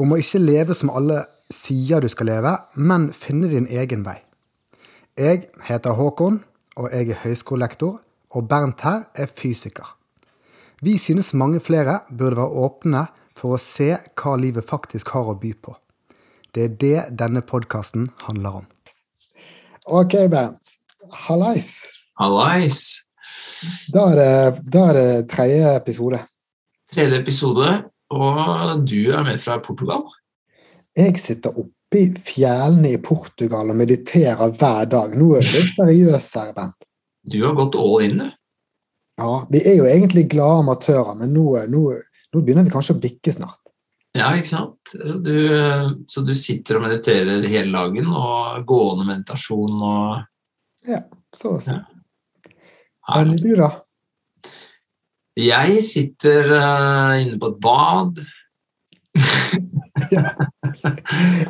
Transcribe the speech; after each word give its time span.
Om 0.00 0.14
å 0.14 0.20
ikke 0.20 0.40
leve 0.40 0.74
som 0.76 0.90
alle 0.92 1.24
sier 1.52 2.00
du 2.00 2.08
skal 2.08 2.30
leve, 2.30 2.52
men 2.76 3.10
finne 3.12 3.50
din 3.50 3.68
egen 3.68 4.04
vei. 4.06 4.18
Jeg 5.18 5.44
heter 5.66 5.98
Håkon, 5.98 6.40
og 6.80 6.88
jeg 6.94 7.12
er 7.12 7.20
høyskolelektor, 7.26 7.98
og 8.32 8.48
Bernt 8.48 8.80
her 8.86 9.04
er 9.12 9.28
fysiker. 9.28 9.98
Vi 10.82 10.96
synes 10.98 11.34
mange 11.36 11.60
flere 11.60 12.00
burde 12.08 12.40
være 12.40 12.64
åpne 12.64 13.04
for 13.36 13.56
å 13.56 13.60
se 13.60 13.90
hva 14.16 14.34
livet 14.40 14.64
faktisk 14.66 15.12
har 15.12 15.28
å 15.28 15.36
by 15.38 15.52
på. 15.60 15.76
Det 16.52 16.64
er 16.64 16.74
det 16.80 16.96
denne 17.20 17.44
podkasten 17.44 18.08
handler 18.24 18.62
om. 18.62 18.66
Ok, 19.86 20.16
Bernt. 20.32 20.76
Hallais. 21.26 21.74
Hallais. 22.16 22.80
Da 23.92 24.08
er 24.12 24.16
det, 24.16 24.64
da 24.72 24.88
er 24.90 24.98
det 24.98 25.08
tredje 25.32 25.76
episode. 25.76 26.20
Tredje 26.92 27.20
episode, 27.20 27.68
og 28.12 28.84
du 28.88 28.98
er 29.12 29.24
med 29.26 29.40
fra 29.42 29.58
Portugal. 29.64 30.04
Jeg 30.96 31.16
sitter 31.20 31.56
oppe 31.56 32.00
i 32.00 32.06
fjellene 32.12 32.94
i 32.94 33.00
Portugal 33.04 33.72
og 33.72 33.78
mediterer 33.78 34.52
hver 34.58 34.88
dag. 34.92 35.16
Nå 35.16 35.34
er 35.38 35.48
du 35.48 35.58
seriøs 35.76 36.30
her, 36.38 36.52
Bent. 36.56 36.88
Du 37.28 37.38
har 37.44 37.56
gått 37.56 37.78
all 37.78 38.04
in, 38.04 38.22
du. 38.24 38.30
Ja, 39.20 39.34
vi 39.52 39.60
er 39.68 39.76
jo 39.76 39.86
egentlig 39.86 40.24
glade 40.32 40.62
amatører, 40.64 41.14
men 41.20 41.34
nå, 41.36 41.44
nå, 41.70 41.82
nå 42.32 42.40
begynner 42.40 42.64
vi 42.66 42.72
kanskje 42.72 42.96
å 42.96 43.02
bikke 43.02 43.34
snart. 43.34 43.60
Ja, 44.16 44.32
ikke 44.36 44.50
sant? 44.50 44.92
Så 44.92 45.18
du, 45.24 45.36
så 46.08 46.24
du 46.24 46.32
sitter 46.36 46.78
og 46.78 46.86
mediterer 46.86 47.44
hele 47.48 47.72
dagen, 47.72 48.10
og 48.12 48.66
gående 48.68 49.08
meditasjon 49.08 49.78
og 49.78 50.88
Ja, 50.88 51.04
så 51.36 51.56
å 51.56 51.62
si. 51.62 51.76
Ja. 51.76 53.22
Men 53.22 53.36
du, 53.38 53.52
da? 53.58 53.70
Jeg 55.38 55.80
sitter 55.84 56.50
uh, 56.52 57.20
inne 57.22 57.38
på 57.40 57.52
et 57.54 57.60
bad. 57.62 58.20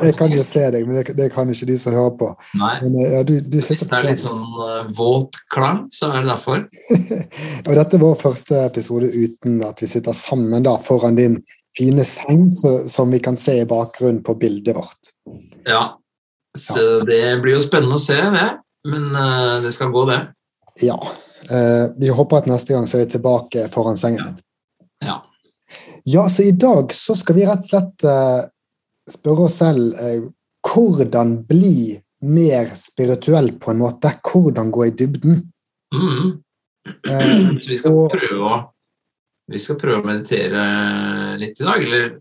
Jeg 0.02 0.14
kan 0.18 0.32
jo 0.34 0.42
se 0.44 0.62
deg, 0.74 0.86
men 0.86 0.98
det, 0.98 1.14
det 1.18 1.28
kan 1.34 1.50
ikke 1.50 1.66
de 1.68 1.78
som 1.80 1.94
hører 1.94 2.14
på. 2.18 2.28
Nei, 2.58 2.74
Men 2.84 2.98
eh, 2.98 3.12
ja, 3.16 3.22
du, 3.26 3.34
du 3.40 3.58
hvis 3.58 3.70
det 3.80 3.96
er 3.96 4.06
litt 4.06 4.24
sånn 4.24 4.42
uh, 4.58 4.82
våt 4.94 5.38
klang, 5.54 5.84
så 5.94 6.12
er 6.12 6.22
det 6.22 6.32
derfor. 6.32 6.64
Og 7.66 7.72
dette 7.78 7.98
er 7.98 8.04
vår 8.04 8.16
første 8.20 8.62
episode 8.66 9.10
uten 9.10 9.62
at 9.66 9.82
vi 9.82 9.90
sitter 9.90 10.16
sammen 10.16 10.66
da 10.66 10.76
foran 10.82 11.18
din 11.18 11.40
fine 11.78 12.04
seng, 12.06 12.50
så, 12.52 12.88
som 12.92 13.10
vi 13.14 13.22
kan 13.24 13.38
se 13.40 13.62
i 13.62 13.68
bakgrunnen 13.68 14.22
på 14.26 14.36
bildet 14.38 14.76
vårt. 14.76 15.14
Ja. 15.68 15.98
Så 16.58 17.00
det 17.08 17.40
blir 17.40 17.56
jo 17.56 17.64
spennende 17.64 17.96
å 17.96 18.02
se, 18.02 18.18
det. 18.34 18.48
Men 18.90 19.10
uh, 19.14 19.62
det 19.64 19.72
skal 19.74 19.92
gå, 19.94 20.06
det. 20.10 20.20
Ja. 20.82 20.98
Eh, 21.50 21.90
vi 21.96 22.08
håper 22.08 22.42
at 22.42 22.46
neste 22.50 22.74
gang 22.74 22.86
så 22.86 22.98
er 22.98 23.06
vi 23.06 23.12
tilbake 23.16 23.66
foran 23.74 23.96
sengen. 23.98 24.38
Ja. 25.02 25.20
Ja, 26.04 26.28
så 26.28 26.42
i 26.42 26.52
dag 26.52 26.92
så 26.94 27.14
skal 27.18 27.38
vi 27.38 27.46
rett 27.46 27.62
og 27.62 27.68
slett 27.70 28.04
eh, 28.06 28.40
spørre 29.10 29.46
oss 29.48 29.60
selv 29.62 29.94
eh, 30.02 30.24
hvordan 30.66 31.36
bli 31.46 31.94
mer 32.22 32.70
spirituell 32.78 33.52
på 33.58 33.72
en 33.72 33.82
måte. 33.82 34.12
Hvordan 34.22 34.70
gå 34.74 34.86
i 34.86 34.94
dybden. 34.98 35.40
Mm. 35.94 36.38
Så 37.62 37.68
vi 37.68 37.78
skal 37.78 37.98
og- 37.98 38.14
prøve 38.14 38.52
å 38.52 38.60
vi 39.52 39.58
skal 39.58 39.76
prøve 39.76 40.00
å 40.00 40.06
meditere 40.06 40.62
litt 41.36 41.60
i 41.60 41.64
dag, 41.66 41.82
eller 41.82 42.12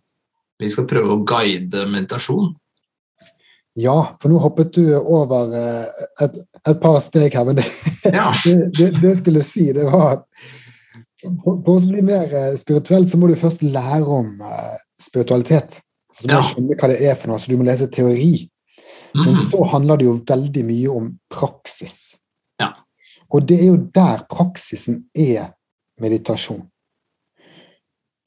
vi 0.59 0.69
skal 0.69 0.87
prøve 0.89 1.13
å 1.13 1.21
guide 1.23 1.85
meditasjon. 1.87 2.49
Ja, 3.79 4.15
for 4.21 4.29
nå 4.31 4.39
hoppet 4.43 4.73
du 4.75 4.83
over 4.99 5.53
eh, 5.55 6.01
et, 6.25 6.33
et 6.67 6.79
par 6.81 6.97
steg 7.03 7.33
her, 7.37 7.45
men 7.47 7.55
det, 7.61 7.65
Ja. 8.11 8.33
det, 8.45 8.89
det, 9.01 9.13
skulle 9.17 9.43
si, 9.47 9.69
det 9.73 9.85
var 9.91 10.17
at 10.17 10.25
for 11.43 11.59
å 11.69 11.79
bli 11.85 12.01
mer 12.03 12.33
eh, 12.33 12.55
spirituell, 12.59 13.05
så 13.07 13.17
må 13.21 13.29
du 13.29 13.35
først 13.39 13.61
lære 13.63 14.03
om 14.09 14.41
eh, 14.41 14.77
spiritualitet. 14.99 15.79
Altså, 16.17 16.27
du 16.27 16.33
må 16.33 16.39
Ja. 16.39 16.47
skjønne 16.49 16.77
hva 16.81 16.89
det 16.91 16.99
er 17.11 17.15
for 17.21 17.31
noe, 17.31 17.39
så 17.39 17.51
du 17.53 17.57
må 17.61 17.67
lese 17.67 17.87
teori. 17.93 18.33
Men 19.13 19.35
Mm. 19.35 19.47
så 19.51 19.63
handler 19.73 19.97
det 19.99 20.05
jo 20.07 20.17
veldig 20.27 20.61
mye 20.65 20.89
om 20.95 21.07
praksis. 21.29 21.95
Ja. 22.61 22.69
Og 23.33 23.43
det 23.47 23.57
er 23.61 23.65
jo 23.73 23.77
der 23.95 24.21
praksisen 24.31 25.01
er 25.15 25.49
meditasjon. 25.99 26.61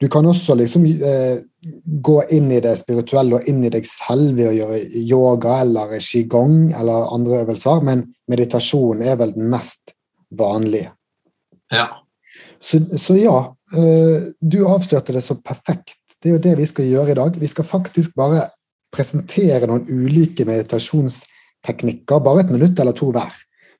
Du 0.01 0.07
kan 0.11 0.25
også 0.29 0.55
liksom 0.59 0.85
eh, 0.85 1.39
gå 1.85 2.23
inn 2.35 2.51
i 2.53 2.61
det 2.61 2.75
spirituelle 2.79 3.39
og 3.39 3.49
inn 3.49 3.63
i 3.65 3.71
deg 3.73 3.87
selv 3.89 4.35
ved 4.37 4.51
å 4.51 4.55
gjøre 4.55 4.79
yoga 5.01 5.59
eller 5.63 5.95
qigong 6.03 6.57
eller 6.77 7.11
andre 7.13 7.41
øvelser, 7.43 7.83
men 7.85 8.05
meditasjon 8.31 9.01
er 9.05 9.17
vel 9.21 9.33
den 9.35 9.49
mest 9.53 9.95
vanlige. 10.37 10.91
Ja. 11.73 11.87
Så, 12.61 12.81
så 12.97 13.17
ja, 13.17 13.37
eh, 13.77 14.29
du 14.41 14.59
avslørte 14.67 15.15
det 15.15 15.23
så 15.25 15.37
perfekt. 15.41 15.97
Det 16.21 16.29
er 16.29 16.37
jo 16.37 16.43
det 16.43 16.55
vi 16.61 16.67
skal 16.69 16.89
gjøre 16.89 17.13
i 17.13 17.17
dag. 17.19 17.39
Vi 17.41 17.49
skal 17.49 17.67
faktisk 17.67 18.15
bare 18.17 18.45
presentere 18.95 19.67
noen 19.69 19.85
ulike 19.89 20.45
meditasjonsteknikker, 20.47 22.21
bare 22.23 22.45
et 22.45 22.53
minutt 22.53 22.79
eller 22.79 22.95
to 22.97 23.11
hver. 23.13 23.33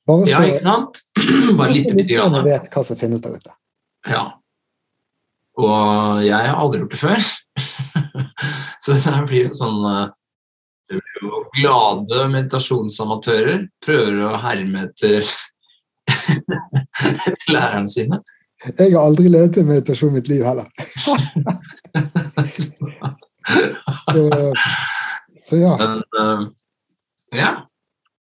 Bare 0.05 0.27
ja, 0.29 0.37
så, 0.37 0.49
ikke 0.49 0.65
sant? 0.65 1.03
Bare 1.59 1.73
litt 1.73 1.89
så 1.89 1.97
lytterne 1.97 2.41
vet 2.45 2.67
hva 2.69 2.83
som 2.85 2.97
finnes 2.99 3.23
der 3.23 3.39
ute. 3.39 3.55
Ja. 4.05 4.25
Og 5.61 6.21
jeg 6.25 6.35
har 6.35 6.59
aldri 6.59 6.81
gjort 6.83 6.95
det 6.95 6.99
før. 6.99 7.25
Så 8.83 8.93
det 8.93 9.03
her 9.07 9.25
blir 9.27 9.47
jo 9.47 9.57
sånn 9.57 9.81
eh, 9.89 10.05
Det 10.89 10.99
blir 10.99 11.23
jo 11.23 11.41
glade 11.55 12.25
meditasjonsamatører 12.33 13.67
prøver 13.83 14.19
å 14.27 14.35
herme 14.43 14.87
etter 14.89 15.23
etter 17.09 17.53
lærerne 17.53 17.89
sine. 17.89 18.19
Jeg 18.65 18.93
har 18.93 19.03
aldri 19.03 19.29
levd 19.29 19.57
til 19.57 19.67
meditasjon 19.67 20.13
i 20.13 20.19
mitt 20.19 20.29
liv 20.31 20.45
heller. 20.45 20.69
Så, 24.05 24.21
så 25.37 25.57
ja. 25.59 25.73
Men 25.77 25.99
eh, 26.19 26.45
ja. 27.37 27.51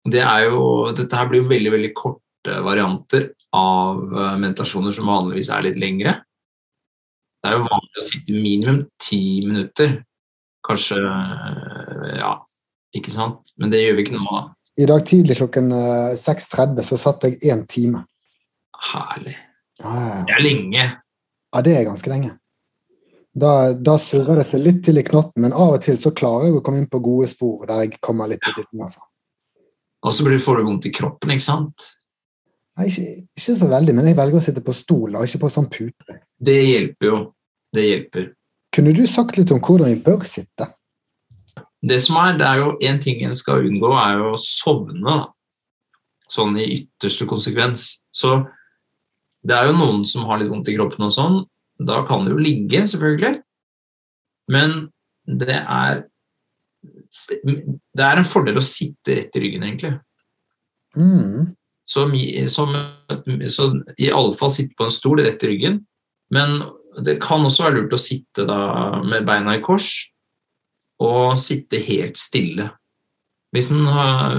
Det 0.09 0.23
er 0.25 0.47
jo, 0.49 0.63
dette 0.97 1.19
her 1.19 1.29
blir 1.31 1.43
jo 1.43 1.51
veldig 1.51 1.73
veldig 1.75 1.91
korte 1.95 2.57
varianter 2.65 3.29
av 3.55 4.01
eh, 4.09 4.39
meditasjoner 4.43 4.95
som 4.97 5.11
vanligvis 5.11 5.51
er 5.53 5.67
litt 5.69 5.79
lengre. 5.79 6.17
Det 7.43 7.51
er 7.51 7.59
jo 7.59 7.67
vanlig 7.67 7.99
å 8.03 8.07
sitte 8.07 8.39
minimum 8.39 8.83
ti 9.03 9.23
minutter. 9.47 9.97
Kanskje 10.63 10.99
eh, 11.03 12.19
Ja, 12.21 12.37
ikke 12.95 13.11
sant? 13.15 13.55
Men 13.59 13.73
det 13.73 13.83
gjør 13.83 13.99
vi 13.99 14.05
ikke 14.07 14.19
nå. 14.19 14.27
da. 14.31 14.43
I 14.79 14.87
dag 14.89 15.03
tidlig 15.09 15.37
klokken 15.41 15.73
eh, 15.75 16.13
6.30 16.19 16.87
så 16.87 17.01
satt 17.01 17.27
jeg 17.27 17.41
én 17.51 17.67
time. 17.69 18.05
Herlig. 18.93 19.35
Det 19.83 20.37
er 20.37 20.45
lenge. 20.45 20.87
Ja, 21.53 21.63
det 21.67 21.75
er 21.77 21.89
ganske 21.89 22.13
lenge. 22.13 22.37
Da, 23.33 23.73
da 23.73 23.97
surrer 24.01 24.43
det 24.43 24.47
seg 24.47 24.63
litt 24.63 24.83
til 24.85 25.01
i 25.01 25.05
knotten, 25.07 25.43
men 25.45 25.55
av 25.57 25.79
og 25.79 25.83
til 25.85 25.97
så 26.01 26.13
klarer 26.15 26.51
jeg 26.51 26.59
å 26.59 26.63
komme 26.65 26.83
inn 26.83 26.91
på 26.93 27.01
gode 27.03 27.31
spor 27.31 27.65
der 27.69 27.87
jeg 27.87 27.99
kommer 28.05 28.29
litt 28.31 28.45
i 28.45 28.55
dybden. 28.55 28.85
Altså. 28.85 29.03
Og 30.05 30.15
så 30.15 30.27
får 30.27 30.61
du 30.61 30.67
vondt 30.69 30.89
i 30.89 30.95
kroppen, 30.95 31.33
ikke 31.33 31.47
sant? 31.47 31.89
Nei, 32.79 32.89
ikke, 32.89 33.09
ikke 33.37 33.57
så 33.59 33.69
veldig, 33.69 33.95
men 33.97 34.09
jeg 34.09 34.17
velger 34.17 34.39
å 34.39 34.45
sitte 34.45 34.63
på 34.65 34.75
stol 34.77 35.17
og 35.19 35.27
ikke 35.27 35.43
på 35.43 35.51
sånn 35.53 35.69
pute. 35.73 36.21
Det 36.41 36.57
hjelper 36.57 37.11
jo. 37.11 37.19
Det 37.73 37.85
hjelper. 37.85 38.31
Kunne 38.73 38.95
du 38.97 39.03
sagt 39.09 39.37
litt 39.37 39.53
om 39.53 39.61
hvordan 39.61 39.93
vi 39.93 40.01
bør 40.05 40.25
sitte? 40.29 40.71
Det 41.83 41.99
som 42.05 42.17
er, 42.23 42.37
det 42.39 42.47
er 42.47 42.61
jo 42.63 42.73
en 42.89 43.01
ting 43.03 43.23
en 43.27 43.37
skal 43.37 43.67
unngå, 43.67 43.91
er 43.99 44.21
jo 44.21 44.33
å 44.33 44.41
sovne. 44.41 45.03
da. 45.03 45.97
Sånn 46.31 46.57
i 46.61 46.69
ytterste 46.79 47.27
konsekvens. 47.29 48.05
Så 48.15 48.39
det 49.43 49.57
er 49.57 49.69
jo 49.69 49.77
noen 49.77 50.05
som 50.09 50.29
har 50.29 50.41
litt 50.41 50.53
vondt 50.53 50.71
i 50.71 50.77
kroppen 50.77 51.09
og 51.09 51.13
sånn. 51.13 51.41
Da 51.83 52.05
kan 52.07 52.25
det 52.25 52.33
jo 52.33 52.41
ligge, 52.41 52.85
selvfølgelig. 52.89 53.43
Men 54.53 54.79
det 55.27 55.59
er 55.61 56.07
Det 57.23 58.03
er 58.03 58.19
en 58.19 58.27
fordel 58.27 58.57
å 58.59 58.65
sitte 58.65 59.15
rett 59.15 59.37
i 59.37 59.41
ryggen, 59.43 59.63
egentlig. 59.63 59.93
Mm. 60.97 61.53
Som, 61.93 62.15
i- 62.17 62.47
som, 62.49 62.73
i 63.99 64.11
alle 64.15 64.37
fall 64.39 64.53
sitte 64.55 64.77
på 64.79 64.87
en 64.87 64.95
stol 64.95 65.21
rett 65.21 65.43
i 65.45 65.51
ryggen. 65.51 65.81
Men 66.33 66.63
det 67.05 67.19
kan 67.21 67.45
også 67.45 67.67
være 67.67 67.81
lurt 67.81 67.97
å 67.97 68.01
sitte 68.01 68.47
da 68.49 68.61
med 69.05 69.27
beina 69.29 69.57
i 69.59 69.63
kors 69.65 69.91
og 71.03 71.35
sitte 71.41 71.81
helt 71.83 72.17
stille. 72.21 72.69
Hvis 73.53 73.69
en 73.75 73.85
har 73.91 74.37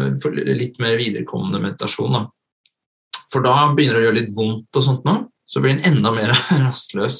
litt 0.57 0.79
mer 0.81 0.95
viderekommende 0.97 1.59
meditasjon. 1.61 2.15
Da. 2.15 2.23
For 3.33 3.45
da 3.45 3.67
begynner 3.75 3.99
det 3.99 4.01
å 4.01 4.05
gjøre 4.07 4.19
litt 4.21 4.33
vondt, 4.37 4.69
og 4.79 4.85
sånt 4.85 5.05
nå, 5.05 5.17
så 5.45 5.61
blir 5.61 5.75
en 5.75 5.85
enda 5.91 6.13
mer 6.15 6.33
rastløs. 6.63 7.19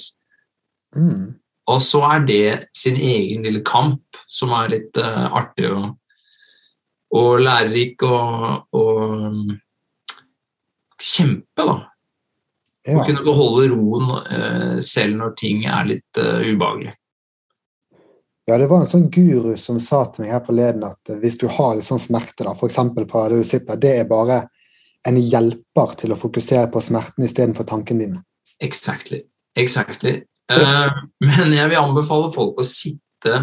Mm. 0.95 1.35
Og 1.73 1.81
så 1.83 2.01
er 2.09 2.25
det 2.27 2.45
sin 2.75 2.97
egen 2.97 3.45
lille 3.45 3.61
kamp, 3.67 4.01
som 4.31 4.55
er 4.57 4.71
litt 4.73 4.97
uh, 4.99 5.27
artig 5.37 5.69
og, 5.69 5.91
og 7.13 7.43
lærerik 7.43 8.03
og, 8.07 8.65
og 8.75 9.53
kjempe, 11.03 11.65
da. 11.67 11.75
Å 12.83 13.03
kunne 13.07 13.23
beholde 13.23 13.69
roen 13.71 14.09
eh, 14.27 14.79
selv 14.83 15.15
når 15.19 15.35
ting 15.39 15.61
er 15.71 15.85
litt 15.87 16.19
eh, 16.19 16.49
ubehagelig. 16.51 16.91
Ja, 18.43 18.57
det 18.59 18.67
var 18.67 18.81
en 18.83 18.89
sånn 18.89 19.05
guru 19.07 19.53
som 19.55 19.77
sa 19.79 20.01
til 20.11 20.25
meg 20.25 20.33
her 20.33 20.41
forleden 20.43 20.83
at 20.83 21.13
eh, 21.13 21.19
hvis 21.21 21.37
du 21.39 21.45
har 21.47 21.77
litt 21.77 21.87
sånn 21.87 22.01
smerte, 22.03 22.43
da, 22.43 22.51
f.eks. 22.51 22.79
på 22.97 23.05
der 23.07 23.37
du 23.37 23.47
sitter, 23.47 23.79
det 23.79 23.93
er 24.01 24.09
bare 24.09 24.41
en 25.07 25.19
hjelper 25.19 25.95
til 25.99 26.11
å 26.15 26.19
fokusere 26.19 26.67
på 26.71 26.81
smerten 26.83 27.23
istedenfor 27.27 27.67
tankene 27.67 28.03
dine. 28.03 28.21
Exactly. 28.63 29.23
exactly. 29.59 30.21
Uh, 30.51 30.91
men 31.23 31.55
jeg 31.55 31.71
vil 31.71 31.79
anbefale 31.79 32.29
folk 32.35 32.59
å 32.59 32.65
sitte 32.67 33.33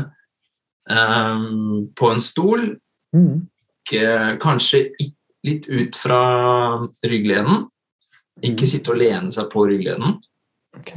eh, 0.89 1.49
på 1.97 2.13
en 2.13 2.25
stol, 2.25 2.71
Mm. 3.11 3.41
ikke, 3.83 4.37
kanskje 4.39 4.85
ikk- 5.03 5.17
litt 5.47 5.69
ut 5.69 5.97
fra 5.97 6.21
ryggleden. 7.05 7.67
Ikke 8.43 8.65
Mhm. 8.65 8.71
sitte 8.71 8.91
og 8.93 8.97
lene 9.01 9.33
seg 9.33 9.51
på 9.51 9.67
ryggleden. 9.69 10.21
Ok. 10.77 10.93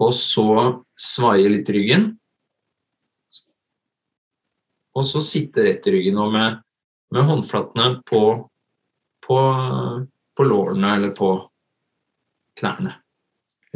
Og 0.00 0.12
så 0.12 0.82
svaie 0.96 1.48
litt 1.48 1.68
ryggen. 1.68 2.18
Og 4.96 5.04
så 5.04 5.20
sitte 5.24 5.64
rett 5.64 5.86
i 5.86 5.92
ryggen 5.92 6.18
og 6.18 6.32
med, 6.32 6.60
med 7.12 7.24
håndflatene 7.28 8.02
på, 8.08 8.48
på, 9.26 9.40
på 10.36 10.46
lårene 10.46 10.94
eller 10.96 11.12
på 11.16 11.30
knærne. 12.56 12.94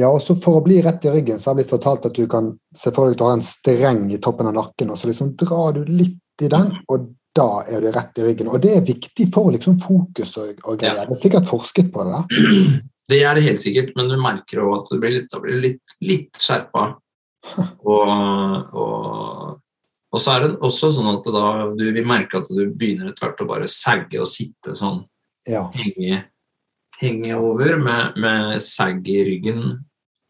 Ja, 0.01 0.09
og 0.09 0.23
så 0.25 0.35
For 0.39 0.61
å 0.61 0.65
bli 0.65 0.79
rett 0.81 1.05
i 1.05 1.13
ryggen, 1.13 1.39
så 1.39 1.51
har 1.51 1.59
jeg 1.59 1.65
blitt 1.67 1.75
fortalt 1.75 2.07
at 2.09 2.17
du 2.17 2.27
kan 2.31 2.55
se 2.73 2.93
for 2.97 3.11
deg 3.11 3.19
at 3.19 3.19
du 3.21 3.25
har 3.27 3.35
en 3.37 3.45
streng 3.45 4.07
i 4.15 4.21
toppen 4.23 4.49
av 4.49 4.57
nakken, 4.57 4.93
og 4.93 4.97
så 4.97 5.11
liksom 5.11 5.35
drar 5.37 5.75
du 5.77 5.85
litt 5.85 6.41
i 6.41 6.49
den, 6.49 6.73
og 6.89 7.11
da 7.41 7.49
er 7.73 7.83
du 7.83 7.91
rett 7.95 8.21
i 8.21 8.29
ryggen. 8.29 8.51
Og 8.53 8.61
det 8.63 8.77
er 8.77 8.87
viktig 8.87 9.27
for 9.35 9.51
liksom 9.55 9.79
fokus 9.83 10.37
og, 10.41 10.61
og 10.63 10.79
greier. 10.81 11.03
Ja. 11.03 11.09
Det 11.09 11.17
er 11.17 11.23
sikkert 11.25 11.49
forsket 11.49 11.89
på 11.95 12.07
det. 12.07 12.21
da. 12.21 12.81
Det 13.11 13.25
er 13.27 13.35
det 13.35 13.43
helt 13.43 13.59
sikkert, 13.59 13.89
men 13.99 14.07
du 14.07 14.15
merker 14.23 14.61
òg 14.63 14.75
at 14.77 14.91
du 14.93 15.01
blir 15.03 15.11
litt, 15.17 15.33
blir 15.43 15.57
litt, 15.59 15.95
litt 16.07 16.39
skjerpa. 16.39 16.93
Og, 17.91 18.11
og, 18.77 19.57
og 20.13 20.21
så 20.23 20.35
er 20.37 20.45
det 20.45 20.51
også 20.69 20.91
sånn 20.95 21.09
at 21.11 21.27
da 21.33 21.45
du 21.75 21.83
vil 21.97 22.07
merke 22.07 22.39
at 22.39 22.51
du 22.53 22.61
begynner 22.69 23.11
etter 23.11 23.25
hvert 23.25 23.43
å 23.43 23.49
bare 23.49 23.67
sagge 23.73 24.21
og 24.23 24.29
sitte 24.31 24.77
sånn, 24.79 25.01
Ja. 25.49 25.65
henge, 25.75 26.21
henge 27.01 27.35
over 27.41 27.81
med, 27.81 28.21
med 28.21 28.61
sagg 28.63 29.09
i 29.11 29.19
ryggen. 29.27 29.63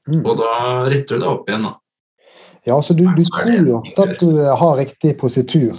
Mm. 0.08 0.22
Og 0.22 0.38
da 0.40 0.52
retter 0.88 1.18
du 1.18 1.24
deg 1.24 1.28
opp 1.34 1.50
igjen, 1.50 1.66
da. 1.66 1.74
Ja, 2.70 2.78
så 2.84 2.94
du, 2.96 3.04
du 3.16 3.24
tror 3.26 3.52
jo 3.56 3.78
ofte 3.82 4.04
at 4.06 4.20
du 4.22 4.40
har 4.62 4.76
riktig 4.80 5.16
positur, 5.20 5.76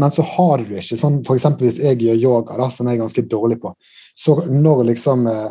men 0.00 0.10
så 0.10 0.24
har 0.26 0.58
du 0.64 0.74
ikke. 0.74 0.98
Sånn, 0.98 1.20
eksempel 1.22 1.68
hvis 1.68 1.78
jeg 1.82 2.00
gjør 2.02 2.18
yoga, 2.18 2.56
da, 2.58 2.68
som 2.74 2.88
jeg 2.88 2.98
er 2.98 3.04
ganske 3.04 3.24
dårlig 3.30 3.60
på, 3.62 3.72
så 4.18 4.34
når 4.50 4.84
liksom 4.90 5.26
eh, 5.30 5.50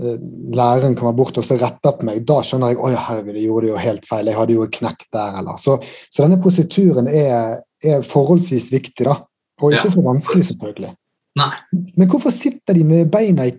eh, 0.00 0.26
læreren 0.56 0.96
kommer 0.98 1.16
bort 1.16 1.38
og 1.40 1.46
så 1.46 1.56
retter 1.60 1.96
på 1.96 2.08
meg, 2.08 2.20
da 2.28 2.42
skjønner 2.44 2.74
jeg 2.74 2.82
oi, 2.84 2.92
herregud, 3.06 3.38
jeg 3.38 3.48
gjorde 3.48 3.66
det 3.66 3.72
jo 3.72 3.80
helt 3.86 4.08
feil. 4.10 4.28
Jeg 4.28 4.38
hadde 4.40 4.58
jo 4.58 4.66
et 4.68 4.76
knekk 4.76 5.06
der, 5.16 5.38
eller. 5.40 5.60
Så, 5.62 5.78
så 6.10 6.26
denne 6.26 6.40
posituren 6.44 7.08
er, 7.08 7.62
er 7.84 8.04
forholdsvis 8.06 8.70
viktig, 8.74 9.08
da. 9.08 9.16
Og 9.62 9.72
ikke 9.72 9.88
Ja. 9.88 9.94
så 9.96 10.04
vanskelig, 10.04 10.44
selvfølgelig. 10.52 10.92
Nei. 11.38 11.52
Men 11.96 12.08
hvorfor 12.10 12.30
sitter 12.34 12.76
de 12.76 12.84
med 12.86 13.10
beina 13.10 13.46
i 13.48 13.56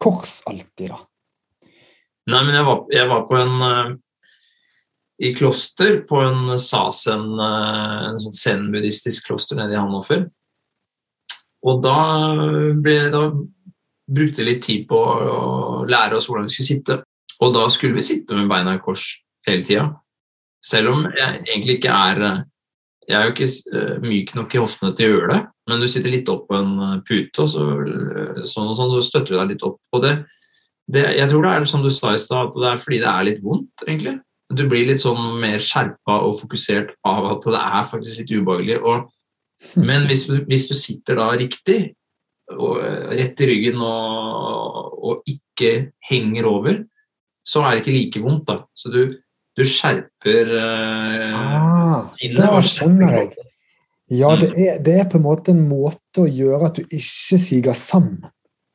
kors 0.00 0.42
alltid, 0.48 0.92
da? 0.92 1.02
Nei, 2.30 2.40
men 2.46 2.54
jeg 2.56 2.64
var, 2.64 2.78
jeg 2.92 3.08
var 3.10 3.26
på 3.28 3.36
en 3.36 3.66
eh, 3.66 3.94
i 5.18 5.34
kloster, 5.34 6.00
på 6.08 6.20
en 6.20 6.58
sasen, 6.58 7.26
eh, 7.40 7.98
en 8.10 8.18
sånn 8.18 8.34
zen-buddhistisk 8.34 9.28
kloster 9.28 9.58
nede 9.58 9.76
i 9.76 9.78
Hannover. 9.78 10.26
Og 11.64 11.82
da, 11.84 11.98
ble, 12.82 12.96
da 13.14 13.28
brukte 14.10 14.42
jeg 14.42 14.48
litt 14.48 14.64
tid 14.66 14.88
på 14.90 14.98
å 14.98 15.84
lære 15.88 16.18
oss 16.18 16.26
hvordan 16.28 16.48
vi 16.48 16.56
skulle 16.56 16.72
sitte. 16.72 16.98
Og 17.44 17.54
da 17.54 17.68
skulle 17.72 17.96
vi 17.96 18.06
sitte 18.06 18.36
med 18.36 18.50
beina 18.50 18.74
i 18.76 18.82
kors 18.82 19.06
hele 19.46 19.64
tida. 19.66 19.86
Selv 20.64 20.94
om 20.94 21.06
jeg 21.12 21.40
egentlig 21.44 21.78
ikke 21.78 21.94
er 21.94 22.20
eh, 22.24 22.42
Jeg 23.04 23.18
er 23.18 23.26
jo 23.26 23.32
ikke 23.34 23.48
eh, 23.78 23.96
myk 24.00 24.30
nok 24.32 24.54
i 24.54 24.60
hoftene 24.62 24.94
til 24.96 25.06
å 25.06 25.14
gjøre 25.14 25.32
det, 25.34 25.40
men 25.68 25.82
du 25.82 25.88
sitter 25.92 26.08
litt 26.08 26.28
opp 26.32 26.46
på 26.48 26.56
en 26.56 27.02
pute, 27.04 27.42
og 27.42 27.50
så, 27.52 27.64
sånn 28.48 28.70
og 28.70 28.78
sånn, 28.78 28.94
så 28.94 29.02
støtter 29.04 29.34
du 29.34 29.36
deg 29.36 29.50
litt 29.50 29.64
opp. 29.68 29.76
Og 29.92 30.00
det, 30.00 30.12
det, 30.88 31.02
jeg 31.18 31.28
tror 31.28 31.44
det 31.44 31.50
er 31.52 31.66
som 31.68 31.84
du 31.84 31.90
sa 31.92 32.14
i 32.16 32.22
stad, 32.22 32.48
at 32.48 32.56
det 32.56 32.70
er 32.70 32.80
fordi 32.80 33.02
det 33.02 33.10
er 33.10 33.26
litt 33.28 33.42
vondt, 33.44 33.84
egentlig. 33.84 34.14
Du 34.52 34.66
blir 34.68 34.88
litt 34.90 35.00
sånn 35.00 35.38
mer 35.40 35.62
skjerpa 35.62 36.18
og 36.26 36.36
fokusert 36.38 36.92
av 37.08 37.30
at 37.32 37.46
det 37.48 37.60
er 37.60 37.86
faktisk 37.88 38.20
litt 38.20 38.32
ubehagelig. 38.34 38.80
Og, 38.84 39.06
men 39.80 40.04
hvis 40.10 40.26
du, 40.28 40.36
hvis 40.48 40.68
du 40.68 40.74
sitter 40.76 41.18
da 41.20 41.30
riktig, 41.32 41.94
og, 42.52 42.80
eh, 42.84 43.14
rett 43.16 43.40
i 43.40 43.48
ryggen 43.48 43.80
og, 43.80 44.98
og 45.00 45.30
ikke 45.30 45.70
henger 46.10 46.48
over, 46.50 46.82
så 47.44 47.64
er 47.64 47.76
det 47.76 47.82
ikke 47.82 47.96
like 47.96 48.24
vondt. 48.24 48.46
da. 48.48 48.58
Så 48.76 48.92
du, 48.92 49.02
du 49.56 49.64
skjerper 49.68 50.52
uh, 50.52 51.34
Ah, 51.38 51.98
sinnet 52.18 52.40
da 52.40 52.60
skjønner 52.64 53.18
jeg. 53.18 53.50
Ja, 54.12 54.34
det 54.36 54.50
er, 54.60 54.78
det 54.84 54.98
er 55.00 55.08
på 55.08 55.18
en 55.18 55.24
måte 55.24 55.54
en 55.54 55.64
måte 55.68 56.24
å 56.24 56.28
gjøre 56.28 56.68
at 56.68 56.78
du 56.80 56.84
ikke 56.84 57.40
siger 57.40 57.76
sammen. 57.78 58.20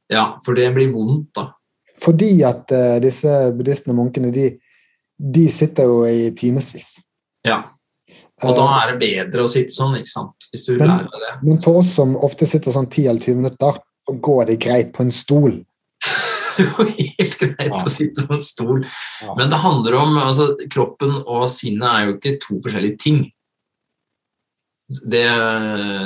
Ja, 0.10 0.40
for 0.46 0.58
det 0.58 0.72
blir 0.74 0.90
vondt, 0.94 1.30
da. 1.38 1.52
Fordi 2.00 2.32
at 2.48 2.72
uh, 2.74 2.98
disse 3.04 3.34
buddhistene 3.58 3.94
og 3.94 4.04
munkene, 4.04 4.34
de, 4.34 4.52
de 5.20 5.48
sitter 5.52 5.84
jo 5.90 6.04
i 6.08 6.30
timevis. 6.38 7.02
Ja. 7.46 7.64
Og 8.44 8.56
da 8.56 8.66
er 8.80 8.94
det 8.94 9.00
bedre 9.02 9.44
å 9.44 9.50
sitte 9.52 9.74
sånn, 9.76 9.98
ikke 10.00 10.08
sant? 10.14 10.46
Hvis 10.54 10.64
du 10.66 10.78
Men- 10.78 10.88
lærer 10.88 11.24
det. 11.26 11.32
Men 11.44 11.58
for 11.62 11.80
oss 11.82 11.90
som 11.98 12.16
ofte 12.16 12.48
sitter 12.48 12.72
sånn 12.72 12.88
10 12.90 13.08
eller 13.10 13.20
20 13.20 13.36
minutter, 13.36 13.80
så 14.08 14.16
går 14.22 14.46
det 14.48 14.60
greit 14.64 14.94
på 14.94 15.04
en 15.04 15.12
stol. 15.12 15.66
Det 16.60 16.66
er 16.66 16.72
jo 16.76 16.86
helt 16.92 17.36
greit 17.40 17.72
Ja. 17.72 17.78
å 17.84 17.90
sitte 17.92 18.26
på 18.28 18.34
en 18.36 18.42
stol. 18.44 18.86
Ja. 19.22 19.36
Men 19.36 19.50
det 19.50 19.60
handler 19.60 19.96
om 19.96 20.18
altså, 20.18 20.56
Kroppen 20.72 21.22
og 21.26 21.46
sinnet 21.50 21.88
er 21.88 22.06
jo 22.08 22.16
ikke 22.18 22.40
to 22.44 22.58
forskjellige 22.64 23.00
ting. 23.00 23.20
Det, 24.90 25.24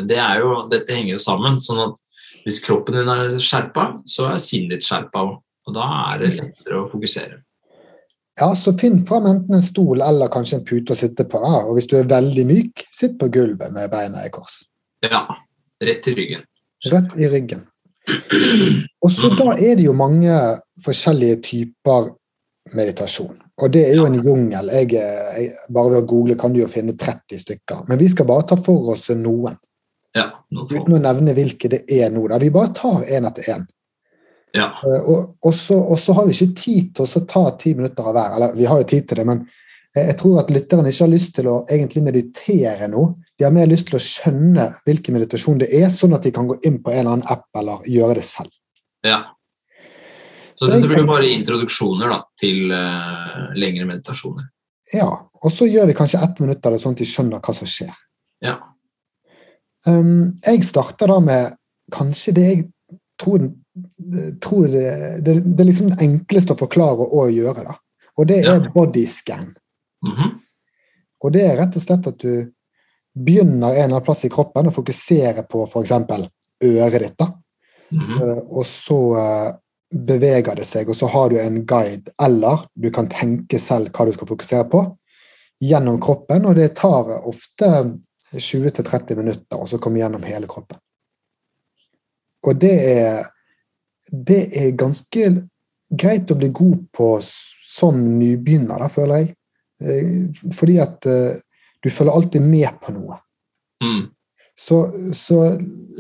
det 0.10 0.18
er 0.20 0.42
jo, 0.44 0.68
dette 0.70 0.94
henger 0.94 1.16
jo 1.16 1.22
sammen. 1.24 1.58
sånn 1.64 1.80
at 1.88 2.00
hvis 2.44 2.60
kroppen 2.66 2.98
din 2.98 3.10
er 3.10 3.30
skjerpa, 3.40 3.86
så 4.06 4.28
er 4.34 4.38
sinnet 4.44 4.76
ditt 4.78 4.86
skjerpa 4.88 5.22
òg. 5.24 5.38
Og 5.68 5.74
da 5.78 5.86
er 6.14 6.20
det 6.26 6.34
lettere 6.36 6.82
å 6.82 6.90
fokusere. 6.92 7.40
Ja, 8.40 8.56
så 8.58 8.74
finn 8.74 9.04
fram 9.06 9.28
enten 9.30 9.56
en 9.56 9.62
stol 9.66 10.02
eller 10.02 10.32
kanskje 10.34 10.58
en 10.60 10.66
pute 10.66 10.96
å 10.96 10.98
sitte 10.98 11.26
på. 11.30 11.42
Da. 11.44 11.60
Og 11.68 11.78
hvis 11.78 11.90
du 11.92 12.00
er 12.00 12.10
veldig 12.10 12.46
myk, 12.50 12.86
sitt 12.96 13.20
på 13.22 13.30
gulvet 13.34 13.74
med 13.76 13.92
beina 13.94 14.26
i 14.26 14.32
kors. 14.34 14.64
Ja. 15.06 15.28
Rett 15.84 16.08
i 16.08 16.16
ryggen. 16.18 16.48
Rett 16.90 17.14
i 17.20 17.30
ryggen. 17.30 17.68
Og 19.04 19.12
så 19.12 19.30
da 19.38 19.54
er 19.54 19.78
det 19.78 19.86
jo 19.86 19.94
mange 19.96 20.34
forskjellige 20.84 21.40
typer 21.46 22.10
meditasjon. 22.74 23.36
Og 23.62 23.70
det 23.72 23.84
er 23.90 24.00
jo 24.00 24.08
en 24.08 24.18
jungel. 24.18 24.72
Jeg, 24.80 24.90
jeg, 24.96 25.52
bare 25.70 25.94
ved 25.94 26.02
å 26.02 26.08
google 26.10 26.38
kan 26.40 26.56
du 26.56 26.62
jo 26.64 26.70
finne 26.72 26.96
30 26.98 27.44
stykker. 27.44 27.86
Men 27.90 28.02
vi 28.02 28.10
skal 28.12 28.28
bare 28.30 28.48
ta 28.50 28.58
for 28.58 28.96
oss 28.96 29.10
noen, 29.18 29.60
Ja. 30.14 30.28
Noen 30.54 30.70
uten 30.70 30.94
å 30.94 31.02
nevne 31.02 31.34
hvilke 31.34 31.70
det 31.70 31.84
er 31.90 32.12
nå. 32.14 32.28
Da. 32.30 32.38
Vi 32.42 32.52
bare 32.54 32.74
tar 32.78 33.06
én 33.10 33.26
etter 33.30 33.48
én. 33.56 33.64
Ja. 34.54 34.70
Eh, 34.86 35.10
Og, 35.10 35.36
og, 35.42 35.54
så, 35.58 35.78
og 35.78 36.00
så 36.00 36.14
har 36.18 36.28
vi 36.30 36.36
ikke 36.38 36.56
tid 36.62 36.94
til 36.96 37.06
å 37.08 37.26
ta 37.30 37.44
ti 37.60 37.74
minutter 37.78 38.10
av 38.10 38.16
hver. 38.16 38.36
Eller 38.38 38.56
vi 38.58 38.70
har 38.70 38.82
jo 38.82 38.90
tid 38.90 39.08
til 39.10 39.22
det, 39.22 39.28
men 39.30 39.44
jeg 39.94 40.08
jeg 40.08 40.18
tror 40.18 40.40
at 40.42 40.50
lytterne 40.50 40.90
ikke 40.90 41.06
har 41.06 41.12
lyst 41.12 41.36
til 41.38 41.48
å 41.52 41.60
egentlig 41.70 42.02
meditere 42.02 42.88
nå. 42.90 43.04
De 43.38 43.46
har 43.46 43.54
mer 43.54 43.68
lyst 43.70 43.92
til 43.92 44.00
å 44.00 44.02
skjønne 44.02 44.66
hvilken 44.88 45.14
meditasjon 45.14 45.60
det 45.62 45.70
er, 45.70 45.92
sånn 45.94 46.16
at 46.18 46.26
de 46.26 46.32
kan 46.34 46.48
gå 46.50 46.58
inn 46.66 46.80
på 46.82 46.90
en 46.90 47.00
eller 47.04 47.12
annen 47.12 47.30
app 47.30 47.46
eller 47.62 47.86
gjøre 47.86 48.18
det 48.18 48.26
selv. 48.26 48.50
ja. 49.06 49.22
Så 50.54 50.66
Så 50.66 50.72
dette 50.72 50.88
blir 50.88 51.00
jo 51.02 51.10
bare 51.10 51.30
introduksjoner 51.34 52.12
da, 52.14 52.20
til 52.38 52.70
uh, 52.70 53.54
lengre 53.58 53.88
meditasjoner. 53.90 54.46
Ja, 54.94 55.08
Og 55.42 55.52
så 55.52 55.66
gjør 55.66 55.88
vi 55.90 55.96
kanskje 55.98 56.22
ett 56.24 56.40
minutt 56.40 56.66
av 56.66 56.76
det, 56.76 56.80
sånn 56.84 56.94
at 56.94 57.02
de 57.02 57.08
skjønner 57.10 57.42
hva 57.42 57.56
som 57.58 57.68
skjer. 57.68 57.90
Ja. 58.46 58.54
Um, 59.88 60.38
jeg 60.46 60.62
starter 60.64 61.10
da 61.10 61.18
med 61.26 61.58
kanskje 61.92 62.36
det 62.38 62.46
jeg 62.46 62.62
tror, 63.20 63.50
tror 64.42 64.68
det, 64.68 64.90
det, 65.26 65.40
det 65.42 65.64
er 65.64 65.70
liksom 65.70 65.90
det 65.94 66.02
enkleste 66.06 66.54
å 66.54 66.60
forklare 66.60 67.08
og 67.08 67.14
å 67.24 67.28
gjøre. 67.34 67.64
da. 67.68 67.78
Og 68.18 68.28
det 68.30 68.44
er 68.46 68.70
bodyscan. 68.74 69.56
-hmm. 70.06 70.34
Og 71.24 71.32
det 71.32 71.42
er 71.42 71.58
rett 71.58 71.76
og 71.76 71.82
slett 71.82 72.08
at 72.08 72.20
du 72.20 72.52
begynner 73.14 73.68
en 73.68 73.74
eller 73.74 73.84
annen 73.84 74.04
plass 74.04 74.26
i 74.26 74.30
kroppen 74.30 74.68
og 74.68 74.74
fokuserer 74.74 75.44
på 75.44 75.64
f.eks. 75.68 75.92
øret 76.64 77.02
ditt. 77.02 77.18
da. 77.18 77.34
Mhm. 77.90 78.22
Eh, 78.22 78.38
Og 78.50 78.66
så 78.66 79.18
eh, 79.18 79.54
beveger 80.08 80.56
det 80.56 80.66
seg, 80.66 80.90
og 80.90 80.96
så 80.96 81.08
har 81.08 81.30
du 81.30 81.40
en 81.40 81.66
guide, 81.66 82.12
eller 82.22 82.66
du 82.76 82.90
kan 82.92 83.10
tenke 83.10 83.60
selv 83.60 83.92
hva 83.94 84.06
du 84.06 84.14
skal 84.14 84.28
fokusere 84.28 84.70
på, 84.70 84.98
gjennom 85.62 86.02
kroppen, 86.02 86.46
og 86.46 86.56
det 86.56 86.76
tar 86.76 87.28
ofte 87.28 87.70
20-30 88.34 89.16
minutter 89.16 89.62
å 89.62 89.78
komme 89.78 90.00
gjennom 90.00 90.24
hele 90.24 90.48
kroppen. 90.48 90.80
Og 92.48 92.58
det 92.60 92.74
er, 92.74 93.28
det 94.14 94.44
er 94.54 94.76
ganske 94.78 95.30
greit 95.90 96.32
å 96.32 96.38
bli 96.38 96.50
god 96.54 96.86
på 96.94 97.10
som 97.24 97.98
nybegynner, 98.20 98.84
da, 98.84 98.90
føler 98.92 99.24
jeg. 99.24 99.32
Eh, 99.84 100.50
fordi 100.54 100.80
at 100.82 101.06
eh, 101.10 101.38
du 101.84 101.90
følger 101.92 102.14
alltid 102.14 102.46
med 102.46 102.70
på 102.82 102.94
noe. 102.96 103.18
Mm. 103.84 104.04
Så, 104.54 104.84
så 105.18 105.40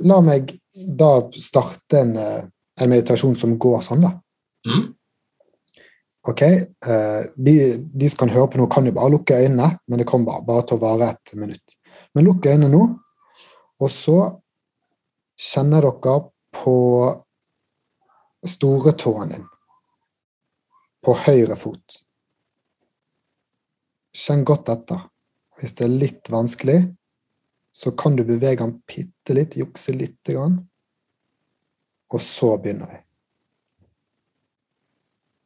la 0.05 0.19
meg 0.23 0.53
da 0.73 1.15
starte 1.33 2.03
en, 2.03 2.13
eh, 2.19 2.43
en 2.81 2.91
meditasjon 2.91 3.35
som 3.39 3.57
går 3.61 3.81
sånn, 3.85 4.05
da. 4.05 4.13
Mm. 4.69 4.91
Ok, 6.23 6.39
de, 7.35 7.53
de 7.75 8.07
som 8.07 8.21
kan 8.21 8.29
høre 8.31 8.47
på 8.53 8.55
nå, 8.55 8.69
kan 8.71 8.85
jo 8.87 8.93
bare 8.95 9.11
lukke 9.11 9.41
øynene, 9.43 9.73
men 9.91 9.99
det 9.99 10.05
kommer 10.07 10.29
bare, 10.29 10.45
bare 10.47 10.63
til 10.69 10.77
å 10.77 10.83
vare 10.85 11.09
et 11.11 11.33
minutt. 11.35 11.73
Men 12.15 12.23
lukk 12.23 12.47
øynene 12.47 12.69
nå, 12.71 12.85
og 13.83 13.91
så 13.91 14.15
kjenner 15.35 15.83
dere 15.83 16.15
på 16.55 16.77
storetåen 18.47 19.29
din. 19.33 19.45
På 21.03 21.15
høyre 21.25 21.55
fot. 21.59 21.99
Kjenn 24.13 24.43
godt 24.47 24.69
etter. 24.71 25.07
Hvis 25.59 25.75
det 25.77 25.85
er 25.87 25.95
litt 26.01 26.29
vanskelig, 26.31 26.79
så 27.73 27.91
kan 27.97 28.15
du 28.15 28.23
bevege 28.25 28.61
den 28.61 28.77
bitte 28.87 29.35
litt, 29.35 29.57
jukse 29.57 29.95
lite 29.95 30.35
grann. 30.35 30.59
Og 32.13 32.21
så 32.21 32.53
begynner 32.61 32.91
vi. 32.91 32.99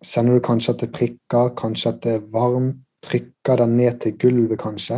Kjenner 0.08 0.38
du 0.38 0.44
kanskje 0.46 0.74
at 0.76 0.84
det 0.84 0.94
prikker, 0.94 1.54
kanskje 1.58 1.94
at 1.94 2.04
det 2.06 2.18
er 2.18 2.28
varmt? 2.34 2.84
Trykker 3.08 3.62
den 3.62 3.76
ned 3.78 4.00
til 4.02 4.16
gulvet, 4.20 4.58
kanskje? 4.60 4.98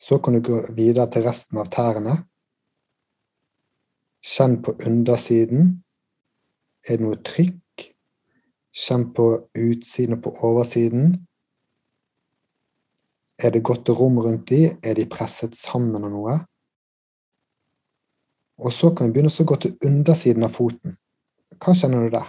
Så 0.00 0.18
kan 0.18 0.34
du 0.34 0.40
gå 0.40 0.62
videre 0.74 1.04
til 1.12 1.26
resten 1.28 1.60
av 1.60 1.68
tærne. 1.70 2.14
Kjenn 4.24 4.56
på 4.64 4.72
undersiden. 4.88 5.82
Er 6.88 6.96
det 6.96 7.04
noe 7.04 7.18
trykk? 7.24 7.86
Kjenn 8.70 9.08
på 9.14 9.26
utsiden 9.58 10.16
og 10.16 10.22
på 10.24 10.32
oversiden. 10.46 11.18
Er 13.40 13.50
det 13.50 13.64
godt 13.66 13.88
rom 13.96 14.18
rundt 14.22 14.48
de? 14.48 14.68
Er 14.82 14.94
de 14.94 15.08
presset 15.10 15.56
sammen 15.58 16.04
av 16.04 16.12
noe? 16.12 16.36
Og 18.60 18.72
så 18.72 18.92
kan 18.94 19.08
vi 19.08 19.16
begynne 19.16 19.32
å 19.32 19.48
gå 19.48 19.56
til 19.62 19.76
undersiden 19.88 20.44
av 20.44 20.52
foten. 20.52 20.98
Hva 21.60 21.74
kjenner 21.76 22.04
du 22.04 22.14
der? 22.14 22.28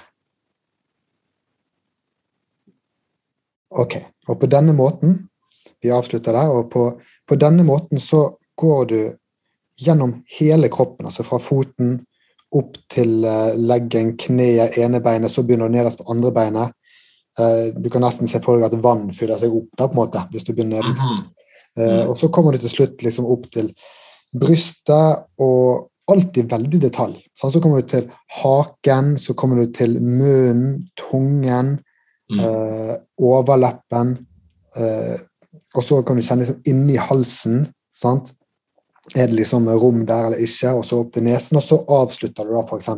Ok, 3.72 3.96
og 4.28 4.40
på 4.40 4.50
denne 4.52 4.74
måten 4.76 5.28
Vi 5.82 5.90
avslutter 5.90 6.36
der. 6.38 6.50
Og 6.54 6.68
på, 6.70 6.82
på 7.26 7.36
denne 7.42 7.64
måten 7.66 7.98
så 8.00 8.38
går 8.62 8.82
du 8.86 9.00
gjennom 9.82 10.20
hele 10.38 10.70
kroppen, 10.70 11.08
altså 11.10 11.24
fra 11.26 11.40
foten 11.42 12.04
opp 12.58 12.78
til 12.92 13.22
uh, 13.26 13.54
leggen, 13.56 14.16
kneet, 14.20 14.78
ene 14.82 15.02
beinet, 15.04 15.32
så 15.32 15.44
begynner 15.44 15.70
du 15.72 15.78
nederst 15.78 16.02
på 16.02 16.10
andre 16.12 16.34
beinet. 16.36 16.74
Uh, 17.40 17.72
du 17.78 17.88
kan 17.90 18.04
nesten 18.04 18.28
se 18.28 18.42
for 18.44 18.60
deg 18.60 18.68
at 18.68 18.84
vann 18.84 19.10
fyller 19.16 19.40
seg 19.40 19.54
opp 19.56 19.70
da, 19.78 19.88
på 19.88 19.96
en 19.96 20.02
måte, 20.02 20.26
hvis 20.34 20.48
du 20.48 20.54
begynner 20.54 20.82
nedenfor. 20.82 21.16
Mm 21.22 21.30
Uh, 21.80 22.10
og 22.10 22.18
så 22.20 22.28
kommer 22.28 22.52
du 22.52 22.58
til 22.60 22.68
slutt 22.68 23.00
liksom 23.00 23.30
opp 23.32 23.46
til 23.56 23.70
brystet, 24.36 25.22
og 25.40 25.86
alltid 26.12 26.50
veldig 26.52 26.82
detalj. 26.84 27.14
Så 27.40 27.62
kommer 27.64 27.80
du 27.80 27.88
til 27.88 28.10
haken, 28.42 29.14
så 29.16 29.32
kommer 29.40 29.62
du 29.62 29.72
til 29.72 29.94
munnen, 30.04 30.90
tungen, 31.00 31.78
Mm. 32.32 32.40
eh, 32.40 32.96
overleppen, 33.20 34.14
eh, 34.76 35.18
og 35.76 35.84
så 35.84 36.02
kan 36.04 36.16
du 36.16 36.24
kjenne 36.24 36.46
liksom 36.46 36.62
inni 36.66 36.96
halsen. 36.96 37.74
sant? 37.94 38.32
Er 39.16 39.28
det 39.28 39.36
liksom 39.36 39.68
rom 39.70 40.06
der 40.08 40.30
eller 40.30 40.44
ikke? 40.44 40.72
Og 40.78 40.86
så 40.88 41.02
opp 41.02 41.12
til 41.16 41.26
nesen, 41.28 41.60
og 41.60 41.66
så 41.66 41.82
avslutter 42.00 42.48
du 42.48 42.54
da 42.56 42.64
f.eks. 42.64 42.90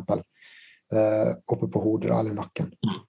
Eh, 0.93 1.31
oppe 1.49 1.69
på 1.71 1.81
hodet 1.81 2.11
da, 2.11 2.19
eller 2.19 2.35
nakken. 2.37 2.69
Mm. 2.85 2.99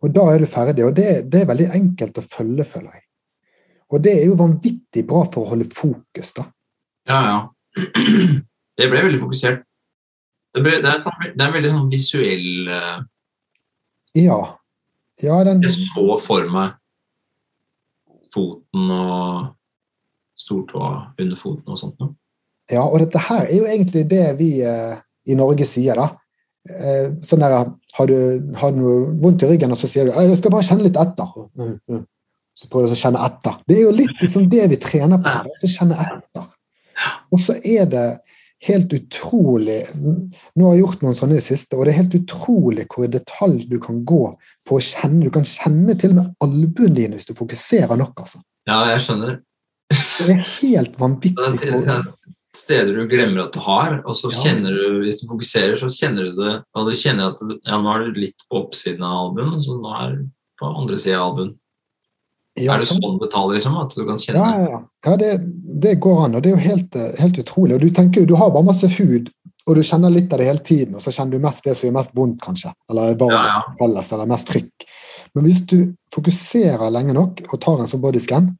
Og 0.00 0.12
da 0.16 0.26
er 0.32 0.42
du 0.42 0.48
ferdig, 0.48 0.84
og 0.84 0.94
det, 0.96 1.06
det 1.32 1.42
er 1.42 1.48
veldig 1.48 1.70
enkelt 1.76 2.20
å 2.20 2.24
følge, 2.24 2.66
føler 2.68 2.98
jeg. 2.98 3.06
Og 3.90 4.04
det 4.04 4.12
er 4.20 4.28
jo 4.28 4.38
vanvittig 4.38 5.02
bra 5.08 5.24
for 5.32 5.44
å 5.44 5.52
holde 5.54 5.66
fokus, 5.72 6.34
da. 6.36 6.46
Ja, 7.10 7.20
ja. 7.30 7.40
Det 8.80 8.86
ble 8.88 9.02
veldig 9.04 9.18
fokusert. 9.20 9.64
Det, 10.54 10.60
ble, 10.64 10.78
det, 10.80 10.88
er, 10.88 10.94
en 10.96 11.02
sånn, 11.04 11.18
det 11.34 11.42
er 11.42 11.50
en 11.50 11.52
veldig 11.52 11.72
sånn 11.74 11.88
visuell 11.92 12.70
uh, 12.72 13.02
Ja. 14.16 14.38
Ja, 15.20 15.36
den 15.44 15.60
Jeg 15.66 15.74
så 15.76 16.16
for 16.22 16.46
meg 16.48 16.78
foten 18.32 18.92
og 18.94 19.50
stortåa 20.40 20.90
under 21.20 21.38
foten 21.38 21.74
og 21.74 21.80
sånt 21.80 22.00
noe. 22.00 22.14
Ja, 22.70 22.84
og 22.86 23.00
dette 23.02 23.20
her 23.26 23.46
er 23.48 23.56
jo 23.56 23.66
egentlig 23.66 24.04
det 24.10 24.26
vi 24.38 24.50
eh, 24.62 24.98
i 25.28 25.36
Norge 25.38 25.66
sier, 25.66 25.98
da. 25.98 26.20
Eh, 26.70 27.10
sånn 27.24 27.42
der, 27.42 27.56
har 27.96 28.08
du, 28.08 28.16
har 28.60 28.72
du 28.76 28.84
vondt 29.22 29.42
i 29.42 29.50
ryggen, 29.50 29.72
og 29.74 29.80
så 29.80 29.90
sier 29.90 30.06
du 30.06 30.14
«Eh, 30.14 30.28
'jeg 30.28 30.38
skal 30.38 30.54
bare 30.54 30.66
kjenne 30.68 30.86
litt 30.86 30.98
etter'. 31.00 31.34
Mm, 31.58 31.76
mm. 31.90 32.06
Så 32.60 32.68
prøver 32.68 32.92
du 32.92 32.94
å 32.94 33.02
kjenne 33.02 33.26
etter. 33.26 33.60
Det 33.66 33.76
er 33.76 33.86
jo 33.86 33.94
litt 33.96 34.22
liksom 34.22 34.48
det 34.52 34.66
vi 34.70 34.80
trener 34.80 35.20
på 35.22 35.32
her, 35.32 35.48
å 35.48 35.70
kjenne 35.74 35.96
etter. 36.04 36.48
Og 37.32 37.40
så 37.40 37.56
er 37.64 37.86
det 37.88 38.08
helt 38.66 38.92
utrolig 38.92 39.78
Nå 39.96 40.66
har 40.66 40.74
jeg 40.74 40.82
gjort 40.82 41.04
noen 41.04 41.16
sånne 41.16 41.38
i 41.38 41.40
det 41.40 41.46
siste, 41.46 41.78
og 41.78 41.86
det 41.86 41.94
er 41.94 42.02
helt 42.02 42.16
utrolig 42.18 42.84
hvor 42.92 43.06
i 43.06 43.12
detalj 43.14 43.62
du 43.70 43.78
kan 43.80 44.02
gå 44.04 44.26
på 44.68 44.76
å 44.76 44.84
kjenne. 44.84 45.24
Du 45.24 45.32
kan 45.32 45.46
kjenne 45.48 45.96
til 45.96 46.12
og 46.12 46.18
med 46.18 46.34
albuen 46.44 46.98
din 46.98 47.16
hvis 47.16 47.30
du 47.30 47.32
fokuserer 47.38 47.96
nok, 47.96 48.12
altså. 48.20 48.42
Ja, 48.68 48.82
jeg 48.92 49.00
skjønner. 49.06 49.38
Det 50.26 50.34
er 50.36 50.44
helt 50.60 50.98
vanvittig. 51.00 51.86
Er 51.88 52.04
steder 52.56 52.96
du 52.96 53.04
glemmer 53.08 53.44
at 53.46 53.54
du 53.54 53.60
har, 53.62 54.00
og 54.04 54.14
så 54.18 54.30
Ja. 54.32 54.38
kjenner 54.42 54.74
du, 54.74 55.00
hvis 55.04 55.20
du 55.22 55.28
fokuserer, 55.30 55.76
så 55.78 55.86
kjenner 55.88 56.30
du 56.30 56.36
det, 56.42 56.54
og 56.74 56.86
du 56.88 56.92
kjenner 56.98 57.30
at 57.32 57.38
ja, 57.66 57.78
nå 57.80 57.94
er 57.94 58.10
du 58.10 58.20
litt 58.20 58.42
på 58.50 58.58
oppsiden 58.64 59.02
av 59.06 59.30
albuen, 59.30 59.60
så 59.62 59.76
nå 59.78 59.92
er 60.02 60.16
du 60.16 60.24
på 60.60 60.66
andre 60.76 60.98
siden 60.98 61.20
av 61.20 61.30
albuen. 61.30 61.52
Ja, 62.58 62.74
er 62.74 62.78
det 62.82 62.88
sånn 62.90 63.00
du 63.00 63.18
betaler, 63.22 63.54
liksom? 63.54 63.76
At 63.80 63.94
du 63.94 64.04
kan 64.04 64.18
kjenne 64.18 64.40
Ja, 64.42 64.58
ja, 64.68 64.80
ja. 65.06 65.16
det, 65.16 65.30
det 65.80 66.00
går 66.00 66.24
an, 66.24 66.34
og 66.34 66.42
det 66.42 66.50
er 66.50 66.56
jo 66.56 66.64
helt, 66.68 66.94
helt 67.20 67.38
utrolig. 67.38 67.74
Og 67.78 67.80
du 67.80 67.90
tenker 67.90 68.20
jo, 68.20 68.26
du 68.26 68.34
har 68.36 68.50
bare 68.50 68.66
masse 68.66 68.90
hud, 68.98 69.30
og 69.68 69.76
du 69.76 69.82
kjenner 69.86 70.10
litt 70.10 70.32
av 70.32 70.40
det 70.42 70.46
hele 70.50 70.58
tiden, 70.66 70.94
og 70.98 71.00
så 71.04 71.12
kjenner 71.14 71.38
du 71.38 71.44
mest 71.46 71.64
det 71.64 71.76
som 71.78 71.86
gjør 71.88 71.94
mest 72.00 72.14
vondt, 72.18 72.40
kanskje. 72.42 72.72
Eller 72.90 73.14
varmest, 73.14 73.54
Ja, 73.54 73.62
ja. 73.78 74.04
eller 74.16 74.26
mest 74.26 74.48
trykk. 74.50 74.86
Men 75.36 75.44
hvis 75.46 75.60
du 75.70 75.94
fokuserer 76.12 76.90
lenge 76.90 77.14
nok 77.14 77.40
og 77.52 77.60
tar 77.62 77.78
en 77.80 77.86
sånn 77.86 78.02
bodyscan, 78.02 78.56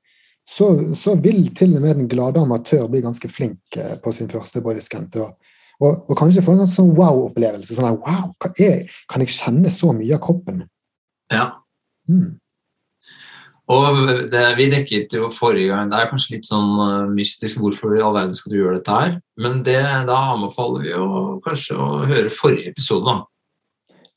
så, 0.50 0.72
så 0.98 1.14
vil 1.22 1.44
til 1.54 1.76
og 1.78 1.84
med 1.84 2.00
den 2.00 2.10
glade 2.10 2.42
amatør 2.42 2.88
bli 2.90 3.04
ganske 3.04 3.30
flink 3.30 3.78
eh, 3.78 3.96
på 4.02 4.12
sin 4.16 4.30
første 4.32 4.62
bodyscan. 4.64 5.08
Og, 5.22 5.36
Og, 5.80 6.10
og 6.12 6.16
kanskje 6.18 6.42
få 6.44 6.52
en 6.52 6.68
sånn 6.68 6.90
wow-opplevelse. 6.92 7.72
sånn 7.72 7.94
wow, 8.02 8.26
hva 8.36 8.50
er, 8.60 8.82
Kan 9.08 9.22
jeg 9.24 9.32
kjenne 9.32 9.70
så 9.72 9.94
mye 9.96 10.12
av 10.12 10.20
kroppen? 10.20 10.66
Ja. 11.32 11.46
Mm. 12.04 12.36
Og 13.70 14.10
det, 14.32 14.42
vi 14.58 14.66
dekket 14.72 15.14
jo 15.14 15.30
forrige 15.32 15.70
gang, 15.70 15.88
det 15.88 15.96
er 15.96 16.10
kanskje 16.10 16.34
litt 16.34 16.48
sånn 16.48 16.74
eh, 16.84 17.12
mystisk 17.14 17.62
hvorfor 17.62 17.94
i 17.96 18.02
all 18.02 18.12
verden 18.16 18.34
skal 18.36 18.52
du 18.52 18.58
gjøre 18.58 18.80
dette 18.80 18.96
her, 18.98 19.16
men 19.40 19.60
det, 19.64 19.78
da 20.10 20.18
anbefaler 20.34 20.84
vi 20.84 20.90
jo 20.90 21.06
kanskje 21.46 21.78
å 21.78 21.88
høre 22.10 22.34
forrige 22.34 22.74
episode, 22.74 23.06
da. 23.06 23.29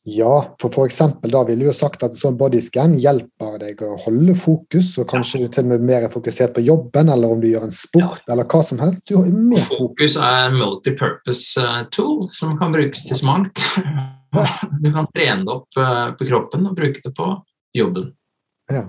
Ja, 0.06 0.56
for 0.60 0.84
eksempel 0.84 1.32
da 1.32 1.46
ville 1.48 1.64
vi 1.64 1.70
jo 1.70 1.74
sagt 1.76 2.02
at 2.04 2.16
sånn 2.18 2.36
bodyscan 2.36 2.98
hjelper 3.00 3.54
deg 3.62 3.84
å 3.88 3.94
holde 4.04 4.34
fokus, 4.36 4.90
og 5.00 5.08
kanskje 5.08 5.46
du 5.46 5.52
til 5.54 5.64
og 5.64 5.70
med 5.72 5.86
mer 5.88 6.08
er 6.08 6.12
fokusert 6.12 6.52
på 6.58 6.64
jobben, 6.66 7.12
eller 7.14 7.32
om 7.32 7.40
du 7.40 7.48
gjør 7.48 7.70
en 7.70 7.76
sport, 7.76 8.26
eller 8.28 8.44
hva 8.44 8.64
som 8.68 8.82
helst. 8.84 9.06
Du 9.08 9.16
har 9.16 9.30
mer 9.32 9.64
fokus. 9.64 9.78
Fokus 9.80 10.18
er 10.28 10.58
multipurpose 10.58 11.64
eh, 11.64 11.86
tool 11.96 12.28
som 12.36 12.58
kan 12.60 12.76
brukes 12.76 13.06
til 13.08 13.20
så 13.22 13.30
mangt. 13.32 13.64
Du 14.82 14.88
kan 14.90 15.06
trene 15.14 15.44
det 15.46 15.52
opp 15.54 15.78
eh, 15.78 16.08
på 16.18 16.26
kroppen 16.26 16.64
og 16.66 16.74
bruke 16.74 17.04
det 17.04 17.12
på 17.14 17.28
jobben. 17.78 18.08
Ja. 18.66 18.88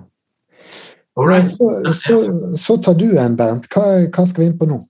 Right. 1.20 1.50
så, 1.50 1.92
så, 1.92 2.16
så 2.56 2.76
tar 2.80 2.96
du 2.96 3.10
en, 3.20 3.36
Bernt. 3.36 3.68
Hva, 3.68 4.06
hva 4.08 4.24
skal 4.24 4.40
vi 4.40 4.48
inn 4.48 4.56
på 4.56 4.70
nå? 4.70 4.80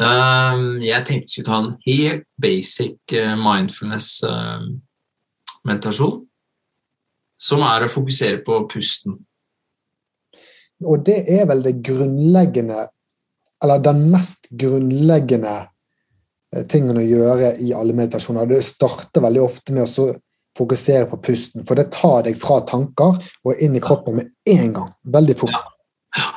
Um, 0.00 0.80
jeg 0.80 1.04
tenkte 1.08 1.28
vi 1.28 1.34
skulle 1.34 1.50
ta 1.50 1.58
en 1.60 1.76
helt 1.86 2.24
basic 2.40 3.14
eh, 3.16 3.36
mindfulness 3.36 4.08
eh, 4.28 4.64
meditasjon. 5.66 6.20
Som 7.36 7.64
er 7.66 7.84
å 7.84 7.92
fokusere 7.92 8.40
på 8.44 8.62
pusten. 8.70 9.18
Og 10.84 11.04
det 11.04 11.22
er 11.32 11.46
vel 11.48 11.62
det 11.64 11.78
grunnleggende, 11.84 12.86
eller 13.64 13.82
den 13.84 14.06
mest 14.12 14.48
grunnleggende 14.50 15.54
eh, 16.54 16.64
tingen 16.68 17.00
å 17.00 17.04
gjøre 17.04 17.54
i 17.64 17.72
alle 17.76 17.96
meditasjoner. 17.96 18.48
Det 18.50 18.62
starter 18.64 19.24
veldig 19.24 19.44
ofte 19.44 19.76
med 19.76 19.86
å 19.88 20.08
fokusere 20.56 21.08
på 21.10 21.20
pusten, 21.28 21.64
for 21.68 21.76
det 21.76 21.90
tar 21.92 22.26
deg 22.28 22.36
fra 22.40 22.62
tanker 22.68 23.16
og 23.44 23.64
inn 23.64 23.76
i 23.76 23.82
kroppen 23.84 24.20
med 24.20 24.32
en 24.52 24.76
gang. 24.76 24.92
Veldig 25.16 25.38
fort. 25.44 25.56
Ja. 26.16 26.28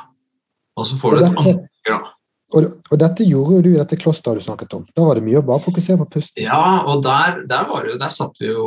Og 0.76 0.88
så 0.88 0.96
får 1.00 1.16
du 1.16 1.22
et 1.24 1.40
anker, 1.44 1.62
da. 1.88 2.00
Og, 2.50 2.66
og 2.90 2.98
dette 2.98 3.24
gjorde 3.28 3.58
jo 3.58 3.62
du 3.62 3.68
i 3.70 3.78
dette 3.78 3.98
klosteret 4.00 4.40
du 4.40 4.44
snakket 4.44 4.72
om. 4.74 4.84
Da 4.96 5.04
var 5.06 5.18
det 5.18 5.24
mye 5.26 5.38
å 5.38 5.46
bare 5.46 5.62
fokusere 5.62 6.00
på 6.02 6.08
pusten. 6.16 6.42
Ja, 6.42 6.82
og 6.82 7.04
der, 7.06 7.44
der 7.50 7.68
var 7.70 7.86
det 7.86 7.92
jo 7.92 7.98
Der 8.00 8.10
satt 8.14 8.40
vi 8.42 8.48
jo 8.50 8.66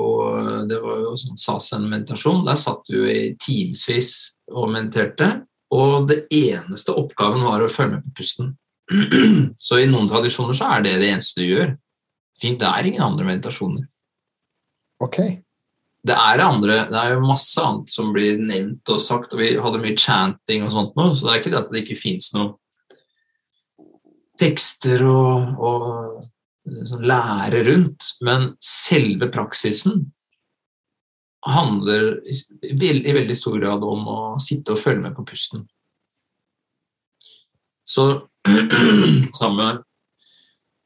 Det 0.70 0.80
var 0.80 1.02
jo 1.04 1.16
sånn 1.20 1.40
sasen-meditasjon. 1.42 2.46
Der 2.48 2.60
satt 2.60 2.88
vi 2.88 3.02
jo 3.02 3.10
i 3.12 3.34
timevis 3.44 4.14
og 4.54 4.72
mediterte. 4.72 5.30
Og 5.74 6.08
det 6.08 6.24
eneste 6.32 6.96
oppgaven 6.96 7.44
var 7.44 7.64
å 7.64 7.72
følge 7.72 7.98
med 7.98 8.08
på 8.08 8.22
pusten. 8.22 8.54
Så 9.68 9.82
i 9.82 9.90
noen 9.90 10.08
tradisjoner 10.12 10.56
så 10.56 10.72
er 10.78 10.86
det 10.86 10.98
det 11.02 11.12
eneste 11.12 11.42
du 11.42 11.48
gjør. 11.50 11.74
Fint, 12.40 12.62
det 12.62 12.70
er 12.70 12.88
ingen 12.88 13.04
andre 13.06 13.28
meditasjoner. 13.28 13.88
Ok. 15.04 15.20
det 16.08 16.16
er 16.16 16.42
andre, 16.44 16.76
det 16.92 17.00
er 17.00 17.14
jo 17.16 17.24
masse 17.24 17.60
annet 17.64 17.92
som 17.92 18.12
blir 18.16 18.40
nevnt 18.40 18.90
og 18.92 19.00
sagt, 19.00 19.32
og 19.34 19.40
vi 19.40 19.54
hadde 19.60 19.80
mye 19.80 19.96
chanting 20.00 20.66
og 20.66 20.72
sånt 20.72 20.98
nå, 21.00 21.10
så 21.16 21.26
det 21.26 21.32
er 21.32 21.40
ikke 21.40 21.52
det 21.54 21.60
at 21.62 21.72
det 21.72 21.82
ikke 21.84 22.00
fins 22.00 22.28
noe 22.36 22.50
tekster 24.40 25.04
og, 25.08 25.60
og 25.62 26.84
sånn 26.90 27.06
lære 27.08 27.64
rundt, 27.68 28.14
men 28.26 28.54
selve 28.64 29.30
praksisen 29.34 30.06
handler 31.44 32.22
i, 32.24 32.76
veldig 32.80 33.36
stor 33.36 33.58
grad 33.60 33.84
om 33.84 34.06
å 34.08 34.20
sitte 34.40 34.76
og 34.76 34.80
følge 34.80 35.04
med 35.04 35.16
på 35.18 35.26
pusten. 35.28 35.66
Så 37.84 38.30
samme 39.42 39.74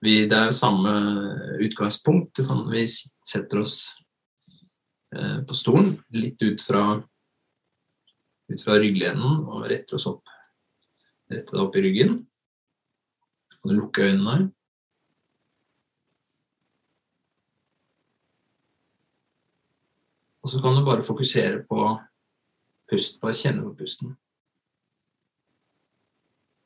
vi, 0.01 0.25
Det 0.30 0.38
er 0.38 0.51
samme 0.54 0.92
utgangspunkt. 1.66 2.42
Vi 2.70 2.84
setter 2.86 3.63
oss 3.63 3.80
Eh, 5.16 5.44
på 5.48 5.56
stolen, 5.56 5.94
litt 6.12 6.42
ut 6.44 6.62
fra, 6.62 6.82
ut 8.51 8.63
fra 8.63 8.75
ryggleden 8.75 9.24
og 9.48 9.68
retter 9.72 9.96
oss 9.96 10.08
opp. 10.10 10.27
Rette 11.32 11.54
deg 11.54 11.62
opp 11.63 11.77
i 11.80 11.84
ryggen. 11.86 12.18
Og 13.68 13.74
du 13.74 13.80
lukker 13.82 14.06
øynene. 14.08 14.52
Og 20.42 20.50
så 20.50 20.62
kan 20.64 20.78
du 20.78 20.86
bare 20.86 21.04
fokusere 21.04 21.66
på 21.68 21.98
pust, 22.88 23.18
bare 23.20 23.36
kjenne 23.36 23.66
på 23.66 23.74
pusten. 23.76 24.14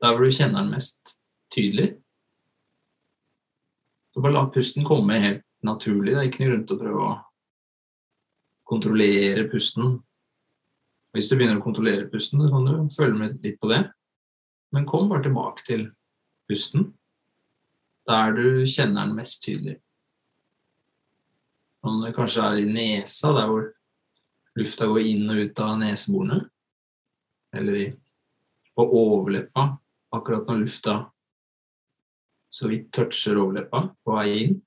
Der 0.01 0.13
hvor 0.13 0.25
du 0.25 0.29
kjenner 0.29 0.61
den 0.61 0.69
mest 0.69 1.15
tydelig. 1.49 1.87
Så 4.13 4.21
bare 4.21 4.35
la 4.35 4.43
pusten 4.53 4.85
komme 4.85 5.17
helt 5.23 5.41
naturlig. 5.65 6.11
Det 6.13 6.19
er 6.19 6.29
ikke 6.29 6.43
noe 6.43 6.51
grunn 6.51 6.67
til 6.67 6.77
å 6.77 6.81
prøve 6.83 7.07
å 7.07 7.15
kontrollere 8.69 9.47
pusten. 9.49 9.95
Hvis 11.17 11.31
du 11.31 11.33
begynner 11.39 11.57
å 11.57 11.65
kontrollere 11.65 12.05
pusten, 12.13 12.45
så 12.45 12.51
kan 12.53 12.69
du 12.69 12.93
følge 12.93 13.17
med 13.17 13.41
litt 13.41 13.57
på 13.57 13.71
det. 13.73 13.81
Men 14.69 14.85
kom 14.85 15.09
bare 15.09 15.25
tilbake 15.25 15.65
til 15.65 15.87
pusten 16.51 16.91
der 18.07 18.33
du 18.33 18.65
kjenner 18.65 19.05
den 19.05 19.15
mest 19.15 19.43
tydelig. 19.45 19.77
Om 21.81 22.01
det 22.03 22.13
kanskje 22.15 22.45
er 22.45 22.59
i 22.61 22.67
nesa, 22.69 23.31
der 23.33 23.47
hvor 23.49 23.69
lufta 24.57 24.87
går 24.89 25.07
inn 25.11 25.29
og 25.31 25.41
ut 25.45 25.61
av 25.63 25.77
neseborene. 25.81 26.41
Eller 27.57 27.77
i, 27.77 27.87
på 28.75 28.85
overleppa, 28.85 29.65
akkurat 30.15 30.49
når 30.49 30.61
lufta 30.65 30.97
så 32.51 32.67
vidt 32.67 32.91
toucher 32.93 33.39
overleppa 33.39 33.85
på 34.03 34.17
vei 34.17 34.27
inn. 34.43 34.59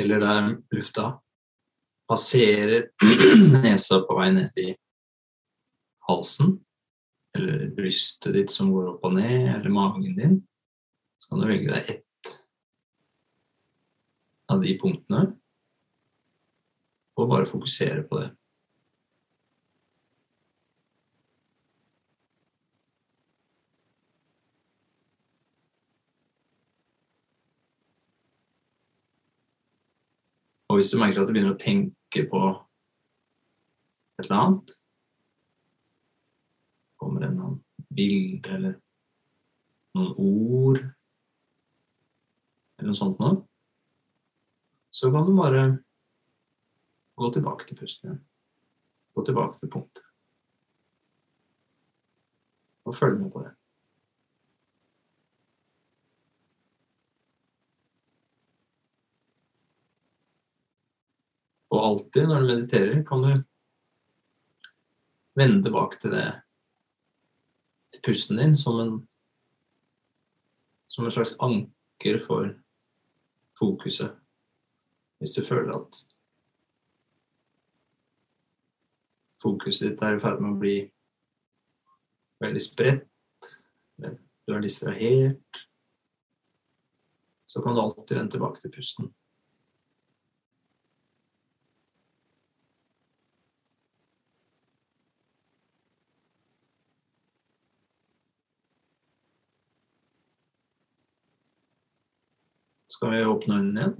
Eller 0.00 0.20
der 0.20 0.50
lufta 0.74 1.10
passerer 2.08 2.90
nesa 3.62 4.02
på 4.06 4.18
vei 4.18 4.30
ned 4.34 4.62
i 4.62 4.70
halsen, 6.06 6.56
brystet 7.76 8.34
ditt 8.36 8.52
som 8.52 8.72
går 8.74 8.94
opp 8.94 9.06
og 9.08 9.16
ned, 9.16 9.48
eller 9.56 9.72
magen 9.72 10.16
din, 10.16 10.38
så 11.18 11.30
kan 11.30 11.42
du 11.42 11.48
velge 11.50 11.72
deg 11.72 11.90
ett 11.96 12.32
av 14.52 14.62
de 14.62 14.76
punktene 14.78 15.22
og 17.16 17.30
bare 17.30 17.48
fokusere 17.48 18.04
på 18.06 18.20
det. 18.20 18.30
Og 30.66 30.80
hvis 30.80 30.90
du 30.92 30.98
merker 31.00 31.22
at 31.22 31.30
du 31.30 31.32
begynner 31.32 31.54
å 31.54 31.60
tenke 31.60 32.26
på 32.28 32.40
et 34.16 34.26
eller 34.26 34.42
annet 34.42 34.74
Kommer 37.06 37.22
det 37.22 37.28
noen 37.36 37.60
bilde 37.94 38.50
eller 38.50 38.72
noen 39.94 40.14
ord 40.18 40.78
eller 42.76 42.88
noe 42.88 42.98
sånt 42.98 43.20
noe, 43.22 43.36
så 44.90 45.12
kan 45.14 45.28
du 45.28 45.30
bare 45.38 45.60
gå 47.14 47.28
tilbake 47.36 47.68
til 47.68 47.78
pusten 47.78 48.08
igjen. 48.08 48.24
Gå 49.14 49.22
tilbake 49.28 49.60
til 49.60 49.70
punktet. 49.70 50.02
Og 52.90 52.96
følge 52.98 53.20
med 53.20 53.30
på 53.36 53.44
det. 53.44 53.52
Og 61.70 61.84
alltid 61.84 62.26
når 62.26 62.42
du 62.42 62.50
mediterer, 62.50 62.98
kan 63.06 63.22
du 63.22 63.30
vende 65.38 65.62
tilbake 65.62 66.02
til 66.02 66.12
det 66.18 66.26
til 67.96 68.04
pusten 68.10 68.38
din 68.40 68.56
som 68.60 68.80
en 68.82 68.96
som 70.96 71.04
en 71.04 71.12
slags 71.12 71.34
anker 71.44 72.20
for 72.24 72.54
fokuset. 73.58 74.14
Hvis 75.18 75.34
du 75.36 75.44
føler 75.44 75.74
at 75.76 75.98
fokuset 79.42 79.90
ditt 79.90 80.02
er 80.02 80.16
i 80.16 80.22
ferd 80.22 80.40
med 80.40 80.54
å 80.54 80.60
bli 80.60 80.76
veldig 82.40 82.62
spredt, 82.64 83.52
du 83.98 84.54
er 84.54 84.64
distrahert, 84.64 85.60
så 87.46 87.62
kan 87.64 87.76
du 87.76 87.82
alltid 87.82 88.16
vende 88.16 88.36
tilbake 88.36 88.62
til 88.62 88.72
pusten. 88.72 89.12
Skal 102.96 103.10
vi 103.12 103.24
åpne 103.28 103.54
øynene 103.54 103.80
igjen? 103.80 103.96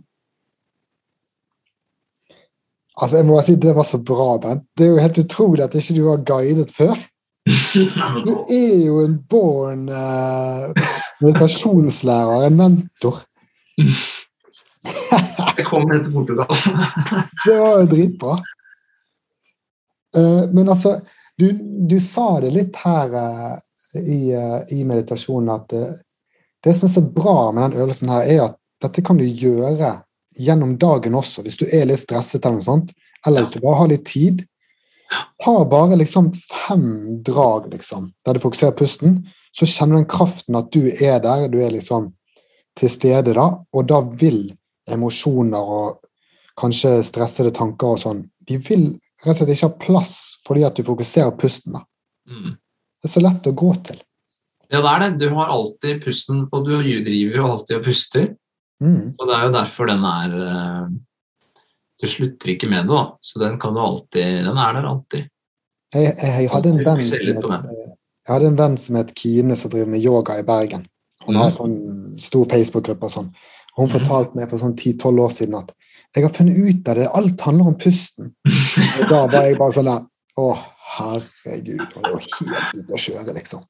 Altså, 2.96 3.16
jeg 3.16 3.26
må 3.26 3.34
bare 3.34 3.44
si 3.44 3.54
Det 3.60 3.74
var 3.76 3.84
så 3.84 3.98
bra, 4.00 4.28
Bent. 4.40 4.64
Det 4.78 4.86
er 4.86 4.90
jo 4.94 5.04
helt 5.04 5.18
utrolig 5.18 5.64
at 5.64 5.74
ikke 5.76 5.96
du 5.98 6.02
var 6.06 6.24
guidet 6.32 6.72
før. 6.72 6.96
Du 8.26 8.32
er 8.50 8.86
jo 8.86 9.02
en 9.04 9.18
born 9.30 9.88
uh, 9.88 10.72
meditasjonslærer, 11.20 12.46
en 12.46 12.56
mentor. 12.56 13.20
jeg 15.56 15.66
kom 15.68 15.90
helt 15.90 16.04
til 16.08 16.12
Portugal. 16.12 16.48
det 17.46 17.60
var 17.60 17.78
jo 17.82 17.86
dritbra. 17.92 18.40
Uh, 20.16 20.44
men 20.54 20.68
altså, 20.68 20.96
du, 21.38 21.50
du, 21.90 22.00
sa 22.00 22.40
det 22.42 22.54
litt 22.56 22.80
her 22.82 23.14
uh, 23.14 23.54
i, 24.00 24.32
i, 24.72 24.82
meditasjonen 24.84 25.52
at 25.54 25.72
det 26.64 26.74
som 26.74 26.88
er 26.88 26.96
så 26.96 27.04
bra 27.04 27.52
med 27.52 27.62
den 27.62 27.82
øvelsen 27.84 28.10
her, 28.10 28.24
er 28.24 28.48
at 28.48 28.56
dette 28.82 29.02
kan 29.04 29.18
du 29.18 29.24
gjøre 29.24 29.92
gjennom 30.36 30.76
dagen 30.80 31.16
også, 31.16 31.44
hvis 31.44 31.58
du 31.60 31.64
er 31.70 31.86
litt 31.88 32.02
stresset 32.02 32.44
eller 32.44 32.60
noe 32.60 32.66
sånt. 32.66 32.92
Eller 33.26 33.42
hvis 33.42 33.54
du 33.54 33.62
bare 33.62 33.80
har 33.80 33.90
litt 33.90 34.04
tid. 34.08 34.44
Ha 35.46 35.54
bare 35.70 35.96
liksom 35.96 36.32
fem 36.66 37.22
drag, 37.24 37.70
liksom, 37.72 38.10
der 38.26 38.36
du 38.36 38.42
fokuserer 38.42 38.76
pusten. 38.76 39.22
Så 39.56 39.68
kjenner 39.68 39.96
du 39.96 40.02
den 40.02 40.10
kraften 40.10 40.58
at 40.58 40.68
du 40.74 40.90
er 40.90 41.22
der, 41.24 41.46
du 41.48 41.58
er 41.62 41.72
liksom 41.74 42.12
til 42.76 42.92
stede 42.92 43.32
da, 43.36 43.46
og 43.72 43.86
da 43.88 44.02
vil 44.20 44.50
emosjoner 44.92 45.70
og 45.76 46.02
kanskje 46.60 46.98
stressede 47.08 47.54
tanker 47.56 47.94
og 47.94 48.02
sånn, 48.02 48.20
de 48.46 48.58
vil 48.60 48.90
rett 49.24 49.32
og 49.32 49.38
slett 49.38 49.52
ikke 49.54 49.70
ha 49.70 49.78
plass 49.80 50.16
fordi 50.46 50.64
at 50.68 50.76
du 50.76 50.84
fokuserer 50.84 51.32
pusten. 51.40 51.78
da. 51.78 51.82
Mm. 52.28 52.52
Det 52.56 53.08
er 53.08 53.12
så 53.12 53.22
lett 53.24 53.48
å 53.48 53.54
gå 53.56 53.72
til. 53.86 54.02
Ja, 54.68 54.80
det 54.82 54.90
er 54.90 55.02
det. 55.04 55.10
Du 55.22 55.34
har 55.38 55.52
alltid 55.52 56.02
pusten, 56.04 56.44
og 56.50 56.66
du 56.66 56.74
driver 56.74 57.40
jo 57.40 57.48
alltid 57.48 57.78
og 57.78 57.84
puster. 57.86 58.28
Mm. 58.82 59.14
Og 59.16 59.28
det 59.28 59.36
er 59.36 59.46
jo 59.46 59.52
derfor 59.54 59.88
den 59.88 60.02
er 60.04 60.32
eh, 60.36 60.88
Du 62.02 62.04
slutter 62.12 62.52
ikke 62.52 62.68
med 62.68 62.84
det, 62.84 62.92
da. 62.92 63.04
Så 63.24 63.40
den 63.40 63.56
kan 63.60 63.72
du 63.72 63.80
alltid 63.80 64.44
Den 64.44 64.58
er 64.60 64.76
der 64.76 64.88
alltid. 64.90 65.30
Jeg, 65.94 66.10
jeg, 66.10 66.32
jeg, 66.42 66.50
hadde 66.52 66.74
en 66.74 66.82
venn 66.84 67.06
som 67.08 67.22
het, 67.22 67.70
jeg 68.26 68.34
hadde 68.34 68.50
en 68.50 68.58
venn 68.58 68.76
som 68.80 68.98
het 68.98 69.12
Kine, 69.16 69.56
som 69.56 69.70
driver 69.72 69.88
med 69.94 70.02
yoga 70.02 70.34
i 70.40 70.44
Bergen. 70.44 70.82
Hun 71.24 71.36
mm. 71.36 71.40
har 71.40 71.52
sånn 71.54 71.76
stor 72.20 72.48
Facebook-gruppe 72.50 73.06
og 73.06 73.12
sånn. 73.14 73.28
Hun 73.78 73.86
mm. 73.86 73.92
fortalte 73.94 74.36
meg 74.38 74.50
for 74.50 74.60
sånn 74.60 74.74
10-12 74.74 75.22
år 75.22 75.32
siden 75.36 75.56
at 75.60 75.70
jeg 76.16 76.24
har 76.24 76.34
funnet 76.34 76.58
ut 76.58 76.90
av 76.90 76.98
det, 76.98 77.06
alt 77.18 77.46
handler 77.46 77.70
om 77.70 77.78
pusten. 77.80 78.32
Og 79.00 79.08
da 79.10 79.22
var 79.30 79.46
jeg 79.46 79.58
bare 79.60 79.76
sånn 79.76 79.90
der 79.90 80.04
Å, 80.36 80.46
herregud. 80.96 81.82
Og 81.86 82.02
det 82.02 82.12
var 82.12 82.24
helt 82.26 82.80
ute 82.80 82.96
å 82.96 83.00
kjøre, 83.00 83.34
liksom. 83.38 83.62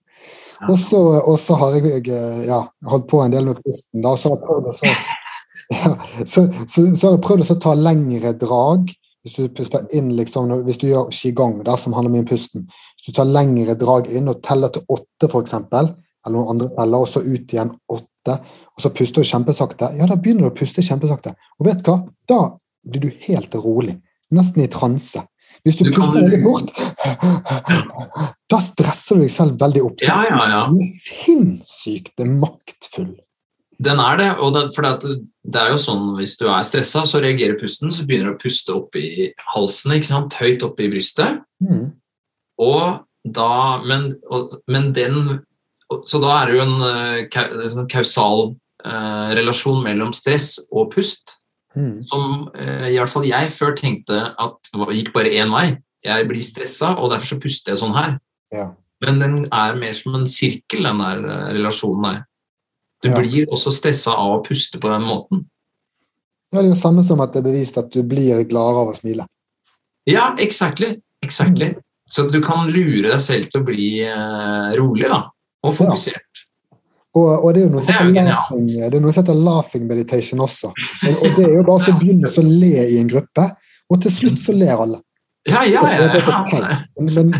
Og 0.64 0.78
så, 0.80 1.54
har 1.60 1.76
jeg 1.76 2.06
ja, 2.46 2.62
holdt 2.88 3.08
på 3.10 3.20
en 3.22 3.34
del 3.34 3.50
med 3.50 3.60
pusten. 3.64 4.02
da, 4.04 4.14
så 4.16 4.32
har 4.32 4.38
jeg 4.38 4.46
prøvd 4.46 4.70
å 4.70 4.76
så, 4.76 4.92
ja, 5.74 5.90
så, 6.24 6.46
så, 6.64 6.84
så, 6.94 7.02
har 7.08 7.16
jeg 7.16 7.24
prøvd 7.26 7.52
å 7.52 7.58
ta 7.60 7.74
lengre 7.76 8.32
drag. 8.40 8.92
Hvis 9.26 9.36
du 9.40 9.50
puster 9.50 9.86
inn 9.98 10.12
liksom, 10.14 10.52
hvis 10.68 10.78
du 10.78 10.86
gjør 10.86 11.10
qigong, 11.10 11.58
da, 11.66 11.74
som 11.80 11.96
handler 11.96 12.12
mye 12.14 12.22
om 12.22 12.28
pusten 12.28 12.68
Hvis 12.70 13.08
du 13.08 13.16
tar 13.16 13.26
lengre 13.26 13.74
drag 13.78 14.06
inn 14.14 14.30
og 14.30 14.38
teller 14.46 14.70
til 14.70 14.86
åtte, 14.86 15.26
f.eks., 15.26 15.56
eller 16.26 16.34
noen 16.34 16.52
andre 16.54 16.70
teller, 16.74 17.02
og 17.02 17.10
så 17.10 17.22
ut 17.26 17.52
igjen 17.54 17.72
åtte, 17.92 18.36
og 18.76 18.82
så 18.82 18.90
puster 18.94 19.22
du 19.22 19.28
kjempesakte, 19.28 19.90
ja, 19.98 20.06
da 20.08 20.16
begynner 20.18 20.46
du 20.46 20.52
å 20.52 20.56
puste 20.56 20.82
kjempesakte. 20.82 21.34
Og 21.58 21.68
vet 21.68 21.82
du 21.82 21.90
hva? 21.90 22.00
Da 22.28 22.40
blir 22.86 23.06
du 23.06 23.26
helt 23.26 23.54
rolig. 23.62 23.96
Nesten 24.34 24.64
i 24.64 24.70
transe. 24.70 25.22
Hvis 25.66 25.80
du, 25.80 25.88
Du 25.88 25.96
puster 25.96 26.22
veldig 26.22 26.38
fort, 26.44 26.68
da 28.52 28.58
stresser 28.62 29.18
du 29.18 29.24
deg 29.24 29.32
selv 29.34 29.56
veldig 29.58 29.80
opp. 29.82 30.04
Ja, 30.06 30.20
ja, 30.28 30.42
ja. 30.52 30.60
Du 30.70 30.78
er 30.78 30.92
sinnssykt 30.94 32.22
maktfull. 32.22 33.16
Den 33.82 33.98
er 34.00 34.20
det, 34.20 34.28
og 34.40 34.54
det, 34.54 34.62
for 34.76 34.86
det, 34.86 35.16
det 35.44 35.60
er 35.60 35.74
jo 35.74 35.80
sånn 35.82 36.14
hvis 36.16 36.36
du 36.40 36.46
er 36.48 36.62
stressa, 36.64 37.02
så 37.04 37.20
reagerer 37.20 37.58
pusten, 37.60 37.90
så 37.92 38.06
begynner 38.08 38.32
du 38.32 38.36
å 38.36 38.40
puste 38.40 38.72
opp 38.72 38.96
i 38.96 39.32
halsen, 39.56 39.96
ikke 39.98 40.08
sant? 40.08 40.38
høyt 40.40 40.64
oppe 40.64 40.86
i 40.86 40.92
brystet. 40.94 41.42
Mm. 41.60 41.90
Og 42.62 43.02
da, 43.36 43.50
men, 43.84 44.12
og, 44.30 44.60
men 44.70 44.92
den 44.96 45.40
Så 46.06 46.18
da 46.22 46.30
er 46.38 46.48
det 46.48 46.56
jo 46.56 46.62
en 46.62 46.78
eh, 46.86 47.42
en 47.42 47.72
sånn 47.72 47.90
kausal 47.90 48.40
eh, 48.86 49.34
relasjon 49.38 49.82
mellom 49.84 50.14
stress 50.16 50.56
og 50.70 50.92
pust, 50.94 51.36
Mm. 51.76 52.06
som 52.08 52.46
eh, 52.56 52.86
i 52.88 52.96
hvert 52.96 53.10
fall 53.12 53.26
jeg 53.28 53.50
før 53.52 53.74
tenkte 53.76 54.16
at 54.40 54.70
det 54.72 54.94
gikk 54.96 55.10
bare 55.12 55.28
én 55.36 55.50
vei. 55.52 55.66
Jeg 56.06 56.28
blir 56.28 56.40
stressa, 56.40 56.94
og 56.96 57.10
derfor 57.12 57.34
så 57.34 57.40
puster 57.42 57.74
jeg 57.74 57.80
sånn 57.82 57.96
her. 57.96 58.14
Ja. 58.54 58.70
Men 59.04 59.18
den 59.20 59.34
er 59.52 59.76
mer 59.76 59.92
som 59.92 60.14
en 60.16 60.24
sirkel, 60.30 60.86
den 60.88 61.02
der 61.02 61.20
eh, 61.20 61.52
relasjonen 61.58 62.06
der. 62.08 62.22
Du 63.04 63.10
Ja. 63.10 63.18
blir 63.20 63.46
også 63.52 63.70
stressa 63.76 64.14
av 64.16 64.38
å 64.38 64.44
puste 64.46 64.80
på 64.80 64.88
den 64.88 65.04
måten. 65.04 65.44
ja, 66.52 66.62
det 66.62 66.70
er 66.70 66.74
jo 66.74 66.80
samme 66.80 67.02
som 67.04 67.20
at 67.20 67.32
det 67.34 67.42
er 67.42 67.50
bevist 67.50 67.76
at 67.76 67.90
du 67.92 68.02
blir 68.02 68.44
gladere 68.48 68.80
av 68.86 68.88
å 68.88 68.96
smile. 68.96 69.26
Ja, 70.06 70.34
exactly. 70.38 71.02
exactly. 71.22 71.74
Så 72.08 72.30
du 72.30 72.40
kan 72.40 72.70
lure 72.70 73.10
deg 73.10 73.20
selv 73.20 73.50
til 73.50 73.60
å 73.60 73.66
bli 73.66 74.00
eh, 74.00 74.76
rolig 74.78 75.08
da, 75.10 75.24
og 75.66 75.74
fokusert. 75.74 76.45
Og, 77.16 77.28
og 77.32 77.54
det 77.54 77.62
er 77.62 77.66
jo 77.66 77.72
noe 77.72 77.82
som 77.84 77.94
er 77.94 78.02
heter 78.04 78.26
laughing, 78.28 78.66
det 78.76 78.98
er 78.98 79.02
noe 79.02 79.14
som 79.14 79.24
heter 79.24 79.38
laughing 79.46 79.86
meditation 79.88 80.42
også. 80.44 80.72
Og, 80.72 81.12
og 81.14 81.38
det 81.38 81.46
er 81.46 81.54
jo 81.56 81.64
bare 81.68 81.84
så 81.86 81.94
begynner 81.96 82.28
begynne 82.28 82.52
å 82.52 82.60
le 82.60 82.86
i 82.92 82.98
en 83.00 83.12
gruppe, 83.12 83.46
og 83.88 84.02
til 84.04 84.12
slutt 84.12 84.42
så 84.42 84.54
ler 84.56 84.82
alle. 84.84 85.00
Ja, 85.46 85.62
ja, 85.64 85.84
ja. 85.86 86.08
det 86.10 86.20
er 86.20 86.26
så 86.26 86.40
teit. 86.50 86.88
Men, 86.98 87.12
men, 87.14 87.30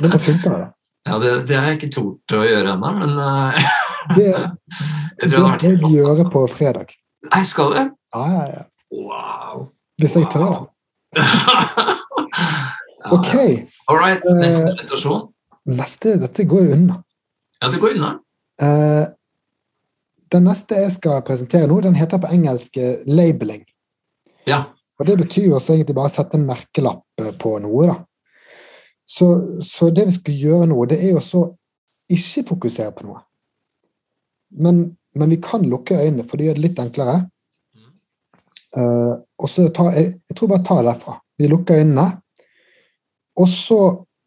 men 0.00 0.12
det 0.14 0.20
funker, 0.22 0.54
det. 0.54 0.88
ja 1.10 1.18
det, 1.22 1.32
det 1.50 1.58
har 1.58 1.68
jeg 1.72 1.80
ikke 1.80 1.92
tort 1.98 2.36
å 2.38 2.44
gjøre 2.46 2.76
ennå, 2.76 2.92
men 3.00 3.18
uh, 3.18 3.68
Det, 4.14 4.28
jeg 4.30 5.26
det 5.26 5.32
tror 5.32 5.48
det 5.50 5.58
skal 5.58 5.68
jeg 5.74 5.92
gjøre 5.96 6.28
på 6.30 6.46
fredag. 6.54 6.94
Nei, 7.26 7.42
skal 7.48 7.74
du? 7.74 7.82
Ja, 8.14 8.26
ja, 8.30 8.46
ja. 8.54 8.64
Wow. 8.94 9.66
Hvis 10.00 10.16
jeg 10.16 10.30
tør. 10.32 10.66
Ja, 13.06 13.12
Ok, 13.14 13.34
All 13.86 13.98
right, 14.00 14.22
Eh, 14.26 14.38
neste 14.40 14.64
meditasjon. 14.66 15.28
neste, 15.70 16.16
dette 16.18 16.44
går 16.44 16.62
jo 16.64 16.72
unna. 16.74 16.96
Ja, 17.62 17.68
det 17.70 17.78
går 17.78 17.92
unna. 17.94 18.08
Eh, 18.62 19.04
den 20.36 20.46
neste 20.46 20.78
jeg 20.78 20.94
skal 20.94 21.24
presentere 21.26 21.68
nå, 21.70 21.80
den 21.84 21.96
heter 21.98 22.20
på 22.22 22.30
engelsk 22.32 22.78
eh, 22.80 23.04
labeling. 23.08 23.64
Ja. 24.48 24.66
Og 25.00 25.08
det 25.08 25.18
betyr 25.20 25.50
jo 25.50 25.56
også 25.58 25.74
egentlig 25.74 25.96
bare 25.96 26.10
å 26.10 26.14
sette 26.14 26.38
en 26.38 26.46
merkelapp 26.48 27.22
eh, 27.22 27.32
på 27.40 27.56
noe, 27.64 27.88
da. 27.90 27.96
Så, 29.06 29.28
så 29.62 29.90
det 29.94 30.08
vi 30.08 30.16
skal 30.16 30.40
gjøre 30.42 30.68
nå, 30.72 30.78
det 30.90 30.98
er 30.98 31.14
jo 31.14 31.22
så 31.22 31.42
ikke 32.10 32.46
fokusere 32.48 32.94
på 32.96 33.06
noe. 33.06 33.20
Men, 34.62 34.82
men 35.14 35.30
vi 35.30 35.38
kan 35.42 35.66
lukke 35.66 35.98
øynene, 35.98 36.26
for 36.26 36.38
det 36.38 36.48
gjør 36.48 36.58
det 36.58 36.64
litt 36.64 36.82
enklere. 36.82 37.20
Uh, 38.76 39.14
og 39.40 39.48
så 39.48 39.68
ta, 39.72 39.86
jeg, 39.94 40.10
jeg 40.28 40.36
tror 40.36 40.50
bare 40.50 40.66
ta 40.66 40.80
det 40.80 40.88
derfra. 40.90 41.14
Vi 41.38 41.48
lukker 41.48 41.80
øynene, 41.80 42.06
og 43.40 43.48
så 43.48 43.78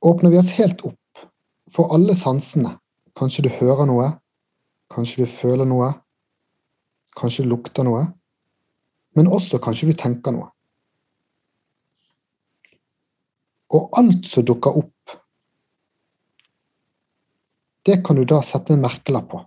åpner 0.06 0.32
vi 0.34 0.40
oss 0.40 0.54
helt 0.58 0.82
opp 0.88 1.26
for 1.74 1.92
alle 1.96 2.16
sansene. 2.18 2.78
Kanskje 3.20 3.46
du 3.46 3.52
hører 3.60 3.90
noe, 3.90 4.08
kanskje 4.90 5.26
du 5.26 5.32
føler 5.32 5.68
noe, 5.70 5.92
kanskje 7.18 7.46
du 7.46 7.54
lukter 7.54 7.86
noe, 7.88 8.06
men 9.18 9.30
også 9.30 9.60
kanskje 9.62 9.92
du 9.92 9.98
tenker 9.98 10.36
noe. 10.36 10.50
Og 13.70 13.92
alt 14.00 14.26
som 14.26 14.46
dukker 14.46 14.80
opp, 14.82 15.18
det 17.86 18.02
kan 18.06 18.18
du 18.18 18.26
da 18.28 18.42
sette 18.46 18.74
en 18.74 18.84
merkelapp 18.84 19.30
på. 19.30 19.42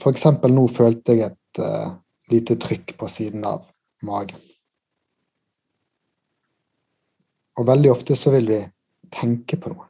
For 0.00 0.12
eksempel 0.12 0.52
nå 0.54 0.64
følte 0.72 1.16
jeg 1.16 1.28
et 1.28 1.60
uh, 1.60 1.92
lite 2.32 2.56
trykk 2.60 2.96
på 3.00 3.08
siden 3.10 3.44
av 3.44 3.66
magen. 4.06 4.40
Og 7.60 7.66
veldig 7.68 7.90
ofte 7.92 8.16
så 8.16 8.32
vil 8.32 8.48
vi 8.48 8.60
tenke 9.12 9.58
på 9.60 9.72
noe. 9.72 9.88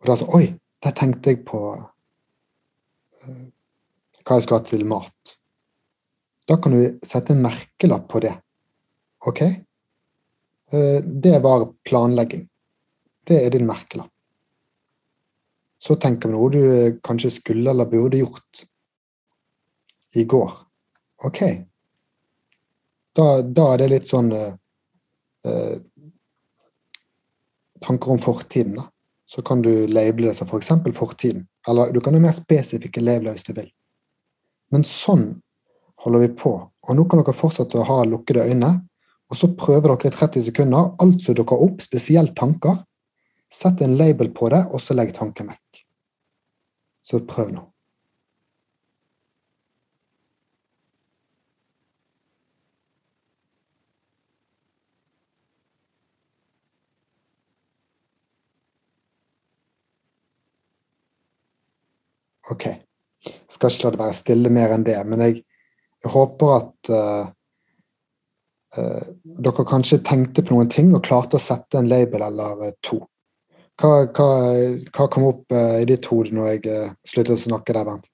Og 0.00 0.08
da 0.08 0.16
så 0.16 0.28
Oi, 0.38 0.46
der 0.82 0.94
tenkte 0.98 1.32
jeg 1.32 1.44
på 1.46 1.60
uh, 1.78 3.42
hva 4.22 4.38
jeg 4.38 4.46
skal 4.46 4.58
ha 4.58 4.64
til 4.66 4.86
mat. 4.88 5.34
Da 6.48 6.58
kan 6.58 6.74
du 6.74 6.98
sette 7.06 7.34
en 7.34 7.44
merkelapp 7.44 8.08
på 8.10 8.22
det. 8.24 8.34
Ok? 9.26 9.42
Uh, 10.74 10.98
Det 11.02 11.36
var 11.44 11.68
planlegging. 11.86 12.48
Det 13.26 13.38
er 13.44 13.54
din 13.54 13.66
merkelapp. 13.66 14.10
Så 15.82 15.96
tenker 15.98 16.30
vi 16.30 16.34
noe 16.36 16.50
du 16.50 16.60
eh, 16.62 16.94
kanskje 17.02 17.30
skulle 17.34 17.70
eller 17.70 17.88
burde 17.90 18.20
gjort 18.20 18.60
i 20.14 20.22
går. 20.30 20.52
Ok. 21.26 21.40
Da, 23.18 23.24
da 23.42 23.64
er 23.72 23.82
det 23.82 23.88
litt 23.90 24.06
sånn 24.06 24.30
uh, 24.30 24.52
Tanker 27.82 28.14
om 28.14 28.22
fortiden, 28.22 28.76
da. 28.78 28.91
Så 29.32 29.42
kan 29.42 29.62
du 29.64 29.86
label 29.86 30.28
det 30.28 30.34
som 30.36 30.48
f.eks. 30.48 30.68
For 30.68 30.92
fortiden. 30.92 31.46
Eller 31.68 31.92
du 31.92 32.00
kan 32.04 32.14
ha 32.14 32.20
mer 32.20 32.36
spesifikke 32.36 33.00
labeler 33.00 33.32
hvis 33.32 33.46
du 33.48 33.54
vil. 33.56 33.70
Men 34.72 34.84
sånn 34.84 35.40
holder 36.04 36.26
vi 36.26 36.30
på. 36.36 36.52
Og 36.60 36.98
nå 36.98 37.06
kan 37.08 37.22
dere 37.22 37.36
fortsette 37.36 37.80
å 37.80 37.86
ha 37.88 38.02
lukkede 38.04 38.44
øyne. 38.50 38.74
Og 39.32 39.38
så 39.38 39.48
prøver 39.56 39.88
dere 39.88 40.12
i 40.12 40.16
30 40.18 40.48
sekunder 40.50 40.92
alt 41.00 41.24
som 41.24 41.38
dukker 41.38 41.64
opp, 41.64 41.80
spesielt 41.80 42.36
tanker. 42.36 42.82
Sett 43.52 43.80
en 43.80 43.96
label 43.96 44.32
på 44.36 44.52
det, 44.52 44.64
og 44.72 44.80
så 44.80 44.96
legg 44.96 45.14
tanken 45.16 45.48
vekk. 45.52 45.84
Så 47.04 47.24
prøv 47.28 47.52
nå. 47.54 47.71
Ok. 62.50 62.66
Skal 63.50 63.70
ikke 63.70 63.86
la 63.86 63.94
det 63.94 64.00
være 64.00 64.18
stille 64.18 64.50
mer 64.50 64.74
enn 64.74 64.84
det, 64.86 64.98
men 65.06 65.22
jeg, 65.22 65.42
jeg 66.02 66.12
håper 66.14 66.54
at 66.56 66.90
uh, 66.90 67.24
uh, 68.78 69.02
dere 69.46 69.66
kanskje 69.68 70.02
tenkte 70.06 70.42
på 70.42 70.56
noen 70.56 70.70
ting 70.72 70.90
og 70.96 71.04
klarte 71.06 71.38
å 71.38 71.42
sette 71.42 71.78
en 71.78 71.90
label 71.90 72.24
eller 72.26 72.66
eh, 72.66 72.76
to. 72.82 72.98
Hva, 73.78 73.92
hva, 74.10 74.30
hva 74.90 75.06
kom 75.12 75.28
opp 75.30 75.54
uh, 75.54 75.78
i 75.78 75.86
ditt 75.88 76.08
hode 76.10 76.34
når 76.34 76.56
jeg 76.56 76.90
sluttet 77.06 77.36
å 77.36 77.44
snakke 77.46 77.76
der, 77.76 77.86
Bernt? 77.86 78.10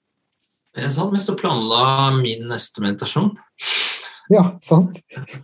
Jeg 0.77 0.93
satt 0.93 1.11
mest 1.11 1.31
og 1.33 1.39
planla 1.41 2.11
min 2.19 2.49
neste 2.51 2.85
meditasjon. 2.85 3.33
Ja, 4.29 4.43
sant? 4.61 4.99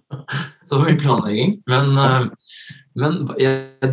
Så 0.70 0.78
mye 0.78 0.94
planlegging. 1.02 1.56
Men, 1.66 1.96
men 2.94 3.16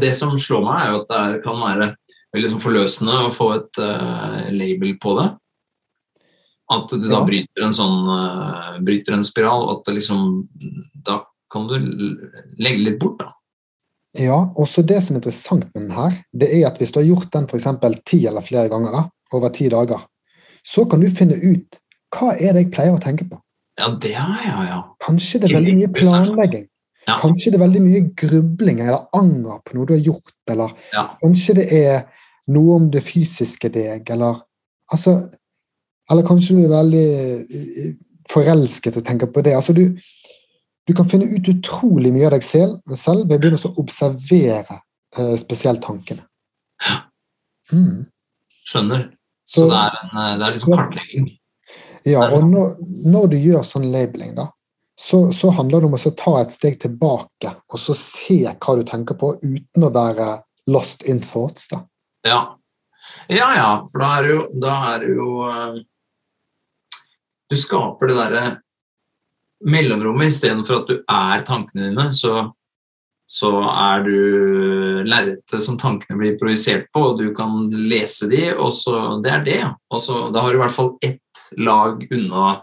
det 0.02 0.11
som 0.18 0.35
slår 0.37 0.66
meg, 0.66 0.83
er 0.83 0.90
jo 0.90 0.98
at 0.98 1.12
det 1.14 1.38
kan 1.46 1.62
være 1.62 1.87
veldig 2.34 2.50
sånn 2.54 2.62
forløsende 2.64 3.18
å 3.26 3.32
få 3.34 3.50
et 3.58 3.80
uh, 3.82 4.48
label 4.54 4.96
på 5.02 5.14
det. 5.20 5.28
At 6.72 6.88
du 6.88 7.02
da 7.08 7.18
Ja. 7.18 7.24
bryter 7.26 7.66
en 7.66 7.74
sånn 7.76 8.08
uh, 8.08 8.78
bryter 8.80 9.12
en 9.18 9.24
spiral, 9.24 9.66
og 9.68 9.80
at 9.82 9.94
liksom 9.94 10.48
Da 11.04 11.22
kan 11.52 11.66
du 11.68 11.74
legge 12.58 12.84
litt 12.86 12.98
bort, 13.02 13.18
da. 13.18 13.28
Ja, 14.16 14.38
også 14.56 14.82
det 14.84 15.02
som 15.02 15.16
er 15.16 15.20
interessant 15.20 15.66
med 15.74 15.82
den 15.88 15.96
her, 15.96 16.14
det 16.32 16.48
er 16.52 16.66
at 16.68 16.78
hvis 16.80 16.92
du 16.92 17.00
har 17.00 17.06
gjort 17.08 17.30
den 17.32 17.46
eksempel 17.48 17.94
ti 18.04 18.26
eller 18.28 18.44
flere 18.44 18.68
ganger 18.72 18.92
da, 18.92 19.02
over 19.32 19.48
ti 19.52 19.68
dager, 19.72 20.00
så 20.64 20.84
kan 20.88 21.00
du 21.00 21.08
finne 21.10 21.36
ut 21.36 21.78
hva 22.12 22.34
er 22.36 22.52
det 22.52 22.64
jeg 22.66 22.72
pleier 22.72 22.92
å 22.96 23.00
tenke 23.00 23.24
på. 23.28 23.38
Ja, 23.80 23.88
det 23.96 24.12
er 24.12 24.42
ja, 24.46 24.64
ja. 24.68 24.80
Kanskje 25.00 25.40
det 25.40 25.48
er 25.50 25.56
veldig 25.58 25.76
mye 25.78 25.92
planlegging. 25.96 26.66
Ja. 27.08 27.16
Kanskje 27.18 27.50
det 27.50 27.58
er 27.58 27.64
veldig 27.64 27.82
mye 27.82 28.02
grubling 28.20 28.80
eller 28.84 29.08
anger 29.16 29.62
på 29.64 29.74
noe 29.76 29.88
du 29.88 29.94
har 29.96 30.04
gjort, 30.04 30.34
eller 30.52 30.72
Ja. 30.92 31.06
kanskje 31.24 31.54
det 31.58 31.66
er 31.72 32.04
noe 32.50 32.78
om 32.78 32.88
det 32.90 33.05
fysiske 33.07 33.70
deg, 33.72 34.11
eller 34.11 34.42
altså 34.92 35.20
Eller 36.11 36.26
kanskje 36.26 36.57
du 36.59 36.64
er 36.64 36.72
veldig 36.72 37.09
eh, 37.55 37.92
forelsket 38.28 38.96
og 38.98 39.05
tenker 39.07 39.28
på 39.33 39.40
det. 39.46 39.52
Altså 39.55 39.72
du, 39.72 39.85
du 40.88 40.92
kan 40.98 41.07
finne 41.09 41.28
ut 41.31 41.48
utrolig 41.48 42.11
mye 42.12 42.26
av 42.26 42.35
deg 42.35 42.44
selv, 42.44 42.81
selv 42.98 43.28
ved 43.31 43.38
å 43.38 43.42
begynne 43.44 43.61
å 43.68 43.70
observere 43.81 44.81
eh, 45.16 45.37
spesielt 45.40 45.81
tankene. 45.85 46.26
Mm. 47.70 48.11
Skjønner. 48.66 49.07
Så, 49.44 49.62
Så 49.62 49.68
det 49.70 49.78
er, 49.78 50.00
en, 50.02 50.11
eh, 50.18 50.35
det 50.40 50.48
er 50.48 50.57
liksom 50.57 50.74
kartlegging. 50.74 51.31
ja, 52.11 52.26
og 52.26 52.50
når, 52.50 52.74
når 53.14 53.31
du 53.33 53.38
gjør 53.38 53.64
sånn 53.66 53.88
labeling, 53.94 54.35
da, 54.37 54.48
så, 54.98 55.22
så 55.33 55.55
handler 55.55 55.83
det 55.83 55.90
om 55.92 55.96
å 55.96 56.14
ta 56.18 56.35
et 56.42 56.52
steg 56.52 56.76
tilbake 56.83 57.55
og 57.72 57.81
så 57.81 57.94
se 57.96 58.42
hva 58.50 58.76
du 58.76 58.85
tenker 58.90 59.18
på, 59.18 59.37
uten 59.42 59.87
å 59.87 59.94
være 59.94 60.35
lost 60.70 61.07
in 61.09 61.22
thoughts. 61.22 61.70
da. 61.72 61.85
Ja. 62.22 62.58
Ja, 63.26 63.48
ja, 63.56 63.70
for 63.92 64.02
da 64.02 64.11
er 64.16 64.22
det 64.22 64.35
jo, 64.35 64.42
da 64.62 64.74
er 64.92 65.02
det 65.02 65.14
jo 65.16 65.28
eh, 65.50 65.80
Du 67.50 67.56
skaper 67.58 68.08
det 68.08 68.16
derre 68.16 68.44
mellomrommet, 69.62 70.32
istedenfor 70.32 70.80
at 70.80 70.88
du 70.90 70.96
er 70.98 71.42
tankene 71.46 71.88
dine, 71.88 72.08
så, 72.14 72.48
så 73.30 73.50
er 73.68 74.02
du 74.06 74.16
lerretet 75.06 75.62
som 75.62 75.76
tankene 75.78 76.18
blir 76.18 76.38
projisert 76.40 76.88
på, 76.94 77.04
og 77.12 77.20
du 77.20 77.28
kan 77.37 77.68
lese 77.70 78.26
de, 78.30 78.48
og 78.56 78.72
så 78.74 79.20
Det 79.22 79.30
er 79.30 79.44
det. 79.46 79.61
Og 79.92 80.02
så, 80.02 80.24
da 80.35 80.42
har 80.42 80.50
du 80.50 80.58
i 80.58 80.62
hvert 80.64 80.74
fall 80.74 80.90
ett 81.04 81.44
lag 81.58 82.02
unna 82.11 82.56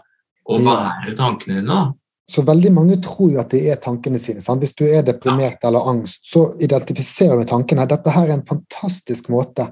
å 0.50 0.60
være 0.66 1.16
tankene 1.16 1.60
dine. 1.60 1.68
da. 1.70 1.99
Så 2.30 2.44
veldig 2.46 2.70
mange 2.74 2.96
tror 3.02 3.32
jo 3.32 3.40
at 3.42 3.50
det 3.50 3.64
er 3.72 3.78
tankene 3.82 4.18
sine. 4.22 4.42
Sant? 4.44 4.62
Hvis 4.62 4.76
du 4.78 4.84
er 4.86 5.02
deprimert 5.06 5.64
eller 5.66 5.88
angst, 5.90 6.28
så 6.30 6.44
identifiserer 6.62 7.40
du 7.40 7.48
tankene. 7.50 7.88
Dette 7.90 8.12
her 8.14 8.28
er 8.28 8.36
en 8.36 8.46
fantastisk 8.46 9.32
måte 9.34 9.66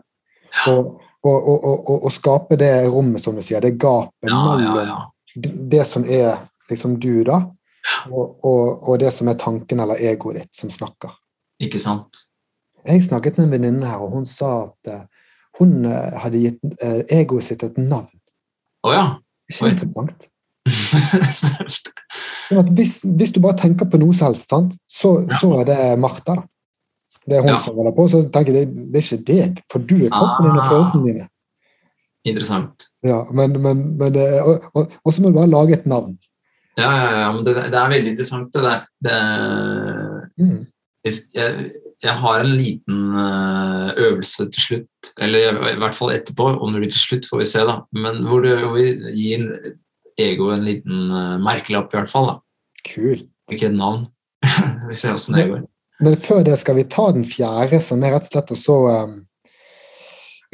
å, 0.66 0.74
å, 1.22 1.34
å, 1.34 1.98
å, 2.00 2.10
skape 2.10 2.58
det 2.58 2.72
rommet, 2.88 3.22
som 3.22 3.36
du 3.38 3.44
sier, 3.46 3.62
det 3.62 3.76
gapet 3.78 4.30
Ja, 4.30 4.40
ja, 4.58 4.72
mellom 4.74 4.90
ja. 4.90 5.52
det 5.70 5.84
som 5.86 6.02
er 6.02 6.40
liksom 6.70 6.96
du, 6.98 7.22
da, 7.28 7.44
og, 8.10 8.42
og, 8.42 8.88
og 8.88 8.98
det 9.04 9.12
som 9.14 9.30
er 9.30 9.38
tanken 9.38 9.84
eller 9.84 10.00
egoet 10.10 10.42
ditt 10.42 10.58
som 10.58 10.72
snakker. 10.72 11.14
Ikke 11.62 11.80
sant? 11.82 12.24
Jeg 12.88 13.04
snakket 13.06 13.38
med 13.38 13.48
en 13.48 13.54
venninne 13.54 13.86
her, 13.86 14.02
og 14.02 14.16
hun 14.16 14.26
sa 14.28 14.50
at 14.64 14.90
eh, 14.92 15.06
hun 15.60 15.84
eh, 15.86 16.18
hadde 16.22 16.42
gitt 16.42 16.82
eh, 16.84 17.00
egoet 17.20 17.46
sitt 17.46 17.62
et 17.66 17.78
navn. 17.78 18.18
Å 18.86 18.94
ja. 18.94 19.06
Ikke 19.50 19.72
interessant? 19.74 20.28
Hvis, 22.50 23.02
hvis 23.04 23.32
du 23.34 23.40
bare 23.44 23.58
tenker 23.60 23.84
på 23.90 23.98
noe 24.00 24.14
som 24.16 24.30
helst? 24.30 24.52
Så, 24.88 25.10
så 25.40 25.50
er 25.60 25.64
det 25.68 25.98
Martha. 26.00 26.34
da. 26.34 26.42
Det 27.28 27.36
er 27.36 27.42
hun 27.44 27.50
Ja. 27.52 27.56
som 27.60 27.74
holder 27.76 27.92
på. 27.92 28.08
Så 28.08 28.22
tenker 28.32 28.54
jeg 28.56 28.68
det, 28.68 28.86
det 28.92 29.02
er 29.02 29.16
ikke 29.18 29.26
deg, 29.32 29.58
for 29.70 29.78
du 29.84 29.96
er 30.06 30.08
kroppen 30.14 30.46
din 30.48 30.56
og 30.56 30.62
Ah. 30.64 30.70
følelsene 30.70 31.04
dine. 31.04 31.28
Interessant. 32.24 32.86
Ja, 33.04 33.24
men, 33.32 33.52
men, 33.62 33.98
men, 33.98 34.16
og, 34.44 34.64
og, 34.74 34.88
og 35.04 35.12
så 35.14 35.22
må 35.22 35.28
du 35.30 35.34
bare 35.38 35.50
lage 35.52 35.72
et 35.78 35.86
navn. 35.86 36.16
Ja, 36.78 36.90
ja, 36.94 37.20
ja, 37.20 37.32
men 37.32 37.44
det, 37.44 37.54
det 37.56 37.74
er 37.74 37.88
veldig 37.90 38.10
interessant, 38.14 38.52
det 38.54 38.62
der. 38.62 38.80
Det, 39.02 39.18
Mm. 40.38 40.66
hvis 41.04 41.16
jeg, 41.34 41.70
jeg 42.02 42.12
har 42.20 42.40
en 42.40 42.52
liten 42.54 42.98
eh, 43.18 43.92
øvelse 44.06 44.46
til 44.52 44.62
slutt, 44.62 45.12
eller 45.18 45.72
i 45.72 45.78
hvert 45.78 45.94
fall 45.94 46.12
etterpå, 46.14 46.46
om 46.62 46.72
det 46.72 46.80
blir 46.82 46.90
til 46.92 47.00
slutt, 47.00 47.26
får 47.30 47.38
vi 47.38 47.44
se, 47.44 47.58
da. 47.66 47.80
Men 47.92 48.22
hvor, 48.28 48.40
du, 48.44 48.50
hvor 48.66 48.76
vi 48.76 48.92
gir 49.18 49.48
ego 50.18 50.50
en 50.54 50.66
liten 50.66 51.08
uh, 51.10 51.38
merkelapp, 51.42 51.92
i 51.94 52.00
hvert 52.00 52.12
fall. 52.12 52.26
da. 52.32 52.36
Kul. 52.88 53.24
Ikke 53.52 53.70
et 53.70 53.78
navn. 53.78 54.06
vi 54.88 54.98
ser 54.98 55.16
åssen 55.16 55.38
det 55.38 55.48
går. 55.50 55.64
Men 56.04 56.18
før 56.20 56.44
det 56.46 56.58
skal 56.60 56.76
vi 56.78 56.84
ta 56.86 57.08
den 57.14 57.24
fjerde, 57.26 57.80
som 57.82 58.04
er 58.06 58.14
rett 58.14 58.28
og 58.28 58.32
slett 58.32 58.52
og 58.54 58.60
så 58.60 58.76
um, 59.06 59.16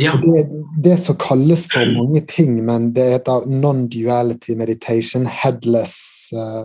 Ja. 0.01 0.17
det, 0.19 0.47
det 0.83 0.97
som 0.99 1.19
kalles 1.23 1.69
for 1.71 1.87
mange 1.95 2.25
ting, 2.27 2.57
men 2.67 2.89
det 2.97 3.05
heter 3.13 3.45
non-duality 3.47 4.57
meditation, 4.59 5.27
headless 5.27 6.33
uh, 6.35 6.65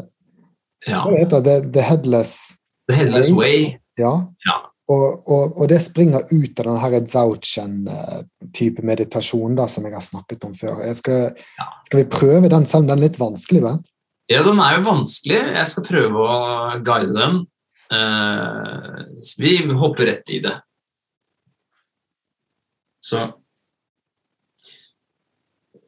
ja. 0.88 1.04
Hva 1.04 1.18
heter 1.20 1.44
det? 1.44 1.58
The 1.76 1.84
headless 1.84 2.56
The 2.90 2.96
Headless 2.96 3.30
Way. 3.36 3.78
Ja. 4.00 4.34
Ja. 4.48 4.56
Og, 4.90 5.28
og, 5.30 5.60
og 5.62 5.68
det 5.70 5.78
springer 5.86 6.24
ut 6.32 6.60
av 6.60 6.66
denne 6.66 6.80
her 6.82 7.04
Zauchen-type 7.06 8.82
meditasjon 8.90 9.58
da, 9.60 9.68
som 9.70 9.86
jeg 9.86 9.94
har 9.94 10.02
snakket 10.02 10.48
om 10.48 10.56
før. 10.58 10.82
Skal, 10.98 11.36
Ja. 11.60 11.68
skal 11.86 12.02
vi 12.02 12.10
prøve 12.10 12.50
den, 12.50 12.66
selv 12.66 12.84
om 12.84 12.90
den 12.90 12.98
er 12.98 13.04
litt 13.06 13.20
vanskelig? 13.22 13.62
Bent? 13.68 13.92
Ja, 14.30 14.42
den 14.46 14.62
er 14.62 14.78
jo 14.78 14.88
vanskelig. 14.88 15.38
Jeg 15.58 15.70
skal 15.70 15.86
prøve 15.86 16.26
å 16.26 16.40
guide 16.86 17.14
den. 17.14 17.40
Uh, 17.90 19.06
vi 19.42 19.54
hopper 19.74 20.06
rett 20.10 20.30
i 20.30 20.42
det. 20.46 20.56
Så 23.02 23.24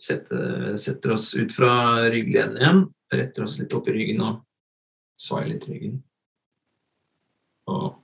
setter, 0.01 0.77
setter 0.81 1.13
oss 1.13 1.33
ut 1.37 1.53
fra 1.53 1.73
ryggleden 2.09 2.57
igjen. 2.57 2.85
Retter 3.13 3.45
oss 3.45 3.59
litt 3.61 3.73
opp 3.77 3.89
i 3.91 3.93
ryggen 3.97 4.23
og 4.25 4.39
svaier 5.21 5.51
litt 5.51 5.67
i 5.69 5.75
ryggen. 5.75 5.99
Og 7.69 8.00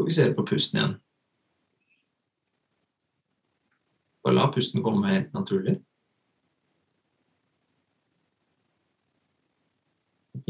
fokuserer 0.00 0.34
på 0.34 0.46
pusten 0.48 0.80
igjen. 0.80 0.96
Bare 4.24 4.36
la 4.36 4.50
pusten 4.52 4.82
komme 4.84 5.12
helt 5.12 5.32
naturlig. 5.36 5.78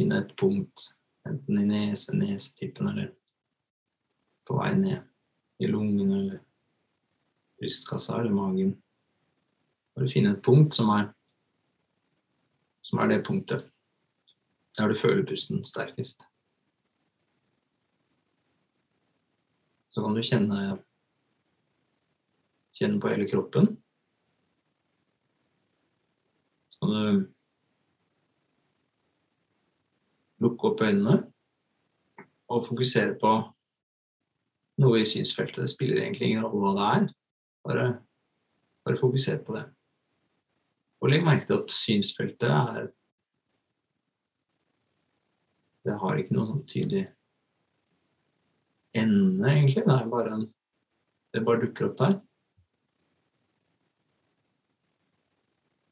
finne 0.01 0.21
et 0.23 0.37
punkt, 0.37 0.95
enten 1.29 1.59
i 1.61 1.67
nese, 1.67 2.15
nesetippen 2.17 2.89
eller 2.89 3.11
på 4.49 4.57
vei 4.57 4.73
ned 4.79 5.61
i 5.61 5.69
lungen 5.69 6.13
eller 6.17 6.41
brystkassa 7.61 8.21
eller 8.21 8.33
magen. 8.33 8.75
Bare 9.95 10.09
finne 10.09 10.33
et 10.35 10.43
punkt 10.43 10.75
som 10.75 10.89
er, 10.95 11.11
som 12.83 13.03
er 13.03 13.13
det 13.13 13.25
punktet 13.27 13.69
der 14.79 14.89
du 14.89 14.97
føler 14.97 15.27
pusten 15.27 15.65
sterkest. 15.67 16.30
Så 19.91 20.05
kan 20.05 20.15
du 20.15 20.23
kjenne, 20.23 20.59
kjenne 22.77 23.01
på 23.03 23.11
hele 23.11 23.27
kroppen. 23.31 23.73
Så 26.71 26.79
kan 26.85 26.95
du 26.95 27.27
lukke 30.41 30.71
opp 30.71 30.85
øynene 30.87 31.17
og 32.51 32.63
fokusere 32.65 33.19
på 33.21 33.33
noe 34.81 35.01
i 35.03 35.09
synsfeltet. 35.09 35.65
Det 35.65 35.73
spiller 35.75 36.01
egentlig 36.05 36.31
ingen 36.31 36.47
rolle 36.47 36.63
hva 36.63 36.73
det 36.79 36.87
er. 36.95 37.11
Bare, 37.67 37.87
bare 38.87 39.01
fokuser 39.01 39.43
på 39.45 39.59
det. 39.59 39.67
Og 41.01 41.13
legg 41.13 41.25
merke 41.25 41.47
til 41.49 41.61
at 41.61 41.75
synsfeltet 41.75 42.51
er 42.51 42.91
Det 45.81 45.95
har 45.97 46.19
ikke 46.21 46.35
noe 46.37 46.45
sånn 46.45 46.67
tydelig 46.69 47.07
ende, 48.97 49.51
egentlig. 49.51 49.85
Det 49.87 49.95
er 49.95 50.09
bare 50.11 50.35
en 50.35 50.49
Det 51.31 51.45
bare 51.47 51.61
dukker 51.63 51.87
opp 51.87 51.99
der. 51.99 52.17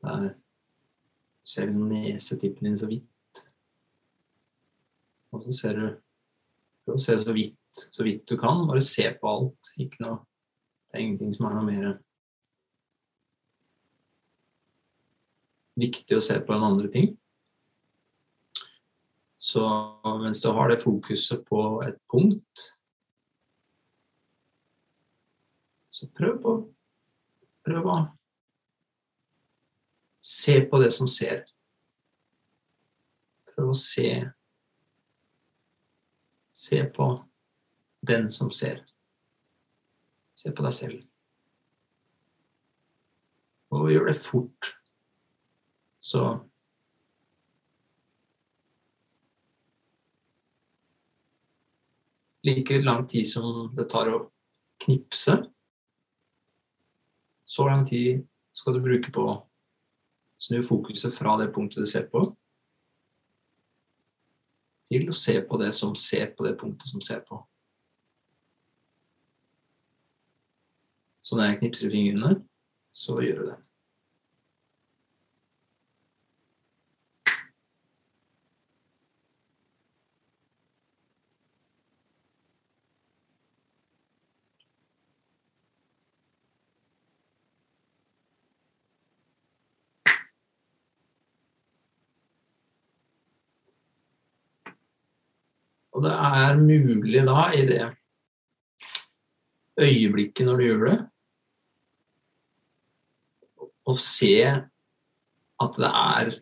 Der 0.03 0.35
ser 1.47 1.67
du 1.67 1.79
nesetippen 1.79 2.67
din 2.67 2.79
så 2.79 2.89
vidt. 2.91 3.45
Og 5.31 5.45
så 5.45 5.53
ser 5.53 5.79
du 5.79 5.87
Prøv 6.89 6.97
å 6.97 7.05
se 7.05 7.19
så 7.21 7.33
vidt, 7.37 7.59
så 7.77 8.05
vidt 8.07 8.23
du 8.27 8.39
kan. 8.41 8.65
Bare 8.67 8.81
se 8.81 9.05
på 9.21 9.29
alt. 9.29 9.73
Ikke 9.77 10.01
noe 10.01 10.23
Det 10.89 10.97
er 10.97 11.05
ingenting 11.05 11.35
som 11.37 11.47
er 11.47 11.55
noe 11.55 11.67
mer 11.67 11.89
viktig 15.79 16.17
å 16.17 16.23
se 16.25 16.39
på 16.41 16.55
enn 16.55 16.65
andre 16.65 16.89
ting. 16.91 17.11
Så 19.39 19.63
mens 20.23 20.41
du 20.43 20.49
har 20.57 20.73
det 20.73 20.81
fokuset 20.81 21.45
på 21.47 21.61
et 21.85 21.99
punkt, 22.11 22.65
så 25.99 26.07
prøv 26.15 26.37
på 26.43 26.53
Prøv 27.67 27.87
å 27.91 27.95
se 30.25 30.55
på 30.71 30.79
det 30.81 30.93
som 30.95 31.09
ser. 31.11 31.43
Prøv 33.51 33.73
å 33.73 33.77
se 33.77 34.09
Se 36.59 36.79
på 36.95 37.11
den 38.03 38.31
som 38.35 38.49
ser. 38.51 38.81
Se 40.35 40.51
på 40.51 40.65
deg 40.65 40.75
selv. 40.75 41.03
Og 43.71 43.93
gjør 43.93 44.09
det 44.11 44.17
fort. 44.19 44.73
Så 46.01 46.25
Like 52.49 52.81
lang 52.83 53.07
tid 53.07 53.29
som 53.29 53.71
det 53.77 53.87
tar 53.93 54.09
å 54.15 54.25
knipse, 54.83 55.37
så 57.49 57.65
lang 57.69 57.87
tid 57.89 58.27
skal 58.53 58.77
du 58.77 58.83
bruke 58.85 59.13
på 59.15 59.25
å 59.25 59.37
snu 60.39 60.61
fokuset 60.63 61.15
fra 61.15 61.37
det 61.41 61.49
punktet 61.55 61.81
du 61.83 61.89
ser 61.89 62.05
på, 62.13 62.27
til 64.89 65.09
å 65.09 65.17
se 65.17 65.39
på 65.45 65.61
det 65.61 65.73
som 65.77 65.95
ser 65.97 66.33
på 66.37 66.45
det 66.47 66.55
punktet 66.61 66.93
som 66.93 67.01
ser 67.05 67.25
på. 67.29 67.41
Så 71.25 71.37
når 71.37 71.51
jeg 71.51 71.59
knipser 71.63 71.89
i 71.89 71.93
fingrene, 71.93 72.37
så 72.93 73.19
gjør 73.21 73.41
du 73.43 73.49
det. 73.51 73.59
Og 95.99 96.05
det 96.05 96.13
er 96.15 96.61
mulig 96.63 97.23
da, 97.27 97.49
i 97.59 97.65
det 97.67 97.85
øyeblikket 99.83 100.47
når 100.47 100.61
du 100.61 100.63
gjør 100.63 100.85
det, 100.85 100.99
å 103.89 103.95
se 103.99 104.35
at 104.47 105.81
det 105.83 105.91
er 105.91 106.37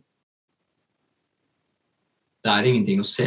Det 2.44 2.52
er 2.52 2.66
ingenting 2.68 3.00
å 3.02 3.06
se. 3.10 3.24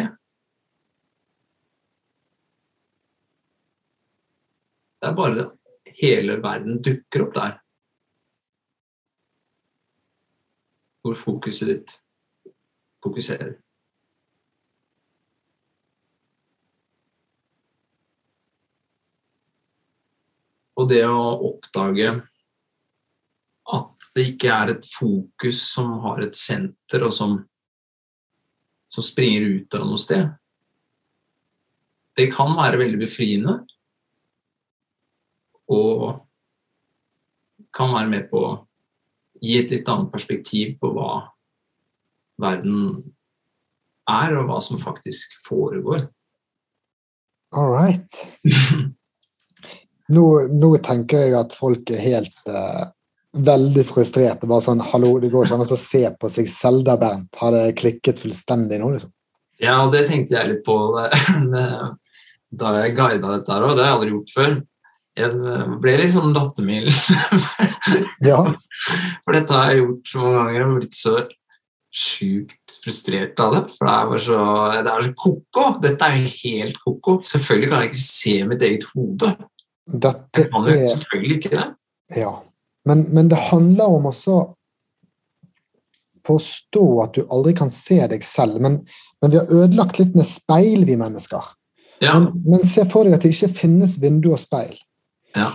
Det 5.01 5.09
er 5.09 5.17
bare 5.17 5.49
hele 5.97 6.37
verden 6.39 6.77
dukker 6.85 7.25
opp 7.25 7.33
der. 7.35 7.57
Hvor 11.03 11.17
fokuset 11.19 11.73
ditt 11.73 11.97
fokuserer. 13.03 13.57
Og 20.79 20.87
det 20.87 21.03
å 21.03 21.23
oppdage 21.49 22.13
at 23.69 24.11
det 24.15 24.25
ikke 24.31 24.51
er 24.53 24.73
et 24.73 24.87
fokus 24.87 25.61
som 25.75 25.91
har 26.05 26.23
et 26.23 26.37
senter, 26.37 27.03
og 27.05 27.13
som, 27.13 27.35
som 28.89 29.05
springer 29.05 29.45
ut 29.45 29.75
av 29.77 29.85
noe 29.85 29.99
sted. 30.01 30.31
Det 32.17 32.29
kan 32.33 32.55
være 32.57 32.79
veldig 32.81 33.01
befriende. 33.03 33.59
Og 35.69 36.23
kan 37.75 37.93
være 37.93 38.09
med 38.09 38.29
på 38.31 38.41
å 38.41 38.53
gi 39.43 39.59
et 39.59 39.71
litt 39.75 39.91
annet 39.91 40.09
perspektiv 40.11 40.79
på 40.81 40.89
hva 40.95 41.11
verden 42.41 43.03
er, 44.09 44.33
og 44.39 44.47
hva 44.49 44.57
som 44.63 44.81
faktisk 44.81 45.35
foregår. 45.45 46.07
All 47.53 47.69
right. 47.69 48.09
Nå, 50.15 50.25
nå 50.55 50.71
tenker 50.85 51.27
jeg 51.27 51.35
at 51.37 51.53
folk 51.57 51.91
er 51.93 52.01
helt 52.01 52.49
uh, 52.49 52.89
veldig 53.37 53.85
frustrerte. 53.85 54.49
Bare 54.49 54.65
sånn 54.65 54.81
Hallo, 54.91 55.15
det 55.21 55.31
går 55.33 55.45
ikke 55.45 55.59
an 55.59 55.65
å 55.65 55.79
se 55.79 56.03
på 56.19 56.31
seg 56.33 56.49
selv 56.51 56.85
der, 56.87 56.99
Bernt. 57.01 57.39
Har 57.41 57.53
det 57.55 57.77
klikket 57.79 58.21
fullstendig 58.21 58.81
nå, 58.81 58.93
liksom? 58.95 59.13
Ja, 59.59 59.81
det 59.91 60.05
tenkte 60.07 60.37
jeg 60.37 60.53
litt 60.53 60.61
på 60.65 60.75
da 60.95 61.09
jeg 62.79 62.95
guida 62.97 63.35
dette 63.35 63.53
her 63.53 63.65
òg. 63.65 63.75
Det 63.75 63.83
har 63.83 63.89
jeg 63.89 63.97
aldri 63.97 64.13
gjort 64.13 64.35
før. 64.35 64.53
Jeg 65.19 65.57
ble 65.83 65.97
litt 65.99 66.13
sånn 66.13 66.31
lattermild. 66.35 66.93
ja. 68.29 68.39
For 69.25 69.35
dette 69.35 69.57
har 69.57 69.73
jeg 69.73 69.83
gjort 69.83 70.13
så 70.13 70.23
mange 70.23 70.39
ganger 70.39 70.65
og 70.65 70.79
blitt 70.79 70.97
så 70.97 71.15
sjukt 71.89 72.75
frustrert 72.83 73.39
av 73.43 73.55
det. 73.55 73.63
For 73.75 73.89
det 73.89 73.95
er 73.99 74.23
så, 74.23 74.41
det 74.79 74.93
er 74.93 75.07
så 75.09 75.13
ko-ko. 75.19 75.65
Dette 75.83 76.07
er 76.07 76.19
jo 76.21 76.33
helt 76.39 76.81
ko-ko. 76.85 77.17
Selvfølgelig 77.27 77.71
kan 77.71 77.83
jeg 77.83 77.91
ikke 77.91 78.05
se 78.05 78.35
mitt 78.47 78.65
eget 78.69 78.87
hode. 78.93 79.33
Dette 79.93 80.45
er 80.49 80.87
selvfølgelig 80.95 81.37
ikke 81.39 81.51
det. 81.55 81.65
Ja. 82.17 82.31
Men, 82.87 83.05
men 83.13 83.29
det 83.29 83.37
handler 83.49 83.85
om 83.99 84.05
også 84.09 84.39
forstå 86.27 86.83
at 87.03 87.15
du 87.15 87.23
aldri 87.31 87.53
kan 87.57 87.71
se 87.73 87.99
deg 88.11 88.23
selv. 88.25 88.59
Men, 88.61 88.79
men 89.21 89.31
vi 89.33 89.39
har 89.39 89.53
ødelagt 89.53 89.99
litt 90.01 90.15
med 90.17 90.27
speil, 90.27 90.85
vi 90.87 90.97
mennesker. 90.99 91.53
Ja, 91.99 92.13
Men, 92.19 92.29
men 92.45 92.61
se 92.67 92.85
for 92.87 93.03
deg 93.07 93.17
at 93.17 93.25
det 93.25 93.33
ikke 93.33 93.51
finnes 93.57 93.97
vindu 94.03 94.29
og 94.33 94.39
speil. 94.39 94.77
ja, 95.35 95.49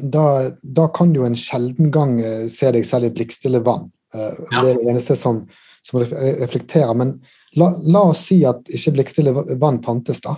Da, 0.00 0.50
da 0.62 0.86
kan 0.88 1.10
du 1.12 1.24
en 1.26 1.36
sjelden 1.36 1.90
gang 1.92 2.14
eh, 2.22 2.46
se 2.48 2.70
deg 2.72 2.86
selv 2.88 3.10
i 3.10 3.14
blikkstille 3.18 3.60
vann. 3.66 3.90
Eh, 4.14 4.32
Ja. 4.50 4.62
Det 4.62 4.70
er 4.70 4.78
det 4.78 4.88
eneste 4.92 5.16
som, 5.16 5.42
som 5.82 6.00
reflekterer. 6.00 6.94
Men 6.96 7.18
la, 7.60 7.72
la 7.84 8.06
oss 8.14 8.24
si 8.30 8.40
at 8.48 8.64
ikke 8.72 8.94
blikkstille 8.96 9.34
vann 9.60 9.82
fantes, 9.84 10.22
da. 10.24 10.36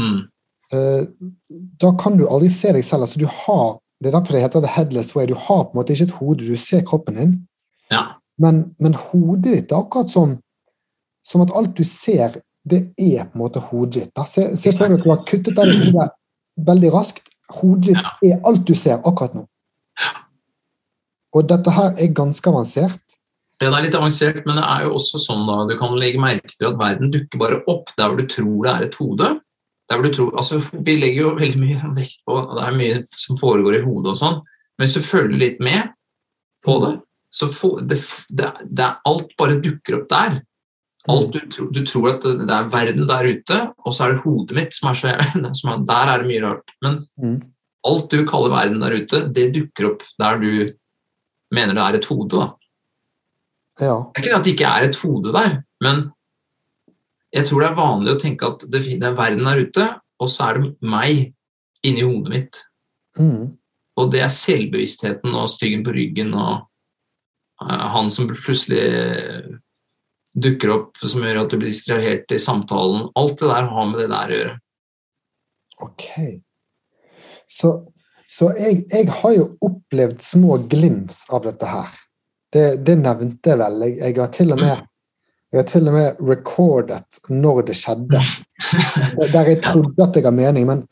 mm, 0.00 0.22
Da 1.80 1.90
kan 2.00 2.18
du 2.18 2.24
aldri 2.28 2.50
se 2.52 2.72
deg 2.74 2.84
selv. 2.84 3.06
altså 3.06 3.18
du 3.20 3.26
har, 3.26 3.78
Det 4.02 4.10
er 4.10 4.16
derfor 4.18 4.36
det 4.36 4.42
heter 4.42 4.60
the 4.60 4.68
headless 4.68 5.14
way. 5.16 5.26
Du 5.26 5.34
har 5.34 5.64
på 5.64 5.70
en 5.72 5.78
måte 5.78 5.92
ikke 5.94 6.04
et 6.04 6.18
hode, 6.18 6.46
du 6.46 6.56
ser 6.56 6.82
kroppen 6.84 7.14
din. 7.16 7.34
ja, 7.90 8.02
Men, 8.38 8.74
men 8.80 8.94
hodet 8.94 9.52
ditt 9.52 9.72
er 9.72 9.76
akkurat 9.78 10.10
som, 10.10 10.38
som 11.22 11.40
at 11.40 11.52
alt 11.54 11.76
du 11.78 11.84
ser, 11.84 12.40
det 12.64 12.80
er 12.98 13.24
på 13.24 13.38
en 13.38 13.42
måte 13.44 13.60
hodet 13.60 13.94
ditt. 13.94 14.12
Da. 14.16 14.24
Se, 14.26 14.56
se 14.56 14.72
for 14.76 14.88
deg 14.88 14.98
at 14.98 15.04
du 15.04 15.10
har 15.12 15.24
kuttet 15.24 15.58
av 15.58 15.70
deg 15.70 15.86
hodet 15.86 16.10
veldig 16.66 16.92
raskt. 16.92 17.30
Hodet 17.60 17.94
ditt 17.94 18.30
er 18.32 18.40
alt 18.44 18.66
du 18.66 18.74
ser 18.74 18.98
akkurat 19.04 19.34
nå. 19.38 19.46
Og 21.34 21.48
dette 21.50 21.70
her 21.74 21.94
er 21.98 22.14
ganske 22.14 22.50
avansert. 22.50 23.00
Ja, 23.62 23.70
det 23.70 23.78
er 23.78 23.86
litt 23.86 23.96
avansert, 23.96 24.42
men 24.46 24.58
det 24.58 24.66
er 24.66 24.84
jo 24.86 24.94
også 24.98 25.20
sånn 25.22 25.46
da, 25.46 25.60
du 25.70 25.76
kan 25.78 25.94
legge 25.98 26.20
merke 26.20 26.50
til 26.50 26.68
at 26.68 26.78
verden 26.78 27.12
dukker 27.14 27.40
bare 27.40 27.60
opp 27.70 27.92
der 27.96 28.10
hvor 28.10 28.18
du 28.18 28.26
tror 28.30 28.56
det 28.66 28.72
er 28.72 28.86
et 28.88 28.98
hode. 28.98 29.30
Der 29.90 29.98
hvor 30.00 30.06
du 30.06 30.14
tror, 30.14 30.30
altså 30.40 30.60
Vi 30.86 30.96
legger 30.96 31.22
jo 31.26 31.34
veldig 31.36 31.60
mye 31.60 31.90
vekt 31.96 32.22
på 32.24 32.36
og 32.40 32.54
det 32.56 32.62
er 32.64 32.76
mye 32.78 33.02
som 33.20 33.36
foregår 33.40 33.76
i 33.78 33.84
hodet 33.84 34.14
og 34.14 34.16
sånn, 34.20 34.38
men 34.78 34.86
hvis 34.86 34.94
du 34.96 35.04
følger 35.04 35.38
litt 35.38 35.60
med 35.60 35.90
på 36.64 36.78
det, 36.86 36.94
så 37.34 37.48
får 37.52 37.80
det, 37.90 37.98
det, 38.30 38.48
det 38.70 38.84
er 38.86 39.00
alt 39.10 39.34
bare 39.36 39.58
dukker 39.60 39.98
opp 39.98 40.06
der. 40.08 40.38
Alt 41.12 41.34
du, 41.34 41.66
du 41.74 41.80
tror 41.84 42.14
at 42.14 42.22
det 42.24 42.48
er 42.48 42.70
verden 42.72 43.04
der 43.10 43.26
ute, 43.28 43.58
og 43.84 43.92
så 43.92 44.06
er 44.06 44.14
det 44.14 44.22
hodet 44.24 44.56
mitt 44.56 44.72
som 44.72 44.88
er 44.88 44.96
så 44.96 45.12
som 45.60 45.72
er, 45.74 45.82
Der 45.90 46.12
er 46.14 46.22
det 46.22 46.30
mye 46.30 46.44
rart. 46.46 46.74
Men 46.82 47.02
Mm. 47.20 47.42
alt 47.84 48.10
du 48.10 48.24
kaller 48.26 48.50
verden 48.54 48.80
der 48.80 48.94
ute, 48.96 49.20
det 49.36 49.50
dukker 49.52 49.90
opp 49.90 50.02
der 50.18 50.38
du 50.40 50.50
mener 51.52 51.74
det 51.76 51.82
er 51.84 51.98
et 52.00 52.08
hode. 52.08 52.30
da. 52.38 52.46
Ja. 53.84 53.96
Det 54.14 54.22
er 54.22 54.24
ikke 54.24 54.36
at 54.38 54.44
det 54.46 54.54
ikke 54.54 54.70
er 54.70 54.88
et 54.88 54.96
hode 55.02 55.32
der, 55.34 55.58
men 55.84 56.06
jeg 57.34 57.48
tror 57.48 57.62
det 57.62 57.68
er 57.70 57.78
vanlig 57.78 58.14
å 58.14 58.20
tenke 58.20 58.46
at 58.46 58.64
det, 58.70 58.84
er 58.94 59.18
verden 59.18 59.48
der 59.48 59.64
ute, 59.66 59.88
og 60.22 60.30
så 60.30 60.48
er 60.48 60.60
det 60.60 60.70
meg 60.86 61.32
inni 61.84 62.04
hodet 62.06 62.32
mitt. 62.32 62.60
Mm. 63.18 63.54
Og 63.98 64.12
det 64.12 64.22
er 64.24 64.32
selvbevisstheten 64.32 65.34
og 65.34 65.50
styggen 65.50 65.84
på 65.86 65.94
ryggen 65.94 66.32
og 66.34 66.64
eh, 67.62 67.86
han 67.94 68.10
som 68.10 68.30
plutselig 68.30 68.84
dukker 70.34 70.72
opp, 70.74 70.98
som 71.02 71.22
gjør 71.22 71.44
at 71.44 71.52
du 71.52 71.58
blir 71.58 71.70
distrahert 71.70 72.32
i 72.34 72.40
samtalen. 72.42 73.08
Alt 73.18 73.38
det 73.42 73.50
der 73.50 73.68
har 73.70 73.90
med 73.90 74.00
det 74.02 74.08
der 74.10 74.32
å 74.32 74.38
gjøre. 74.38 74.54
Ok. 75.84 76.08
Så, 77.50 77.70
så 78.30 78.50
jeg, 78.58 78.82
jeg 78.90 79.10
har 79.20 79.36
jo 79.36 79.46
opplevd 79.68 80.22
små 80.22 80.58
glims 80.70 81.24
av 81.34 81.46
dette 81.46 81.70
her. 81.70 81.94
Det, 82.54 82.66
det 82.86 82.98
nevnte 83.02 83.54
jeg 83.54 83.60
vel. 83.62 83.80
Jeg, 83.86 83.98
jeg, 84.00 84.18
har 84.22 84.34
til 84.34 84.54
og 84.54 84.62
med, 84.62 84.82
jeg 85.54 85.62
har 85.62 85.70
til 85.70 85.88
og 85.88 85.94
med 85.94 86.20
recordet 86.28 87.22
når 87.30 87.64
det 87.70 87.78
skjedde. 87.78 88.20
Der 89.32 89.50
jeg 89.52 89.62
trodde 89.64 90.06
at 90.08 90.18
jeg 90.18 90.26
har 90.26 90.34
mening, 90.34 90.66
men 90.68 90.84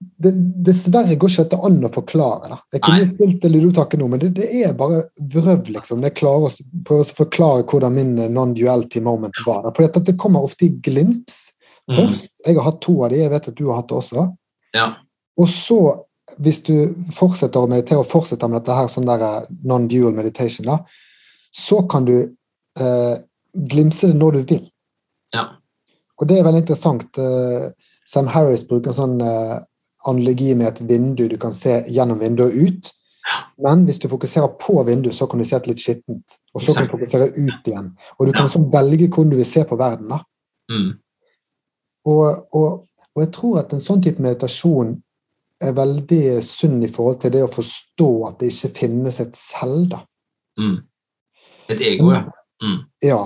det, 0.00 0.30
dessverre 0.64 1.16
går 1.18 1.28
ikke 1.28 1.42
dette 1.44 1.58
an 1.66 1.78
å 1.84 1.90
forklare. 1.92 2.48
Da. 2.54 2.58
Jeg 2.72 2.84
kunne 2.86 3.02
Nei. 3.02 3.08
spilt 3.10 3.42
det 3.42 3.50
lydopptaket 3.52 4.00
nå, 4.00 4.08
men 4.08 4.22
det, 4.22 4.30
det 4.38 4.48
er 4.62 4.76
bare 4.78 5.02
vrøv, 5.34 5.68
liksom. 5.74 6.06
Jeg 6.06 6.16
klarer 6.16 6.46
å 6.48 6.84
prøve 6.88 7.04
å 7.04 7.16
forklare 7.18 7.66
hvordan 7.68 7.96
min 7.98 8.14
eh, 8.16 8.30
non-duality 8.32 9.02
moment 9.04 9.42
var. 9.44 9.66
Da. 9.66 9.74
For 9.76 9.84
dette 9.84 10.16
kommer 10.20 10.46
ofte 10.48 10.70
i 10.70 10.76
glimps 10.80 11.48
Mm. 11.90 11.96
først. 11.96 12.32
Jeg 12.46 12.56
har 12.56 12.64
hatt 12.64 12.80
to 12.84 12.92
av 13.04 13.10
de, 13.10 13.18
jeg 13.18 13.30
vet 13.32 13.48
at 13.50 13.56
du 13.58 13.66
har 13.68 13.80
hatt 13.80 13.88
det 13.90 13.96
også. 13.98 14.26
Ja. 14.76 14.86
Og 15.40 15.48
så, 15.50 15.78
hvis 16.38 16.62
du 16.66 16.74
fortsetter 17.16 17.64
å 17.64 17.70
meditere 17.70 18.02
og 18.02 18.10
fortsetter 18.10 18.50
med 18.50 18.60
dette 18.60 18.76
her 18.76 18.90
sånn 18.92 19.08
der 19.08 19.24
eh, 19.26 19.48
non-dual 19.66 20.14
meditation, 20.14 20.68
da, 20.70 20.78
så 21.50 21.82
kan 21.90 22.06
du 22.06 22.14
eh, 22.20 23.16
glimse 23.54 24.10
det 24.10 24.18
når 24.18 24.38
du 24.38 24.54
vil. 24.54 24.64
Ja. 25.34 25.46
Og 26.20 26.28
det 26.28 26.38
er 26.38 26.46
veldig 26.46 26.62
interessant. 26.64 27.18
Eh, 27.18 27.70
Sam 28.06 28.30
Harris 28.30 28.66
bruker 28.68 28.92
en 28.92 28.98
sånn 28.98 29.20
eh, 29.24 29.58
analogi 30.10 30.54
med 30.56 30.68
et 30.72 30.82
vindu 30.88 31.26
du 31.28 31.36
kan 31.40 31.54
se 31.56 31.80
gjennom 31.88 32.20
vinduet 32.20 32.56
ut. 32.56 32.90
Men 33.62 33.84
hvis 33.86 34.00
du 34.02 34.08
fokuserer 34.10 34.48
på 34.60 34.80
vinduet, 34.88 35.14
så 35.14 35.28
kan 35.30 35.40
du 35.40 35.46
se 35.46 35.56
et 35.56 35.68
litt 35.70 35.82
skittent. 35.82 36.38
Og 36.54 36.64
så 36.64 36.74
kan 36.74 36.88
du 36.88 36.94
fokusere 36.96 37.30
ut 37.36 37.68
igjen. 37.68 37.92
Og 38.18 38.26
du 38.26 38.32
kan 38.32 38.48
liksom 38.48 38.70
velge 38.72 39.06
hvordan 39.08 39.34
du 39.34 39.38
vil 39.38 39.48
se 39.48 39.64
på 39.68 39.78
verden. 39.78 40.10
da. 40.10 40.22
Mm. 40.72 40.90
Og, 42.10 42.24
og, 42.56 42.84
og 43.14 43.22
jeg 43.22 43.32
tror 43.36 43.60
at 43.60 43.74
en 43.76 43.84
sånn 43.84 44.02
type 44.02 44.22
meditasjon 44.24 44.96
er 45.60 45.76
veldig 45.76 46.40
sunn 46.44 46.80
i 46.82 46.90
forhold 46.90 47.20
til 47.20 47.34
det 47.34 47.42
å 47.44 47.52
forstå 47.52 48.10
at 48.30 48.40
det 48.40 48.50
ikke 48.50 48.72
finnes 48.80 49.20
et 49.22 49.36
selv. 49.36 49.90
da. 49.92 50.02
Mm. 50.58 50.78
Et 51.70 51.84
ego, 51.92 52.10
ja. 52.16 52.24
Mm. 52.64 52.80
Ja, 53.04 53.20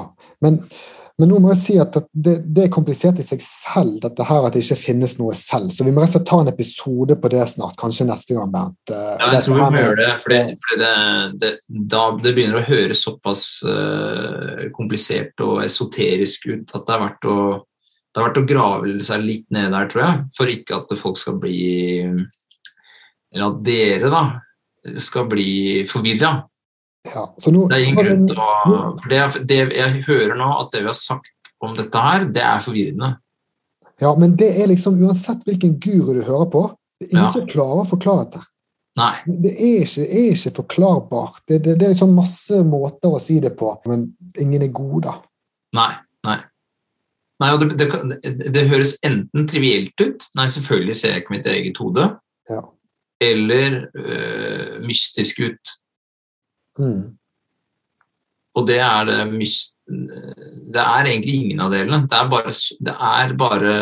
men, 0.44 0.60
men 1.18 1.30
nå 1.30 1.40
må 1.42 1.50
jeg 1.52 1.60
si 1.60 1.74
at 1.82 1.96
det, 2.12 2.34
det 2.54 2.66
er 2.66 2.72
komplisert 2.74 3.18
i 3.18 3.26
seg 3.26 3.42
selv, 3.44 3.96
dette 4.02 4.26
her 4.28 4.46
at 4.46 4.54
det 4.54 4.62
ikke 4.64 4.78
finnes 4.80 5.16
noe 5.20 5.34
selv. 5.38 5.72
Så 5.74 5.86
vi 5.86 5.92
må 5.94 6.02
rett 6.02 6.12
og 6.12 6.16
slett 6.16 6.28
ta 6.30 6.38
en 6.42 6.52
episode 6.52 7.16
på 7.20 7.32
det 7.34 7.42
snart, 7.50 7.76
kanskje 7.80 8.06
neste 8.08 8.36
gang, 8.38 8.52
Bernt. 8.54 8.94
Eh, 8.94 9.10
Ja, 9.20 9.32
jeg 9.36 9.46
tror 9.46 9.58
vi 9.58 9.66
må 9.74 9.82
gjøre 9.82 10.00
det, 10.00 10.08
for, 10.22 10.34
det, 10.34 10.56
for 10.68 10.84
det, 10.84 10.94
det, 11.42 11.52
da, 11.96 12.06
det 12.22 12.34
begynner 12.36 12.62
å 12.62 12.66
høres 12.68 13.04
såpass 13.06 13.44
uh, 13.66 14.64
komplisert 14.76 15.44
og 15.44 15.62
esoterisk 15.66 16.48
ut 16.50 16.74
at 16.78 16.86
det 16.86 16.96
er 16.96 17.04
verdt 17.08 17.30
å, 17.30 17.38
det 18.14 18.22
har 18.22 18.30
vært 18.30 18.42
å 18.44 18.48
grave 18.48 18.96
seg 19.06 19.26
litt 19.26 19.46
ned 19.54 19.74
der, 19.74 19.90
tror 19.90 20.06
jeg, 20.06 20.24
for 20.36 20.50
ikke 20.50 20.80
at 20.82 20.98
folk 20.98 21.18
skal 21.18 21.38
bli 21.42 21.60
Eller 23.34 23.48
at 23.48 23.62
dere, 23.66 24.10
da, 24.12 24.26
skal 25.02 25.26
bli 25.26 25.82
forvirra. 25.90 26.36
Ja, 27.04 27.26
så 27.38 27.52
nå, 27.52 27.66
Det 27.68 27.76
er 27.76 27.84
ingen 27.84 27.98
grunn 28.00 28.24
til 28.30 28.38
å 28.40 28.94
det, 29.10 29.20
det, 29.48 29.58
Jeg 29.76 30.04
hører 30.06 30.38
nå 30.40 30.46
at 30.62 30.72
det 30.72 30.80
vi 30.86 30.88
har 30.88 30.96
sagt 30.96 31.52
om 31.64 31.74
dette 31.76 32.00
her, 32.00 32.24
det 32.32 32.42
er 32.44 32.62
forvirrende. 32.64 33.10
Ja, 34.00 34.14
men 34.18 34.34
det 34.36 34.50
er 34.60 34.70
liksom 34.72 34.96
uansett 35.04 35.44
hvilken 35.46 35.76
guru 35.80 36.14
du 36.16 36.24
hører 36.24 36.48
på, 36.50 36.64
det 37.00 37.08
er 37.08 37.12
ingen 37.12 37.28
Ja. 37.28 37.32
som 37.32 37.46
klarer 37.46 37.84
å 37.84 37.88
forklare 37.88 38.24
dette. 38.24 38.42
Nei. 38.96 39.12
Det 39.26 39.52
er 39.52 39.84
ikke, 39.84 40.06
er 40.06 40.32
ikke 40.32 40.54
forklarbart. 40.62 41.42
Det, 41.48 41.60
det, 41.64 41.76
det 41.80 41.86
er 41.86 41.94
liksom 41.94 42.14
masse 42.14 42.60
måter 42.66 43.14
å 43.16 43.22
si 43.22 43.40
det 43.42 43.54
på, 43.58 43.72
men 43.90 44.08
ingen 44.40 44.62
er 44.62 44.74
gode, 44.74 45.08
da. 45.08 45.14
Nei. 45.74 45.92
nei. 46.26 46.36
Nei, 47.42 47.48
og 47.50 47.64
det, 47.64 47.74
det, 47.80 47.88
det, 48.22 48.52
det 48.54 48.68
høres 48.70 48.94
enten 49.02 49.48
trivielt 49.50 49.98
ut 49.98 50.22
Nei, 50.38 50.44
selvfølgelig 50.54 50.94
ser 50.94 51.10
jeg 51.16 51.24
ikke 51.24 51.34
mitt 51.34 51.48
eget 51.50 51.80
hode. 51.82 52.04
Ja. 52.48 52.60
Eller 53.24 53.80
øh, 53.90 54.76
mystisk 54.86 55.42
ut. 55.42 55.74
Mm. 56.80 57.14
Og 58.54 58.66
det 58.68 58.78
er 58.82 59.08
det 59.08 59.16
Det 60.74 60.80
er 60.80 61.04
egentlig 61.04 61.34
ingen 61.34 61.60
av 61.60 61.72
delene. 61.74 62.06
Det 62.08 62.16
er, 62.16 62.28
bare, 62.32 62.52
det 62.80 62.94
er 62.94 63.34
bare 63.36 63.74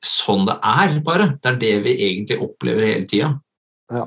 sånn 0.00 0.46
det 0.48 0.56
er, 0.64 0.94
bare. 1.04 1.26
Det 1.42 1.50
er 1.50 1.58
det 1.60 1.74
vi 1.84 1.92
egentlig 2.06 2.38
opplever 2.40 2.86
hele 2.86 3.06
tida. 3.10 3.34
Ja. 3.92 4.06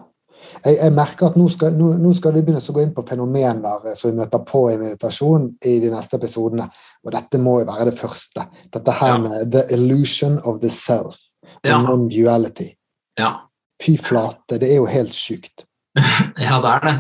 Jeg, 0.66 0.78
jeg 0.80 0.94
merker 0.96 1.30
at 1.30 1.38
nå 1.40 1.46
skal, 1.52 1.76
nå, 1.78 1.94
nå 2.02 2.14
skal 2.18 2.34
vi 2.36 2.42
begynne 2.44 2.64
å 2.64 2.76
gå 2.76 2.82
inn 2.84 2.96
på 2.96 3.06
fenomener 3.08 3.86
eh, 3.90 3.96
som 4.00 4.12
vi 4.12 4.20
møter 4.22 4.42
på 4.48 4.64
i 4.72 4.80
meditasjon 4.82 5.48
i 5.70 5.78
de 5.84 5.92
neste 5.94 6.18
episodene. 6.20 6.66
Og 7.06 7.14
dette 7.16 7.40
må 7.42 7.60
jo 7.62 7.70
være 7.70 7.92
det 7.92 7.98
første. 8.00 8.48
Dette 8.74 8.98
her 9.00 9.16
Ja. 9.16 9.22
med 9.22 9.54
the 9.54 9.64
illusion 9.76 10.40
of 10.44 10.62
the 10.62 10.70
self. 10.74 11.20
Ja. 11.64 11.78
Non-duality. 11.84 12.72
Ja. 13.20 13.36
Fy 13.84 13.98
flate, 14.02 14.58
det 14.60 14.72
er 14.72 14.82
jo 14.82 14.90
helt 14.90 15.14
sjukt. 15.14 15.68
ja, 16.42 16.60
det 16.64 16.72
er 16.74 16.88
det. 16.90 16.98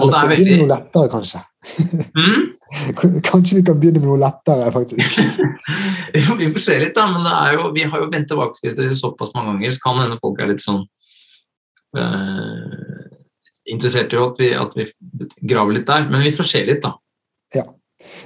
Eller 0.00 0.12
skal 0.12 0.30
vi 0.30 0.36
begynne 0.40 0.56
med 0.56 0.64
noe 0.64 0.72
lettere, 0.72 1.10
kanskje? 1.12 1.40
mm? 2.18 2.42
Kanskje 3.28 3.60
vi 3.60 3.64
kan 3.66 3.78
begynne 3.80 4.02
med 4.02 4.10
noe 4.10 4.20
lettere, 4.20 4.72
faktisk. 4.74 5.20
Vi 6.38 6.50
får 6.52 6.62
se 6.62 6.74
litt, 6.78 6.94
da. 6.94 7.06
Men 7.10 7.24
det 7.26 7.54
jo, 7.56 7.68
vi 7.74 7.82
har 7.90 8.02
jo 8.02 8.08
vendt 8.10 8.28
tilbake 8.30 8.60
til 8.60 8.74
det 8.78 8.94
såpass 8.94 9.32
mange 9.34 9.54
ganger, 9.54 9.72
så 9.74 9.82
kan 9.82 9.96
hende 9.98 10.18
folk 10.22 10.38
er 10.38 10.50
litt 10.52 10.62
sånn 10.62 10.84
eh, 11.98 13.08
interessert 13.72 14.14
i 14.14 14.20
at 14.22 14.38
vi, 14.38 14.50
at 14.54 14.76
vi 14.78 14.86
graver 15.50 15.78
litt 15.78 15.88
der. 15.90 16.06
Men 16.10 16.22
vi 16.22 16.34
får 16.34 16.48
se 16.50 16.62
litt, 16.68 16.84
da. 16.84 16.94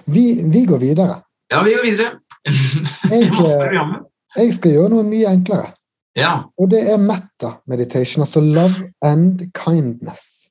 Vi, 0.04 0.42
vi 0.52 0.64
går 0.68 0.78
videre. 0.78 1.20
Ja, 1.52 1.62
vi 1.62 1.74
går 1.76 1.84
videre. 1.84 2.10
Er 3.12 3.28
programmer. 3.32 4.04
Jeg 4.36 4.54
skal 4.58 4.74
gjøre 4.76 4.92
noe 4.92 5.06
mye 5.08 5.30
enklere. 5.32 5.72
Ja. 6.18 6.32
Og 6.58 6.70
det 6.72 6.82
er 6.90 7.00
metta-meditation, 7.00 8.24
altså 8.24 8.42
love 8.42 8.90
and 9.04 9.46
kindness. 9.56 10.47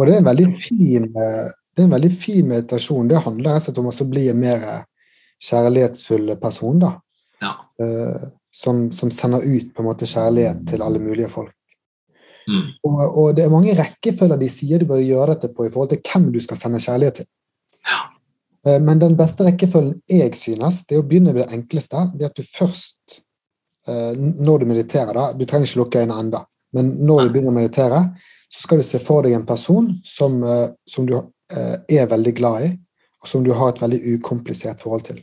Og 0.00 0.08
det 0.08 0.14
er 0.16 0.22
en 0.22 0.30
veldig 0.30 0.48
fin, 0.56 1.04
eh, 1.04 1.48
det 1.76 1.82
er 1.82 1.88
en 1.90 1.94
veldig 1.94 2.10
fin 2.16 2.48
meditasjon. 2.48 3.08
Det 3.10 3.20
handler 3.20 3.52
rett 3.52 3.60
og 3.60 3.66
slett 3.68 3.80
om 3.82 3.90
å 3.92 4.10
bli 4.14 4.26
en 4.32 4.40
mer 4.40 4.62
eh, 4.64 4.82
kjærlighetsfull 5.50 6.36
person, 6.40 6.78
da. 6.80 6.94
ja. 7.44 7.54
Eh, 7.84 8.28
Som, 8.50 8.90
som 8.90 9.12
sender 9.14 9.44
ut 9.46 9.68
på 9.74 9.82
en 9.82 9.86
måte 9.86 10.06
kjærlighet 10.10 10.64
til 10.66 10.82
alle 10.82 10.98
mulige 10.98 11.28
folk. 11.30 11.52
Mm. 12.50 12.64
Og, 12.82 13.02
og 13.04 13.36
det 13.36 13.44
er 13.44 13.52
mange 13.52 13.76
rekkefølger 13.78 14.40
de 14.40 14.48
sier 14.50 14.82
du 14.82 14.88
bør 14.88 14.98
gjøre 14.98 15.36
dette 15.36 15.52
på 15.54 15.68
i 15.68 15.70
forhold 15.70 15.92
til 15.92 16.00
hvem 16.02 16.32
du 16.34 16.40
skal 16.42 16.58
sende 16.58 16.80
kjærlighet 16.82 17.20
til. 17.20 17.28
Ja. 17.86 18.00
Men 18.82 18.98
den 18.98 19.14
beste 19.16 19.46
rekkefølgen 19.46 20.00
jeg 20.10 20.34
synes, 20.34 20.82
det 20.88 20.96
er 20.96 21.04
å 21.04 21.06
begynne 21.06 21.30
med 21.30 21.44
det 21.44 21.54
enkleste. 21.60 22.02
Det 22.18 22.26
at 22.26 22.34
du 22.36 22.42
først, 22.42 23.20
når 23.86 24.64
du 24.64 24.66
mediterer, 24.72 25.14
da 25.14 25.30
Du 25.32 25.46
trenger 25.46 25.70
ikke 25.70 25.80
lukke 25.84 26.02
øynene 26.02 26.18
enda, 26.26 26.42
men 26.74 26.90
når 27.06 27.22
du 27.22 27.30
begynner 27.30 27.54
å 27.54 27.58
meditere, 27.60 28.02
så 28.52 28.62
skal 28.62 28.80
du 28.80 28.86
se 28.86 28.98
for 28.98 29.22
deg 29.22 29.36
en 29.36 29.46
person 29.46 29.92
som, 30.04 30.42
eh, 30.42 30.68
som 30.88 31.06
du 31.06 31.14
eh, 31.16 31.76
er 31.88 32.10
veldig 32.10 32.34
glad 32.36 32.66
i, 32.66 32.70
og 33.22 33.28
som 33.28 33.44
du 33.46 33.52
har 33.54 33.70
et 33.70 33.82
veldig 33.82 34.00
ukomplisert 34.16 34.82
forhold 34.82 35.06
til. 35.06 35.20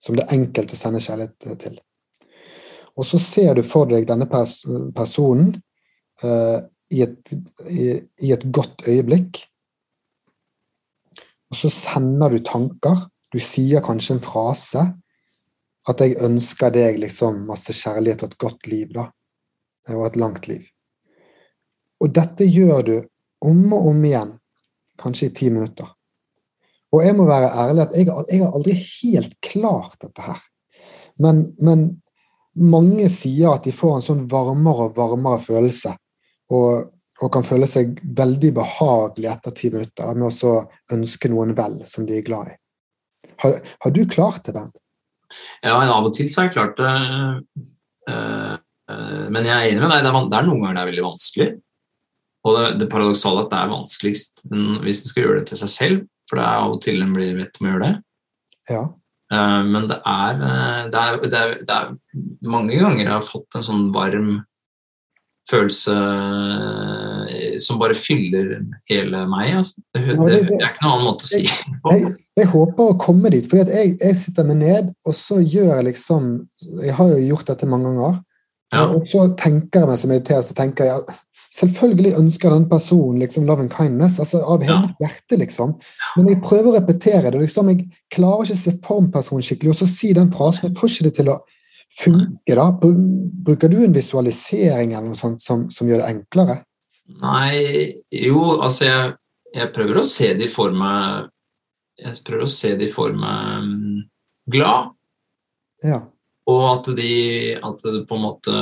Som 0.00 0.16
det 0.16 0.24
er 0.24 0.38
enkelt 0.38 0.72
å 0.72 0.78
sende 0.80 1.02
kjærlighet 1.04 1.60
til. 1.60 1.76
Og 2.96 3.06
så 3.06 3.20
ser 3.22 3.54
du 3.58 3.62
for 3.66 3.90
deg 3.90 4.06
denne 4.08 4.26
pers 4.30 4.62
personen 4.96 5.54
uh, 6.24 6.58
i, 6.92 7.02
et, 7.04 7.32
i, 7.70 7.86
i 8.26 8.32
et 8.34 8.46
godt 8.52 8.86
øyeblikk. 8.88 9.42
Og 11.50 11.58
så 11.58 11.70
sender 11.72 12.34
du 12.34 12.40
tanker. 12.46 13.06
Du 13.32 13.38
sier 13.42 13.84
kanskje 13.84 14.16
en 14.16 14.24
frase. 14.24 14.84
At 15.88 16.00
'jeg 16.00 16.20
ønsker 16.22 16.70
deg 16.70 17.00
liksom 17.00 17.46
masse 17.48 17.72
kjærlighet 17.72 18.22
og 18.22 18.30
et 18.30 18.38
godt 18.38 18.66
liv', 18.68 18.92
da. 18.94 19.08
Og 19.96 20.06
et 20.06 20.16
langt 20.16 20.48
liv. 20.48 20.66
Og 22.00 22.12
dette 22.16 22.46
gjør 22.48 22.84
du 22.86 22.94
om 23.46 23.72
og 23.76 23.88
om 23.92 24.04
igjen, 24.04 24.34
kanskje 25.00 25.30
i 25.30 25.34
ti 25.36 25.50
minutter. 25.52 25.88
Og 26.90 27.04
jeg 27.04 27.14
må 27.16 27.26
være 27.28 27.50
ærlig 27.64 27.84
at 27.84 27.96
jeg, 27.96 28.08
jeg 28.32 28.42
har 28.42 28.54
aldri 28.56 28.76
helt 28.76 29.36
klart 29.44 29.98
dette 30.02 30.24
her. 30.24 30.40
Men, 31.22 31.44
men 31.62 31.84
mange 32.60 33.06
sier 33.12 33.54
at 33.54 33.66
de 33.68 33.74
får 33.76 33.98
en 33.98 34.06
sånn 34.06 34.24
varmere 34.30 34.88
og 34.88 34.96
varmere 34.96 35.42
følelse. 35.44 35.92
Og, 36.56 36.90
og 37.20 37.32
kan 37.32 37.46
føle 37.46 37.68
seg 37.70 38.00
veldig 38.16 38.50
behagelig 38.56 39.30
etter 39.30 39.54
ti 39.56 39.70
minutter 39.70 40.16
med 40.18 40.44
å 40.48 40.54
ønske 40.96 41.30
noen 41.30 41.54
vel 41.58 41.78
som 41.86 42.08
de 42.08 42.18
er 42.18 42.26
glad 42.26 42.50
i. 42.50 42.56
Har, 43.44 43.60
har 43.84 43.94
du 43.94 44.02
klart 44.10 44.44
det, 44.48 44.56
Bent? 44.56 44.80
Ja, 45.62 45.76
av 45.78 46.08
og 46.08 46.14
til 46.16 46.26
så 46.28 46.42
har 46.42 46.48
jeg 46.48 46.56
klart 46.56 46.80
det. 46.80 46.94
eh, 48.10 48.54
eh, 48.90 49.26
Men 49.30 49.46
jeg 49.46 49.54
er 49.54 49.68
enig 49.70 49.84
med 49.84 49.92
deg, 49.94 50.02
det 50.02 50.40
er 50.40 50.48
noen 50.48 50.64
ganger 50.64 50.74
det 50.74 50.82
er 50.82 50.90
veldig 50.90 51.06
vanskelig. 51.06 51.50
Og 52.46 52.56
det, 52.56 52.68
det 52.80 52.88
paradoksale 52.92 53.42
er 53.42 53.46
at 53.46 53.52
det 53.52 53.58
er 53.60 53.74
vanskeligst 53.74 54.46
hvis 54.84 55.02
en 55.02 55.12
skal 55.12 55.26
gjøre 55.26 55.40
det 55.40 55.50
til 55.50 55.60
seg 55.60 55.72
selv, 55.74 56.04
for 56.28 56.40
det 56.40 56.46
er 56.46 56.62
av 56.64 56.76
og 56.76 56.80
til 56.84 57.02
en 57.04 57.12
blir 57.16 57.36
bedt 57.36 57.60
om 57.60 57.66
å 57.66 57.74
gjøre 57.74 57.88
det. 57.88 57.96
Ja. 58.70 58.84
Eh, 59.34 59.64
Men 59.66 59.88
det 59.90 59.98
er, 60.00 60.44
eh, 60.50 60.84
det, 60.92 61.02
er, 61.02 61.18
det, 61.24 61.40
er, 61.40 61.58
det 61.66 61.76
er 61.76 62.48
mange 62.48 62.78
ganger 62.78 63.04
jeg 63.04 63.12
har 63.12 63.26
fått 63.26 63.58
en 63.58 63.66
sånn 63.66 63.90
varm 63.94 64.38
følelse 65.50 65.94
eh, 67.34 67.58
som 67.62 67.78
bare 67.80 67.96
fyller 67.98 68.56
hele 68.90 69.24
meg. 69.30 69.52
Altså. 69.60 69.82
Det, 69.96 70.02
er 70.06 70.44
ikke 70.46 70.84
noen 70.84 70.94
annen 70.94 71.06
måte 71.08 71.26
å 71.26 71.30
si 71.30 71.44
det 71.44 71.78
på. 71.82 71.94
Jeg, 71.94 72.14
jeg 72.38 72.50
håper 72.54 72.92
å 72.92 72.98
komme 73.00 73.32
dit, 73.34 73.46
for 73.50 73.60
jeg, 73.62 73.94
jeg 73.98 74.18
sitter 74.18 74.48
meg 74.48 74.60
ned, 74.62 74.92
og 75.06 75.16
så 75.18 75.40
gjør 75.42 75.74
jeg 75.74 75.88
liksom 75.90 76.30
Jeg 76.84 76.94
har 76.96 77.14
jo 77.14 77.22
gjort 77.32 77.50
dette 77.52 77.68
mange 77.70 77.90
ganger. 77.90 78.20
Ja. 78.70 78.84
Og 78.86 79.02
så 79.02 79.26
tenker 79.38 79.82
jeg 79.82 79.90
mens 79.90 80.04
jeg 80.06 80.12
mediterer, 80.12 80.46
så 80.46 80.54
tenker 80.54 80.86
jeg 80.86 81.18
selvfølgelig 81.50 82.12
ønsker 82.18 82.50
den 82.54 82.68
personen 82.70 83.18
liksom 83.24 83.46
love 83.46 83.60
and 83.64 83.72
kindness, 83.74 84.18
altså 84.22 84.38
av 84.44 84.62
hele 84.62 84.72
Ja. 84.76 84.80
mitt 84.86 84.96
hjerte, 85.02 85.38
liksom. 85.38 85.74
Men 86.16 86.28
jeg 86.28 86.42
prøver 86.42 86.70
å 86.70 86.76
repetere 86.78 87.30
det, 87.32 87.40
liksom, 87.40 87.68
jeg 87.68 87.88
klarer 88.10 88.44
ikke 88.44 88.58
å 88.58 88.62
se 88.64 88.72
for 88.84 89.00
en 89.02 89.10
person 89.12 89.40
skikkelig, 89.42 89.70
og 89.70 89.80
så 89.80 89.86
si 89.88 90.12
den 90.12 90.30
frasen. 90.32 90.68
Jeg 90.70 90.76
får 90.78 90.88
ikke 90.90 91.04
det 91.08 91.14
til 91.16 91.28
å 91.34 91.38
funke, 91.98 92.54
da. 92.54 92.70
Bruker 92.80 93.68
du 93.68 93.84
en 93.84 93.92
visualisering 93.92 94.92
eller 94.94 95.08
noe 95.10 95.18
sånt 95.18 95.42
som, 95.42 95.68
som 95.70 95.88
gjør 95.88 95.98
det 96.04 96.10
enklere? 96.14 96.60
Nei, 97.20 97.94
jo, 98.12 98.60
altså 98.62 98.84
jeg, 98.86 99.14
jeg 99.54 99.72
prøver 99.74 99.98
å 99.98 100.06
se 100.06 100.34
de 100.38 100.46
for 100.46 100.70
meg 100.70 101.28
Jeg 101.98 102.14
prøver 102.24 102.44
å 102.46 102.48
se 102.48 102.76
de 102.78 102.86
for 102.88 103.12
meg 103.12 103.64
mm, 103.66 103.98
glad, 104.48 104.92
Ja. 105.82 105.98
og 106.46 106.62
at 106.78 106.96
de 106.96 107.56
At 107.62 107.82
det 107.82 108.06
på 108.08 108.14
en 108.16 108.22
måte 108.22 108.54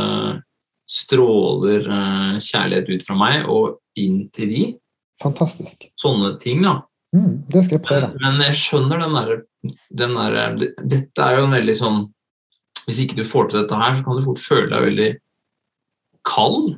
stråler 0.89 1.84
eh, 1.84 2.36
kjærlighet 2.41 2.89
ut 2.95 3.07
fra 3.07 3.16
meg 3.20 3.49
og 3.53 3.78
inn 4.01 4.22
til 4.34 4.49
de. 4.53 4.62
Fantastisk. 5.22 5.89
Sånne 6.01 6.36
ting, 6.41 6.62
da. 6.64 6.78
Mm, 7.14 7.45
det 7.51 7.64
skal 7.66 7.78
jeg 7.78 7.84
prøve. 7.89 8.11
Men 8.20 8.41
jeg 8.45 8.57
skjønner 8.61 9.01
den 9.05 9.14
derre 9.16 9.39
den 9.91 10.12
der, 10.14 10.57
det- 10.57 10.74
Dette 10.86 11.24
er 11.24 11.39
jo 11.41 11.47
en 11.49 11.55
veldig 11.57 11.74
sånn 11.74 11.97
Hvis 12.86 13.01
ikke 13.05 13.16
du 13.16 13.24
får 13.24 13.49
til 13.51 13.59
dette 13.62 13.74
her, 13.76 13.97
så 13.97 14.05
kan 14.05 14.16
du 14.16 14.22
fort 14.24 14.39
føle 14.39 14.68
deg 14.70 14.84
veldig 14.86 15.09
kald. 16.24 16.76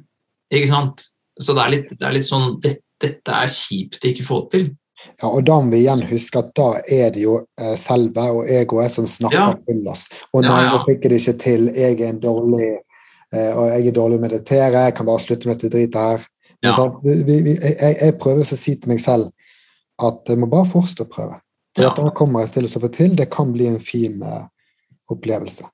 Ikke 0.53 0.69
sant? 0.71 1.05
Så 1.41 1.55
det 1.55 1.63
er 1.65 1.71
litt, 1.75 1.91
det 1.99 2.07
er 2.09 2.15
litt 2.17 2.27
sånn 2.29 2.61
det, 2.65 2.77
Dette 3.01 3.33
er 3.33 3.47
kjipt 3.49 4.03
å 4.05 4.09
ikke 4.11 4.25
få 4.27 4.39
til. 4.53 4.67
Ja, 5.23 5.31
og 5.31 5.45
da 5.49 5.55
må 5.65 5.71
vi 5.73 5.79
igjen 5.87 6.03
huske 6.11 6.43
at 6.43 6.51
da 6.59 6.67
er 6.93 7.11
det 7.15 7.23
jo 7.23 7.39
eh, 7.57 7.77
selve 7.81 8.27
og 8.37 8.51
egoet 8.53 8.93
som 8.93 9.07
snakker 9.09 9.39
Ja. 9.39 9.55
til 9.65 9.87
oss. 9.89 10.09
Og 10.35 10.43
nei, 10.45 10.59
ja. 10.67 10.73
nå 10.75 10.83
fikk 10.85 11.07
jeg 11.07 11.11
det 11.15 11.21
ikke 11.23 11.37
til, 11.41 11.69
jeg 11.73 12.01
er 12.03 12.11
en 12.11 12.21
dårlig 12.21 12.67
og 13.31 13.67
jeg 13.71 13.87
er 13.87 13.95
dårlig 13.95 14.19
å 14.19 14.23
meditere, 14.25 14.85
jeg 14.89 14.95
kan 14.99 15.07
bare 15.07 15.23
slutte 15.23 15.49
med 15.49 15.59
dette 15.61 15.71
dritet 15.77 16.01
her. 16.01 16.25
Ja. 16.65 16.73
Sånn, 16.77 16.97
vi, 17.05 17.37
vi, 17.47 17.55
jeg, 17.57 17.95
jeg 18.01 18.17
prøver 18.21 18.43
å 18.45 18.59
si 18.59 18.75
til 18.77 18.91
meg 18.93 19.01
selv 19.01 19.31
at 20.03 20.29
jeg 20.29 20.41
må 20.41 20.49
bare 20.51 20.69
fortsette 20.69 21.07
å 21.07 21.13
prøve. 21.13 21.37
For 21.77 21.85
Ja. 21.85 21.91
dette 21.95 22.15
kommer 22.19 22.43
jeg 22.43 22.51
stille 22.51 22.69
å 22.71 22.81
få 22.83 22.91
til, 22.93 23.15
det 23.17 23.29
kan 23.31 23.53
bli 23.55 23.69
en 23.71 23.79
fin 23.81 24.17
uh, 24.27 24.49
opplevelse. 25.13 25.69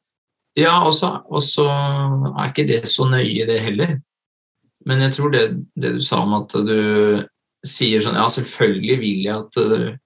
Ja, 0.57 0.79
og 0.85 0.95
så 0.97 1.65
er 1.69 2.51
ikke 2.51 2.67
det 2.69 2.83
så 2.89 3.09
nøye, 3.09 3.47
det 3.49 3.59
heller. 3.65 3.97
Men 4.87 5.03
jeg 5.05 5.17
tror 5.17 5.33
det, 5.33 5.43
det 5.77 5.95
du 5.97 6.01
sa 6.05 6.21
om 6.23 6.35
at 6.39 6.53
du 6.53 7.25
sier 7.67 8.05
sånn 8.05 8.15
Ja, 8.15 8.29
selvfølgelig 8.31 8.99
vil 9.01 9.25
jeg 9.27 9.35
at 9.35 9.59
uh, 9.59 9.97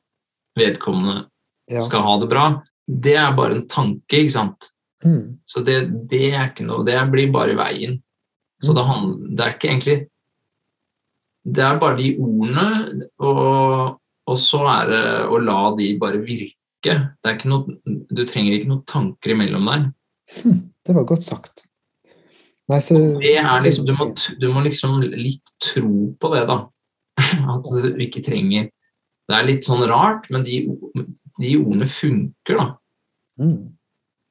vedkommende 0.59 1.27
Ja. 1.71 1.83
skal 1.87 2.03
ha 2.07 2.17
det 2.23 2.29
bra. 2.31 2.45
Det 2.91 3.15
er 3.15 3.35
bare 3.37 3.61
en 3.61 3.67
tanke, 3.71 4.23
ikke 4.23 4.33
sant. 4.35 4.71
Mm, 5.05 5.39
Så 5.49 5.63
det, 5.65 5.79
det 6.11 6.27
er 6.35 6.51
ikke 6.51 6.67
noe 6.69 6.85
Det 6.85 6.97
blir 7.11 7.31
bare 7.33 7.55
veien. 7.57 8.03
Så 8.61 8.73
Mm. 8.73 8.77
det, 8.77 8.85
handler, 8.85 9.29
det 9.37 9.45
er 9.47 9.55
ikke 9.55 9.69
egentlig 9.71 9.99
Det 11.57 11.63
er 11.65 11.79
bare 11.81 11.97
de 11.97 12.09
ordene, 12.21 12.67
og, 13.19 13.95
og 14.29 14.37
så 14.39 14.61
er 14.69 14.91
det 14.91 15.05
å 15.33 15.39
la 15.41 15.75
de 15.79 15.87
bare 15.99 16.21
virke. 16.21 16.99
Noe, 17.49 17.79
du 18.13 18.23
trenger 18.29 18.59
ikke 18.59 18.69
noen 18.69 18.85
tanker 18.85 19.33
imellom 19.33 19.65
der. 19.71 19.87
det 20.85 20.95
var 20.95 21.05
godt 21.09 21.25
sagt. 21.25 21.65
Nei, 22.71 22.79
så, 22.85 22.95
Det 23.19 23.35
liksom, 23.65 23.87
du, 23.89 23.95
må, 23.97 24.11
du 24.39 24.47
må 24.53 24.61
liksom 24.63 25.01
litt 25.03 25.49
tro 25.65 26.13
på 26.21 26.31
det, 26.35 26.45
da. 26.47 26.61
At 27.57 27.65
du 27.73 27.97
ikke 28.05 28.23
trenger 28.23 28.69
Det 29.31 29.37
er 29.39 29.47
litt 29.49 29.65
sånn 29.67 29.83
rart, 29.89 30.29
men 30.31 30.43
de, 30.45 30.61
de 31.41 31.57
ordene 31.57 31.87
funker, 31.89 32.57
da. 32.61 32.69
mm, 33.41 33.59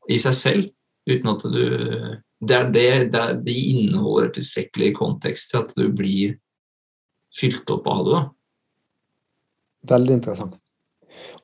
i 0.10 0.18
seg 0.22 0.36
selv, 0.36 0.68
uten 1.10 1.32
at 1.32 1.46
du 1.54 1.64
det, 2.40 2.56
er 2.56 2.70
det, 2.72 2.84
det 3.12 3.20
er, 3.20 3.34
De 3.44 3.56
inneholder 3.74 4.32
tilstrekkelig 4.38 4.94
kontekst 4.98 5.52
til 5.52 5.60
at 5.60 5.74
du 5.76 5.90
blir 5.92 6.38
fylt 7.36 7.70
opp 7.70 7.88
av 7.92 8.06
det. 8.08 8.22
Veldig 9.90 10.16
interessant. 10.20 10.56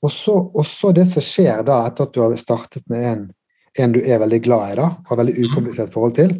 Og 0.01 0.11
så, 0.11 0.33
og 0.33 0.65
så 0.67 0.91
det 0.95 1.05
som 1.09 1.23
skjer 1.23 1.65
da, 1.67 1.81
etter 1.87 2.07
at 2.07 2.15
du 2.15 2.21
har 2.23 2.35
startet 2.39 2.85
med 2.91 3.05
en, 3.09 3.23
en 3.79 3.95
du 3.95 3.99
er 4.01 4.21
veldig 4.23 4.41
glad 4.45 4.71
i, 4.71 4.77
da, 4.79 4.89
har 5.09 5.19
veldig 5.19 5.35
ukomplisert 5.45 5.93
forhold 5.93 6.15
til, 6.15 6.35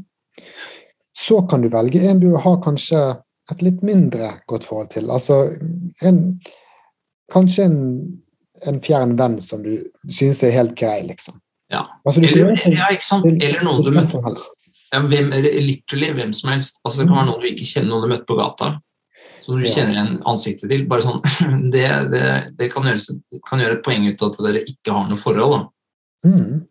så 1.16 1.42
kan 1.50 1.64
du 1.64 1.70
velge 1.72 2.04
en 2.08 2.20
du 2.20 2.32
har 2.36 2.62
kanskje 2.64 3.02
et 3.52 3.62
litt 3.64 3.84
mindre 3.86 4.32
godt 4.50 4.66
forhold 4.68 4.92
til. 4.96 5.10
Altså 5.12 5.44
en, 6.08 6.22
kanskje 7.32 7.68
en, 7.70 7.80
en 8.68 8.80
fjern 8.84 9.16
venn 9.20 9.38
som 9.42 9.64
du 9.64 9.76
synes 10.10 10.44
er 10.44 10.56
helt 10.56 10.76
grei, 10.80 11.02
liksom. 11.08 11.38
Ja. 11.76 11.84
Altså, 12.08 12.22
du 12.24 12.28
Eller, 12.32 12.56
ja, 12.72 12.88
ikke 12.96 13.08
sant? 13.08 13.26
Eller 13.36 13.64
noen 13.66 13.84
du 13.84 13.92
møter 13.92 14.22
møtte 14.24 14.44
ja, 14.94 15.00
hvem, 15.02 15.32
literally 15.66 16.12
hvem 16.16 16.34
som 16.38 16.52
helst. 16.54 16.78
Altså, 16.86 17.02
det 17.02 17.08
kan 17.10 17.18
være 17.20 17.28
noen 17.32 17.42
du 17.44 17.48
ikke 17.50 17.66
kjenner, 17.68 17.90
noen 17.92 18.06
du 18.06 18.12
møtte 18.14 18.28
på 18.30 18.38
gata. 18.40 18.70
Som 19.44 19.60
du 19.60 19.66
Ja. 19.66 19.72
kjenner 19.74 19.94
igjen 19.98 20.14
ansiktet 20.32 20.70
til. 20.72 20.86
Bare 20.90 21.04
sånn, 21.04 21.20
Det, 21.74 21.84
det, 22.14 22.22
det 22.58 22.70
kan, 22.74 22.88
gjøres, 22.88 23.10
kan 23.50 23.60
gjøre 23.62 23.80
et 23.80 23.84
poeng 23.86 24.08
ut 24.08 24.24
av 24.24 24.32
at 24.32 24.40
dere 24.48 24.62
ikke 24.72 24.94
har 24.96 25.10
noe 25.10 25.20
forhold. 25.20 25.58
Da. 25.58 26.30
Mm. 26.32 26.64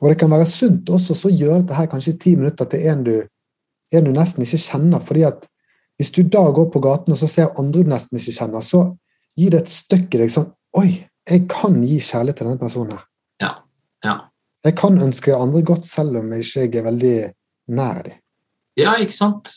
Og 0.00 0.06
det 0.10 0.18
kan 0.20 0.30
være 0.30 0.46
sunt 0.50 0.88
også 0.90 1.14
så 1.16 1.32
gjøre 1.32 1.62
dette 1.64 1.76
her 1.78 1.90
kanskje 1.90 2.16
ti 2.22 2.36
minutter 2.38 2.68
til 2.70 2.86
en 2.92 3.02
du, 3.06 3.12
en 3.94 4.06
du 4.08 4.12
nesten 4.14 4.42
ikke 4.46 4.58
kjenner. 4.62 5.00
fordi 5.00 5.22
at 5.28 5.44
hvis 5.96 6.10
du 6.12 6.22
da 6.22 6.44
går 6.52 6.70
på 6.72 6.80
gaten 6.84 7.12
og 7.14 7.18
så 7.18 7.28
ser 7.30 7.52
andre 7.58 7.82
du 7.82 7.88
nesten 7.90 8.18
ikke 8.20 8.34
kjenner, 8.38 8.60
så 8.64 8.84
gir 9.36 9.50
det 9.54 9.62
et 9.64 9.70
støkk 9.72 10.14
i 10.14 10.22
deg 10.24 10.32
sånn 10.32 10.50
Oi, 10.76 10.90
jeg 11.28 11.46
kan 11.48 11.78
gi 11.82 11.96
kjærlighet 12.04 12.36
til 12.36 12.46
denne 12.50 12.60
personen. 12.60 12.98
her. 12.98 13.04
Ja. 14.04 14.16
Jeg 14.66 14.74
kan 14.78 14.96
ønske 14.98 15.34
andre 15.36 15.62
godt 15.62 15.86
selv 15.86 16.18
om 16.20 16.32
jeg 16.34 16.46
ikke 16.66 16.80
er 16.80 16.88
veldig 16.88 17.16
nær 17.76 18.02
dem. 18.06 18.18
ja, 18.76 18.96
ikke 19.00 19.14
sant? 19.14 19.52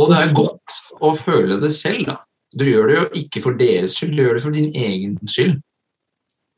Og 0.00 0.10
det 0.10 0.20
er 0.22 0.34
godt 0.36 0.80
å 1.04 1.12
føle 1.16 1.58
det 1.60 1.72
selv, 1.76 2.06
da. 2.08 2.20
Du 2.50 2.64
gjør 2.66 2.88
det 2.88 2.96
jo 2.96 3.06
ikke 3.20 3.42
for 3.44 3.58
deres 3.58 3.94
skyld, 3.94 4.16
du 4.16 4.24
gjør 4.24 4.38
det 4.38 4.44
for 4.44 4.56
din 4.56 4.70
egen 4.74 5.16
skyld. 5.28 5.58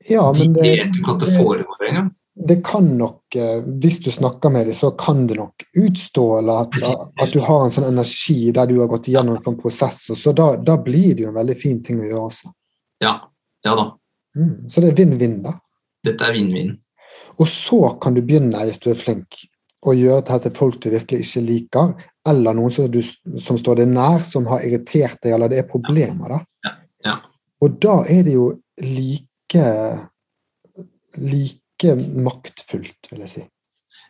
Ja, 0.08 0.24
men 0.34 0.54
det, 0.56 0.62
vet 0.64 0.98
ikke 0.98 1.14
at 1.14 1.22
det 1.22 1.32
foregår 1.36 1.86
engang. 1.86 2.08
det 2.34 2.56
kan 2.66 2.88
nok 2.98 3.36
eh, 3.38 3.60
Hvis 3.62 4.00
du 4.02 4.10
snakker 4.10 4.50
med 4.50 4.66
dem, 4.66 4.74
så 4.74 4.90
kan 4.98 5.26
det 5.30 5.36
nok 5.38 5.62
utstråle 5.78 6.56
at, 6.64 6.78
at 7.22 7.34
du 7.34 7.38
har 7.44 7.62
en 7.62 7.74
sånn 7.74 7.86
energi 7.92 8.50
der 8.56 8.66
du 8.66 8.80
har 8.80 8.90
gått 8.90 9.12
igjennom 9.12 9.36
en 9.36 9.44
sånn 9.44 9.60
prosess. 9.60 10.00
og 10.10 10.18
Så 10.18 10.34
da, 10.34 10.54
da 10.56 10.78
blir 10.82 11.14
det 11.14 11.26
jo 11.26 11.30
en 11.30 11.38
veldig 11.38 11.58
fin 11.60 11.82
ting 11.84 12.00
å 12.02 12.08
gjøre 12.08 12.24
også. 12.30 12.54
Ja. 13.04 13.14
ja 13.62 13.76
da. 13.78 13.86
Mm. 14.38 14.70
Så 14.72 14.82
det 14.82 14.90
er 14.90 14.98
vinn-vinn, 15.02 15.38
da. 15.44 15.54
Dette 16.02 16.28
er 16.28 16.36
vinn-vinn. 16.36 16.76
Og 17.40 17.48
så 17.48 17.94
kan 18.02 18.14
du 18.16 18.22
begynne, 18.22 18.64
hvis 18.66 18.80
du 18.82 18.90
er 18.92 18.98
flink, 18.98 19.44
å 19.82 19.94
gjøre 19.96 20.22
dette 20.22 20.46
til 20.46 20.56
folk 20.56 20.78
du 20.82 20.90
virkelig 20.92 21.24
ikke 21.24 21.42
liker, 21.46 21.92
eller 22.28 22.54
noen 22.54 22.70
som, 22.70 22.86
du, 22.90 23.00
som 23.02 23.58
står 23.58 23.82
deg 23.82 23.90
nær, 23.90 24.22
som 24.26 24.46
har 24.50 24.62
irritert 24.66 25.18
deg, 25.22 25.34
eller 25.34 25.50
det 25.50 25.62
er 25.62 25.70
problemer. 25.70 26.36
da. 26.36 26.74
Ja. 27.02 27.16
Og 27.62 27.78
da 27.82 28.00
er 28.10 28.22
det 28.26 28.36
jo 28.38 28.48
like 28.82 29.66
like 31.18 31.94
maktfullt, 31.96 33.10
vil 33.10 33.24
jeg 33.24 33.32
si. 33.32 33.42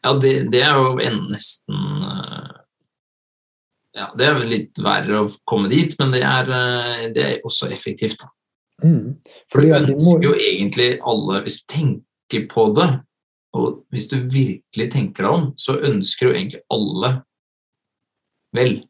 Ja, 0.02 0.12
det, 0.18 0.34
det 0.52 0.62
er 0.66 0.78
jo 0.78 0.96
nesten 0.98 1.78
eh, 2.08 2.58
Ja, 3.92 4.06
det 4.16 4.24
er 4.26 4.38
litt 4.48 4.78
verre 4.80 5.20
å 5.20 5.30
komme 5.44 5.68
dit, 5.68 5.94
men 6.00 6.14
det 6.14 6.22
er, 6.24 6.48
eh, 6.48 7.08
det 7.14 7.24
er 7.26 7.46
også 7.46 7.68
effektivt. 7.72 8.22
da. 8.22 8.30
Mm. 8.82 9.16
For 9.46 9.58
Fordi 9.60 9.68
du 9.68 9.74
at 9.74 9.86
de 9.86 9.96
må, 9.96 10.16
jo 10.22 10.32
egentlig 10.34 10.98
alle 11.06 11.42
Hvis 11.44 11.60
du 11.60 11.64
tenker 11.70 12.46
på 12.50 12.64
det, 12.76 12.88
og 13.52 13.82
hvis 13.92 14.08
du 14.08 14.16
virkelig 14.32 14.86
tenker 14.92 15.26
deg 15.26 15.32
om, 15.32 15.46
så 15.60 15.76
ønsker 15.84 16.26
jo 16.30 16.32
egentlig 16.34 16.62
alle 16.72 17.10
vel. 18.56 18.82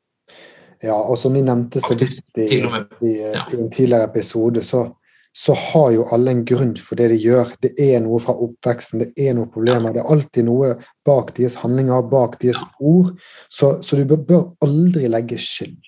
ja, 0.83 0.95
og 0.95 1.19
som 1.19 1.35
vi 1.35 1.43
nevnte 1.43 1.81
så 1.83 1.95
vidt 1.99 2.39
i, 2.39 2.61
i, 2.63 3.13
Ja. 3.35 3.45
i 3.53 3.61
en 3.61 3.71
tidligere 3.71 4.05
episode, 4.05 4.63
så, 4.63 4.85
så 5.33 5.55
har 5.55 5.91
jo 5.95 6.07
alle 6.15 6.31
en 6.31 6.45
grunn 6.45 6.77
for 6.77 6.99
det 6.99 7.09
de 7.13 7.19
gjør. 7.23 7.53
Det 7.63 7.73
er 7.81 8.01
noe 8.03 8.19
fra 8.23 8.35
oppveksten, 8.35 9.03
det 9.03 9.13
er 9.29 9.35
noen 9.35 9.51
problemer. 9.51 9.95
Det 9.95 10.03
er 10.03 10.11
alltid 10.15 10.47
noe 10.47 10.75
bak 11.07 11.35
deres 11.37 11.59
handlinger, 11.63 12.03
bak 12.11 12.39
deres 12.43 12.63
ord. 12.81 13.15
Så, 13.51 13.83
så 13.83 13.99
du 13.99 14.17
bør 14.17 14.53
aldri 14.63 15.11
legge 15.11 15.39
skyld. 15.39 15.79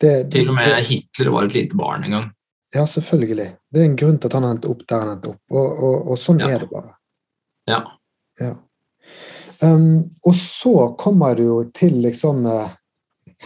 Det, 0.00 0.30
Til 0.34 0.50
og 0.50 0.58
med 0.58 0.74
Hitler 0.84 1.30
var 1.30 1.46
et 1.46 1.54
lite 1.54 1.78
barn 1.78 2.04
en 2.04 2.18
gang. 2.18 2.30
Ja, 2.74 2.86
selvfølgelig. 2.90 3.48
Det 3.70 3.80
er 3.80 3.88
en 3.88 3.96
grunn 3.96 4.16
til 4.18 4.30
at 4.30 4.36
han 4.38 4.46
endte 4.48 4.70
opp 4.72 4.82
der 4.90 5.02
han 5.04 5.12
endte 5.14 5.34
opp. 5.34 5.42
Og, 5.54 5.82
og, 5.88 6.08
og 6.12 6.18
sånn 6.18 6.40
Ja. 6.42 6.48
er 6.50 6.64
det 6.64 6.70
bare. 6.72 6.94
Ja. 7.70 7.80
Ja. 8.40 8.54
Um, 9.62 10.10
og 10.26 10.34
så 10.34 10.96
kommer 10.98 11.36
du 11.38 11.44
jo 11.44 11.58
til 11.74 12.00
liksom 12.02 12.42
uh, 12.50 12.72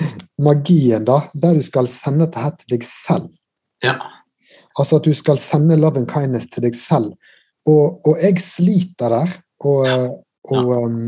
magien, 0.49 1.05
da, 1.05 1.21
der 1.35 1.59
du 1.59 1.63
skal 1.63 1.91
sende 1.93 2.25
dette 2.25 2.41
her 2.41 2.57
til 2.57 2.73
deg 2.73 2.87
selv. 2.89 3.29
Ja. 3.85 3.99
Altså 4.79 4.99
at 4.99 5.07
du 5.07 5.15
skal 5.15 5.39
sende 5.43 5.77
love 5.77 6.01
and 6.01 6.09
kindness 6.11 6.49
til 6.51 6.65
deg 6.65 6.77
selv. 6.79 7.13
Og, 7.69 8.01
og 8.07 8.19
jeg 8.23 8.41
sliter 8.41 9.13
der. 9.13 9.39
Og, 9.67 9.89
og 10.49 10.69
um, 10.87 11.01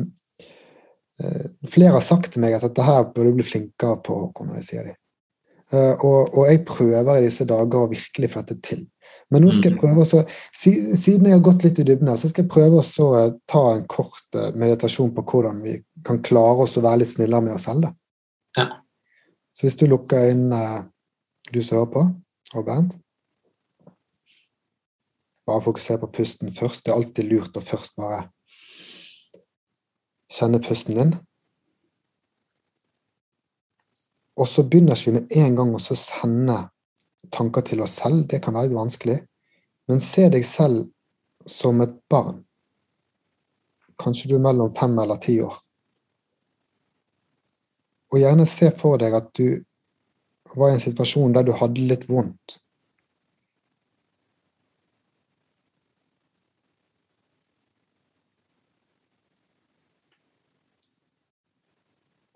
eh, 1.23 1.45
flere 1.71 1.95
har 1.95 2.03
sagt 2.03 2.33
til 2.35 2.43
meg 2.43 2.57
at 2.57 2.65
dette 2.67 2.83
her 2.83 3.07
bør 3.15 3.31
du 3.31 3.37
bli 3.39 3.47
flinkere 3.47 4.01
på, 4.03 4.17
kommunisere 4.35 4.51
når 4.51 4.59
jeg 4.59 4.67
sier 4.67 4.89
det. 4.91 4.97
Eh, 4.97 5.60
og, 5.73 6.33
og 6.35 6.49
jeg 6.49 6.65
prøver 6.67 7.19
i 7.19 7.27
disse 7.29 7.47
dager 7.47 7.85
å 7.85 7.91
virkelig 7.91 8.33
få 8.33 8.43
dette 8.43 8.59
til. 8.67 8.87
Men 9.31 9.45
nå 9.47 9.53
skal 9.55 9.71
jeg 9.71 9.79
prøve 9.79 10.03
også, 10.03 10.25
siden 10.51 11.29
jeg 11.29 11.37
har 11.37 11.45
gått 11.47 11.63
litt 11.63 11.79
i 11.79 11.85
dybden 11.87 12.11
her, 12.11 12.19
så 12.19 12.31
skal 12.31 12.43
jeg 12.43 12.51
prøve 12.51 12.81
å 12.81 13.11
eh, 13.21 13.35
ta 13.51 13.63
en 13.77 13.85
kort 13.91 14.39
eh, 14.39 14.51
meditasjon 14.59 15.13
på 15.15 15.23
hvordan 15.31 15.61
vi 15.63 15.77
kan 16.07 16.19
klare 16.27 16.67
oss 16.67 16.75
å 16.81 16.83
være 16.83 17.05
litt 17.05 17.13
snillere 17.13 17.47
med 17.47 17.55
oss 17.55 17.69
selv. 17.69 17.93
Ja. 18.59 18.67
Så 19.55 19.69
hvis 19.69 19.79
du 19.79 19.87
lukker 19.87 20.33
inn 20.33 20.49
du 21.51 21.63
som 21.63 21.79
hører 21.79 21.93
på, 21.95 22.05
og 22.57 22.67
Bernt 22.67 22.99
Bare 25.47 25.63
fokuser 25.65 25.99
på 25.99 26.11
pusten 26.15 26.53
først. 26.55 26.85
Det 26.85 26.93
er 26.93 26.99
alltid 27.01 27.27
lurt 27.27 27.57
å 27.59 27.63
først 27.65 27.97
bare 27.99 28.29
kjenne 30.31 30.61
pusten 30.63 30.99
din. 30.99 31.15
Og 34.41 34.49
så 34.49 34.65
begynner 34.65 34.97
vi 35.05 35.13
med 35.13 35.33
en 35.37 35.57
gang 35.57 35.75
å 35.77 35.81
sende 35.81 36.57
tanker 37.35 37.65
til 37.67 37.83
oss 37.85 37.99
selv. 38.01 38.25
Det 38.29 38.41
kan 38.45 38.57
være 38.57 38.73
vanskelig. 38.73 39.19
Men 39.91 40.01
se 40.01 40.29
deg 40.33 40.47
selv 40.49 40.87
som 41.47 41.81
et 41.85 41.93
barn. 42.09 42.41
Kanskje 44.01 44.31
du 44.31 44.39
er 44.39 44.47
mellom 44.47 44.73
fem 44.77 44.97
eller 45.03 45.21
ti 45.21 45.37
år. 45.45 45.59
Og 48.11 48.19
gjerne 48.23 48.49
se 48.49 48.71
for 48.81 48.97
deg 49.03 49.15
at 49.15 49.29
du 49.37 49.61
var 50.57 50.73
i 50.73 50.79
en 50.79 50.83
situasjon 50.83 51.37
der 51.37 51.45
du 51.47 51.53
hadde 51.55 51.85
litt 51.85 52.09
vondt. 52.09 52.57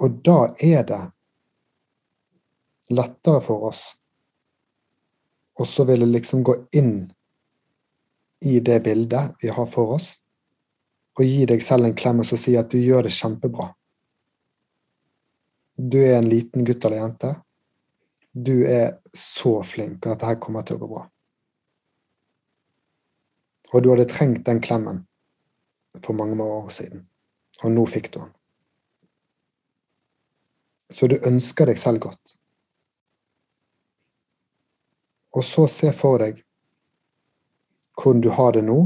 Og 0.05 0.21
da 0.27 0.39
er 0.61 0.85
det 0.85 1.01
lettere 2.91 3.41
for 3.45 3.71
oss 3.71 3.85
og 5.55 5.67
så 5.67 5.85
ville 5.85 6.07
liksom 6.07 6.43
gå 6.45 6.57
inn 6.73 7.13
i 8.41 8.61
det 8.61 8.81
bildet 8.81 9.37
vi 9.41 9.49
har 9.49 9.67
for 9.71 9.97
oss, 9.97 10.11
og 11.19 11.25
gi 11.25 11.47
deg 11.47 11.63
selv 11.63 11.87
en 11.87 11.97
klem 11.97 12.21
og 12.21 12.27
så 12.27 12.39
si 12.41 12.57
at 12.59 12.73
du 12.73 12.81
gjør 12.81 13.07
det 13.07 13.15
kjempebra. 13.15 13.69
Du 15.79 15.99
er 16.03 16.19
en 16.19 16.29
liten 16.29 16.67
gutt 16.67 16.85
eller 16.85 17.01
jente. 17.01 17.31
Du 18.35 18.67
er 18.67 18.99
så 19.15 19.61
flink, 19.63 20.03
og 20.03 20.11
dette 20.11 20.27
her 20.27 20.41
kommer 20.43 20.67
til 20.67 20.77
å 20.77 20.83
gå 20.83 20.91
bra. 20.91 21.05
Og 23.75 23.83
du 23.83 23.91
hadde 23.91 24.11
trengt 24.11 24.45
den 24.47 24.63
klemmen 24.63 25.05
for 26.03 26.19
mange 26.19 26.43
år 26.43 26.71
siden, 26.75 27.07
og 27.63 27.75
nå 27.75 27.87
fikk 27.91 28.11
du 28.11 28.25
den. 28.25 28.33
Så 30.91 31.07
du 31.11 31.17
ønsker 31.23 31.71
deg 31.71 31.79
selv 31.81 32.03
godt. 32.11 32.35
Og 35.35 35.45
så 35.45 35.67
se 35.71 35.93
for 35.93 36.23
deg 36.23 36.43
hvordan 37.95 38.21
du 38.25 38.29
har 38.35 38.53
det 38.57 38.65
nå, 38.67 38.79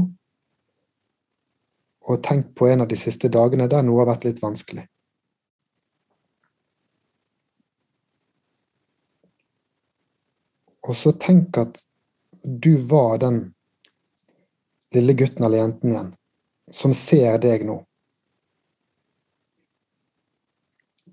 og 2.09 2.23
tenk 2.23 2.53
på 2.57 2.67
en 2.69 2.81
av 2.81 2.87
de 2.89 2.97
siste 2.97 3.29
dagene 3.29 3.67
der 3.69 3.83
noe 3.85 4.01
har 4.01 4.09
vært 4.11 4.25
litt 4.29 4.41
vanskelig. 4.41 4.85
Og 10.89 10.95
så 10.97 11.13
tenk 11.21 11.57
at 11.61 11.81
du 12.43 12.77
var 12.89 13.19
den 13.21 13.41
lille 14.95 15.13
gutten 15.13 15.45
eller 15.45 15.61
jenten 15.61 15.91
igjen 15.91 16.13
som 16.71 16.93
ser 16.93 17.37
deg 17.43 17.65
nå. 17.67 17.75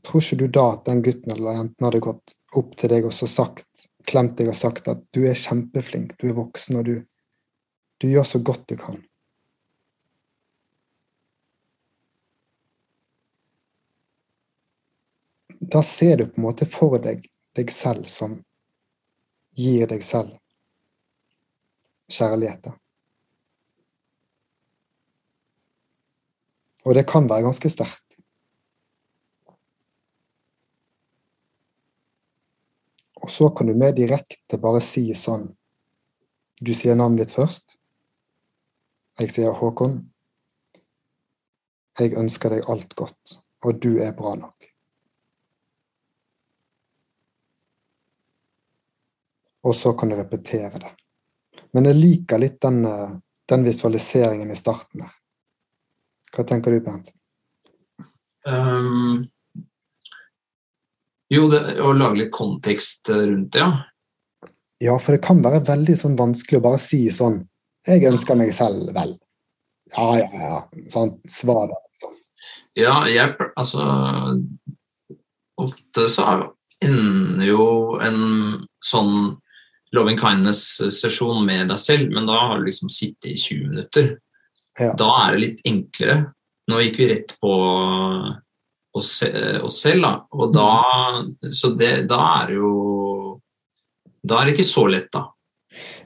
Tror 0.06 0.22
ikke 0.22 0.38
du 0.40 0.46
da 0.52 0.68
at 0.76 0.86
den 0.86 1.02
gutten 1.04 1.32
eller 1.34 1.58
jenten 1.58 1.88
hadde 1.88 2.04
gått 2.04 2.36
opp 2.56 2.76
til 2.78 2.92
deg 2.92 3.08
og 3.08 3.14
så 3.16 3.28
sagt, 3.28 3.66
klemt 4.06 4.36
deg 4.38 4.50
og 4.52 4.58
sagt 4.58 4.88
at 4.90 5.02
du 5.14 5.24
er 5.26 5.38
kjempeflink, 5.38 6.14
du 6.20 6.30
er 6.30 6.38
voksen, 6.38 6.80
og 6.80 6.88
du, 6.88 6.96
du 8.02 8.08
gjør 8.10 8.26
så 8.28 8.40
godt 8.44 8.66
du 8.70 8.76
kan. 8.80 9.00
Da 15.66 15.82
ser 15.82 16.20
du 16.20 16.28
på 16.28 16.38
en 16.38 16.46
måte 16.46 16.68
for 16.70 17.00
deg 17.02 17.24
deg 17.56 17.72
selv 17.72 18.08
som 18.12 18.36
gir 19.56 19.88
deg 19.88 20.04
selv 20.04 20.36
kjærlighet. 22.12 22.68
Og 26.86 26.94
det 26.94 27.06
kan 27.08 27.26
være 27.26 27.48
ganske 27.48 27.70
sterkt. 27.72 28.05
Og 33.26 33.30
så 33.30 33.48
kan 33.50 33.66
du 33.66 33.74
mer 33.74 33.90
direkte 33.90 34.58
bare 34.62 34.78
si 34.84 35.08
sånn 35.18 35.48
Du 36.62 36.70
sier 36.78 36.94
navnet 36.94 37.26
ditt 37.26 37.34
først. 37.34 37.74
Jeg 39.18 39.32
sier 39.34 39.56
Håkon. 39.58 39.96
Jeg 41.98 42.14
ønsker 42.20 42.54
deg 42.54 42.70
alt 42.70 42.94
godt, 42.96 43.34
og 43.66 43.82
du 43.82 43.98
er 43.98 44.14
bra 44.16 44.36
nok. 44.38 44.68
Og 49.66 49.74
så 49.74 49.92
kan 49.98 50.14
du 50.14 50.16
repetere 50.16 50.78
det. 50.78 50.94
Men 51.74 51.90
jeg 51.90 51.98
liker 51.98 52.40
litt 52.40 52.60
den, 52.62 52.84
eh, 52.86 53.16
den 53.50 53.66
visualiseringen 53.66 54.54
i 54.54 54.56
starten 54.56 55.02
der. 55.02 55.14
Hva 56.32 56.46
tenker 56.46 56.72
du, 56.72 56.80
Bernt? 56.86 57.10
Um, 58.46 59.26
jo, 61.32 61.46
det, 61.50 61.60
å 61.82 61.92
lage 61.96 62.22
litt 62.22 62.32
kontekst 62.34 63.10
rundt 63.10 63.52
det, 63.56 63.64
ja. 63.64 63.70
Ja, 64.82 64.98
for 65.00 65.16
det 65.16 65.24
kan 65.24 65.40
være 65.40 65.62
veldig 65.64 65.94
sånn 65.96 66.18
vanskelig 66.18 66.60
å 66.60 66.66
bare 66.66 66.80
si 66.82 67.06
sånn 67.08 67.38
Jeg 67.88 68.02
ønsker 68.10 68.36
meg 68.36 68.50
selv 68.52 68.90
vel. 68.92 69.14
Ja, 69.94 70.08
ja, 70.18 70.40
ja. 70.42 70.58
Sånn, 70.92 71.14
svar 71.30 71.70
da. 71.70 71.78
Sånn. 71.96 72.16
Ja, 72.76 72.96
jeg 73.08 73.36
Altså 73.56 73.86
Ofte 75.56 76.04
så 76.12 76.26
ender 76.84 77.46
jo 77.48 77.66
en 78.04 78.66
sånn 78.84 79.38
loving 79.96 80.18
kindness-sesjon 80.20 81.46
med 81.46 81.70
deg 81.70 81.80
selv, 81.80 82.10
men 82.12 82.26
da 82.28 82.36
har 82.50 82.60
du 82.60 82.66
liksom 82.66 82.90
sittet 82.92 83.30
i 83.30 83.38
20 83.40 83.70
minutter. 83.70 84.10
Ja. 84.76 84.90
Da 84.98 85.06
er 85.22 85.32
det 85.32 85.40
litt 85.40 85.62
enklere. 85.64 86.18
Nå 86.68 86.82
gikk 86.82 86.98
vi 87.00 87.08
rett 87.14 87.32
på 87.40 87.54
oss, 88.96 89.22
oss 89.62 89.80
selv, 89.84 90.02
da. 90.02 90.12
Og 90.32 90.52
da 90.54 90.66
Så 91.52 91.70
det, 91.78 92.06
da 92.10 92.18
er 92.40 92.50
det 92.50 92.56
jo 92.58 92.70
Da 94.26 94.40
er 94.40 94.48
det 94.48 94.56
ikke 94.56 94.66
så 94.68 94.86
lett, 94.90 95.10
da. 95.14 95.26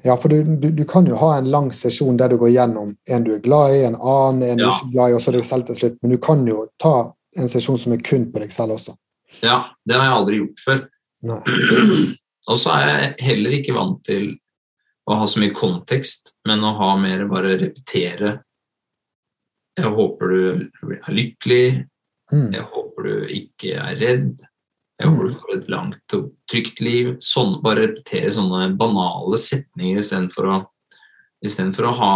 Ja, 0.03 0.17
for 0.19 0.33
du, 0.33 0.43
du, 0.59 0.71
du 0.75 0.83
kan 0.89 1.07
jo 1.07 1.17
ha 1.21 1.37
en 1.39 1.51
lang 1.53 1.69
sesjon 1.77 2.17
der 2.19 2.33
du 2.33 2.39
går 2.41 2.51
gjennom 2.51 2.95
en 3.09 3.25
du 3.25 3.31
er 3.37 3.43
glad 3.45 3.77
i, 3.77 3.85
en 3.87 3.97
annen, 4.01 4.43
en 4.43 4.59
du 4.59 4.65
ikke 4.65 4.73
er 4.73 4.81
ikke 4.81 4.95
glad 4.97 5.11
i, 5.13 5.15
og 5.15 5.23
så 5.23 5.35
deg 5.37 5.45
selv 5.47 5.69
til 5.69 5.79
slutt. 5.79 5.99
Men 6.03 6.15
du 6.15 6.19
kan 6.23 6.43
jo 6.49 6.65
ta 6.81 6.95
en 7.39 7.51
sesjon 7.53 7.79
som 7.79 7.95
er 7.95 8.03
kun 8.03 8.27
på 8.33 8.43
deg 8.43 8.51
selv 8.55 8.75
også. 8.75 8.97
Ja, 9.45 9.61
det 9.87 9.95
har 9.95 10.09
jeg 10.09 10.17
aldri 10.17 10.41
gjort 10.41 10.65
før. 10.65 10.81
Og 12.51 12.57
så 12.59 12.73
er 12.75 12.89
jeg 12.89 13.11
heller 13.29 13.53
ikke 13.61 13.75
vant 13.77 14.01
til 14.09 14.25
å 15.07 15.19
ha 15.21 15.27
så 15.31 15.39
mye 15.43 15.55
kontekst, 15.55 16.33
men 16.49 16.65
å 16.67 16.73
ha 16.81 16.89
mer 16.99 17.23
bare 17.31 17.55
repetere. 17.61 18.33
Jeg 19.79 19.93
håper 19.95 20.35
du 20.35 20.97
er 20.97 21.15
lykkelig, 21.15 21.65
Mm. 22.31 22.53
jeg 22.55 22.63
håper 23.01 23.27
du 23.27 23.33
ikke 23.33 23.77
er 23.81 23.99
redd, 24.01 24.41
jeg 25.01 25.09
håper 25.09 25.29
du 25.31 25.39
får 25.39 25.55
et 25.55 25.71
langt 25.73 26.15
og 26.17 26.27
trygt 26.51 26.81
liv. 26.85 27.15
Sånn, 27.25 27.61
bare 27.65 27.87
repetere 27.87 28.33
sånne 28.35 28.75
banale 28.77 29.39
setninger 29.41 30.01
istedenfor 30.01 30.49
å, 30.51 30.59
i 31.41 31.49
for 31.49 31.89
å 31.89 31.95
ha 31.97 32.13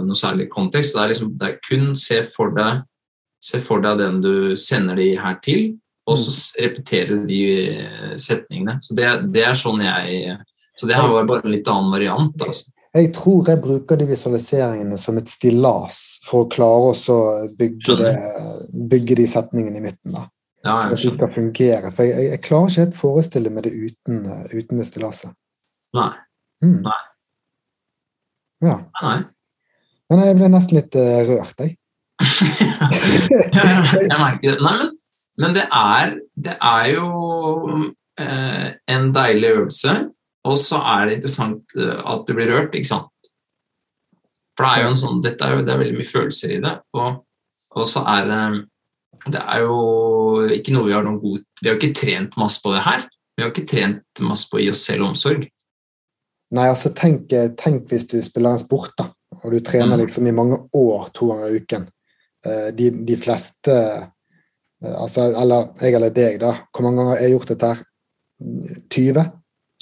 noe 0.00 0.16
særlig 0.16 0.48
kontekst. 0.52 0.96
Det 0.96 1.02
er, 1.02 1.12
liksom, 1.12 1.34
det 1.36 1.50
er 1.50 1.60
kun 1.66 1.92
se 1.96 2.22
for 2.24 2.54
deg 2.56 2.86
Se 3.42 3.58
for 3.58 3.82
deg 3.82 3.98
den 3.98 4.20
du 4.22 4.54
sender 4.54 4.94
de 4.94 5.16
her 5.18 5.34
til, 5.42 5.72
og 6.06 6.14
så 6.14 6.30
repetere 6.62 7.16
de 7.26 7.40
eh, 7.74 8.12
setningene. 8.14 8.76
Så 8.86 8.94
det, 8.94 9.08
det 9.34 9.42
er 9.42 9.58
sånn 9.58 9.82
jeg 9.82 10.36
Så 10.78 10.86
det 10.86 10.94
her 10.94 11.10
var 11.10 11.26
bare 11.26 11.42
en 11.42 11.50
litt 11.50 11.66
annen 11.66 11.90
variant. 11.90 12.36
Altså. 12.38 12.70
Jeg 12.92 13.08
tror 13.16 13.48
jeg 13.48 13.62
bruker 13.64 13.96
de 13.96 14.06
visualiseringene 14.10 14.98
som 15.00 15.16
et 15.16 15.30
stillas 15.32 16.00
for 16.26 16.44
å 16.44 16.48
klare 16.52 16.92
å 16.92 17.20
bygge, 17.56 17.96
det, 17.96 18.10
bygge 18.92 19.16
de 19.22 19.28
setningene 19.32 19.80
i 19.80 19.84
midten. 19.86 20.12
da. 20.12 20.26
Ja, 20.62 20.76
Så 20.76 20.92
at 20.92 21.00
de 21.02 21.10
skal 21.10 21.32
fungere. 21.32 21.90
For 21.94 22.06
jeg, 22.06 22.28
jeg 22.30 22.42
klarer 22.44 22.68
ikke 22.68 22.84
helt 22.84 22.98
forestille 22.98 23.50
meg 23.50 23.64
det 23.66 23.72
uten, 23.72 24.26
uten 24.52 24.78
det 24.78 24.86
stillaset. 24.90 25.32
Nei. 25.96 26.12
Mm. 26.62 26.82
Nei. 26.84 27.00
Ja. 28.62 28.76
Nei. 29.02 29.16
Men 30.12 30.22
jeg 30.26 30.36
ble 30.38 30.50
nesten 30.52 30.78
litt 30.78 30.98
uh, 30.98 31.22
rørt, 31.26 31.64
jeg. 31.64 31.78
jeg 34.04 34.18
merker 34.20 34.52
det. 34.52 34.58
Nei, 34.62 34.74
men, 34.76 34.92
men 35.42 35.56
det, 35.56 35.64
er, 35.74 36.14
det 36.46 36.54
er 36.60 36.90
jo 36.92 37.08
uh, 38.20 38.68
en 38.92 39.08
deilig 39.16 39.54
øvelse, 39.56 39.96
og 40.48 40.58
så 40.58 40.80
er 40.96 41.06
det 41.06 41.16
interessant 41.20 41.76
eh, 41.78 41.98
at 42.14 42.26
du 42.26 42.34
blir 42.34 42.50
rørt, 42.50 42.74
ikke 42.74 42.90
sant? 42.90 43.08
For 44.56 44.66
det 44.66 44.72
er 44.72 44.82
jo 44.84 44.90
en 44.92 45.00
sånn, 45.00 45.22
dette 45.24 45.46
er 45.46 45.56
jo, 45.56 45.64
det 45.64 45.72
er 45.72 45.80
veldig 45.80 45.96
mye 46.00 46.10
følelser 46.12 46.56
i 46.56 46.60
det, 46.64 46.74
og, 46.98 47.22
og 47.78 47.88
så 47.88 48.02
er 48.16 48.28
det 48.30 48.42
det 49.30 49.38
er 49.38 49.60
jo 49.62 49.76
ikke 50.50 50.72
noe 50.74 50.88
vi 50.88 50.94
har 50.96 51.04
noen 51.06 51.20
god 51.22 51.42
Vi 51.62 51.68
har 51.68 51.76
ikke 51.78 51.94
trent 51.94 52.32
masse 52.40 52.58
på 52.58 52.72
det 52.74 52.80
her. 52.82 53.04
Vi 53.36 53.44
har 53.44 53.52
ikke 53.52 53.68
trent 53.70 54.22
masse 54.26 54.48
på 54.50 54.58
å 54.58 54.62
gi 54.64 54.70
oss 54.72 54.82
selv 54.82 55.06
omsorg. 55.06 55.44
Nei, 56.52 56.64
altså 56.66 56.90
tenk, 56.90 57.30
tenk 57.60 57.86
hvis 57.92 58.08
du 58.10 58.16
spiller 58.26 58.56
en 58.56 58.60
sport, 58.60 58.90
da, 58.98 59.06
og 59.44 59.54
du 59.54 59.60
trener 59.64 59.94
Mm. 59.94 60.02
liksom 60.02 60.26
i 60.26 60.34
mange 60.34 60.58
år 60.74 61.06
to 61.14 61.28
ganger 61.30 61.48
i 61.54 61.60
uken. 61.62 61.86
Eh, 62.44 62.68
De, 62.74 62.90
de 62.90 63.16
fleste 63.16 63.70
eh, 63.72 64.96
altså, 64.98 65.28
Eller 65.38 65.70
jeg 65.80 65.94
eller 65.94 66.10
deg, 66.10 66.40
da. 66.42 66.52
Hvor 66.74 66.82
mange 66.82 66.98
ganger 66.98 67.14
har 67.14 67.22
jeg 67.22 67.36
gjort 67.36 67.48
dette 67.54 67.70
her? 67.70 67.84
20? 68.90 69.24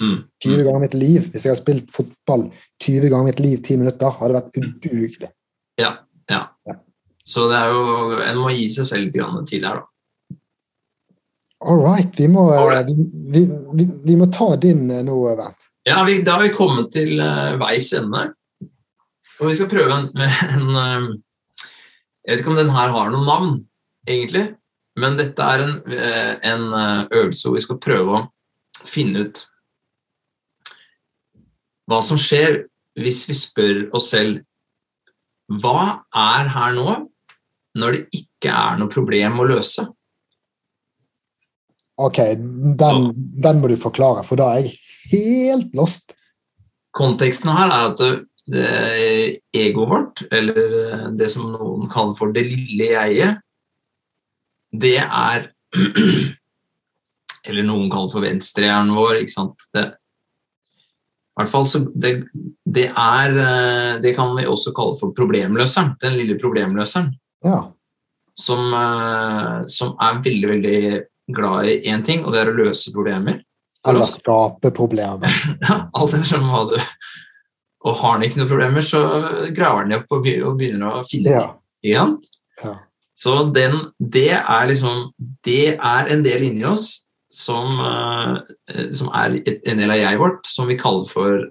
Mm. 0.01 0.23
20 0.43 0.63
ganger 0.65 0.81
mitt 0.81 0.95
liv. 0.97 1.27
Hvis 1.31 1.45
jeg 1.45 1.53
har 1.53 1.59
spilt 1.59 1.91
fotball 1.93 2.47
20 2.83 3.11
ganger 3.11 3.29
mitt 3.29 3.39
liv, 3.43 3.59
10 3.61 3.77
minutter, 3.83 4.09
hadde 4.17 4.33
det 4.33 4.39
vært 4.39 4.57
Mm. 4.57 4.71
udugelig. 4.73 5.29
Ja, 5.77 5.91
ja. 6.29 6.41
Ja. 6.67 6.75
Så 7.23 7.47
det 7.49 7.57
er 7.57 7.69
jo 7.69 8.19
En 8.21 8.37
må 8.41 8.49
gi 8.49 8.67
seg 8.69 8.85
selv 8.85 9.03
litt 9.05 9.47
tid 9.47 9.63
her, 9.63 9.75
da. 9.75 9.85
All 11.61 11.77
right, 11.77 12.15
vi 12.17 12.27
må, 12.27 12.51
eh, 12.51 12.65
right. 12.65 12.87
vi, 12.87 13.05
vi, 13.29 13.45
vi, 13.77 13.85
vi 14.05 14.15
må 14.15 14.25
ta 14.33 14.55
din 14.55 14.89
eh, 14.89 15.03
nå, 15.03 15.35
Bernt. 15.37 15.69
Ja, 15.85 16.03
vi, 16.03 16.21
Da 16.23 16.31
har 16.37 16.41
vi 16.41 16.53
kommet 16.53 16.91
til 16.91 17.19
uh, 17.19 17.57
veis 17.61 17.93
ende. 17.93 18.33
Og 19.41 19.49
vi 19.49 19.53
skal 19.57 19.69
prøve 19.69 19.97
en, 19.97 20.09
en 20.55 20.81
eh, 20.81 21.05
Jeg 22.25 22.33
vet 22.33 22.43
ikke 22.43 22.53
om 22.53 22.59
den 22.59 22.73
her 22.73 22.91
har 22.93 23.13
noe 23.13 23.25
navn, 23.25 23.53
egentlig. 24.07 24.55
Men 24.99 25.15
dette 25.17 25.41
er 25.41 25.63
en, 25.63 25.77
eh, 25.89 26.33
en 26.51 26.67
eh, 26.77 27.05
øvelse 27.21 27.47
hvor 27.47 27.55
vi 27.55 27.63
skal 27.65 27.79
prøve 27.81 28.19
å 28.19 28.25
finne 28.85 29.25
ut 29.25 29.41
hva 31.91 31.99
som 32.05 32.19
skjer 32.19 32.63
hvis 32.99 33.25
vi 33.29 33.35
spør 33.37 33.81
oss 33.95 34.11
selv 34.13 34.41
Hva 35.61 36.03
er 36.15 36.47
her 36.51 36.75
nå, 36.77 36.93
når 37.75 37.97
det 37.97 38.21
ikke 38.21 38.51
er 38.55 38.77
noe 38.79 38.91
problem 38.91 39.41
å 39.43 39.47
løse? 39.49 39.83
Ok, 42.01 42.21
den, 42.79 43.09
den 43.43 43.59
må 43.61 43.69
du 43.69 43.75
forklare, 43.79 44.23
for 44.25 44.39
da 44.39 44.53
er 44.55 44.63
jeg 44.63 44.77
helt 45.11 45.75
lost. 45.75 46.15
Konteksten 46.95 47.51
her 47.53 47.67
er 47.67 47.89
at 47.91 47.99
det, 48.51 49.37
egoet 49.53 49.91
vårt, 49.91 50.23
eller 50.31 51.11
det 51.19 51.29
som 51.31 51.51
noen 51.51 51.89
kaller 51.91 52.15
for 52.17 52.33
det 52.35 52.47
lille 52.47 52.91
jeget, 52.93 53.43
det 54.71 54.99
er 55.03 55.49
Eller 57.49 57.65
noen 57.65 57.87
kaller 57.89 58.11
for 58.11 58.21
venstrehjernen 58.21 58.93
vår. 58.93 59.23
ikke 59.23 59.33
sant? 59.33 59.63
Det, 59.73 59.87
hvert 61.39 61.51
fall 61.51 61.67
så 61.69 61.83
det, 61.95 62.15
det 62.65 62.89
er 62.89 63.37
eh, 63.39 63.99
Det 64.03 64.15
kan 64.17 64.33
vi 64.35 64.47
også 64.49 64.73
kalle 64.75 64.97
for 64.99 65.15
problemløseren. 65.15 65.95
Den 66.01 66.17
lille 66.19 66.37
problemløseren. 66.41 67.11
Ja. 67.45 67.61
Som, 68.37 68.73
eh, 68.73 69.61
som 69.71 69.95
er 70.01 70.19
veldig, 70.23 70.49
veldig 70.55 70.81
glad 71.31 71.69
i 71.71 71.79
én 71.91 72.03
ting, 72.03 72.25
og 72.25 72.33
det 72.33 72.41
er 72.41 72.51
å 72.51 72.57
løse 72.57 72.93
problemer. 72.95 73.41
Eller 73.87 74.09
skape 74.11 74.73
problemer. 74.75 75.33
Ja, 75.65 75.85
alt 75.89 76.13
ettersom 76.13 76.49
hva 76.51 76.67
du 76.69 76.77
Og 77.81 77.95
har 77.97 78.11
han 78.13 78.23
ikke 78.27 78.37
noen 78.37 78.51
problemer, 78.51 78.83
så 78.85 78.99
graver 79.55 79.87
han 79.87 79.95
opp 79.97 80.11
og 80.13 80.27
begynner 80.27 80.99
å 80.99 81.05
finne 81.07 81.33
Ja. 81.33 81.47
Ja. 82.61 82.75
Så 83.17 83.39
den, 83.55 83.79
det 83.97 84.35
er 84.37 84.67
liksom 84.69 85.07
Det 85.45 85.77
er 85.77 86.11
en 86.13 86.21
del 86.25 86.45
inni 86.51 86.67
oss 86.69 87.07
som, 87.31 87.71
eh, 87.79 88.89
som 88.91 89.11
er 89.15 89.39
en 89.39 89.79
del 89.79 89.93
av 89.93 89.99
jeg 89.99 90.19
vårt, 90.19 90.45
som 90.47 90.67
vi 90.67 90.79
kaller 90.79 91.07
for 91.07 91.45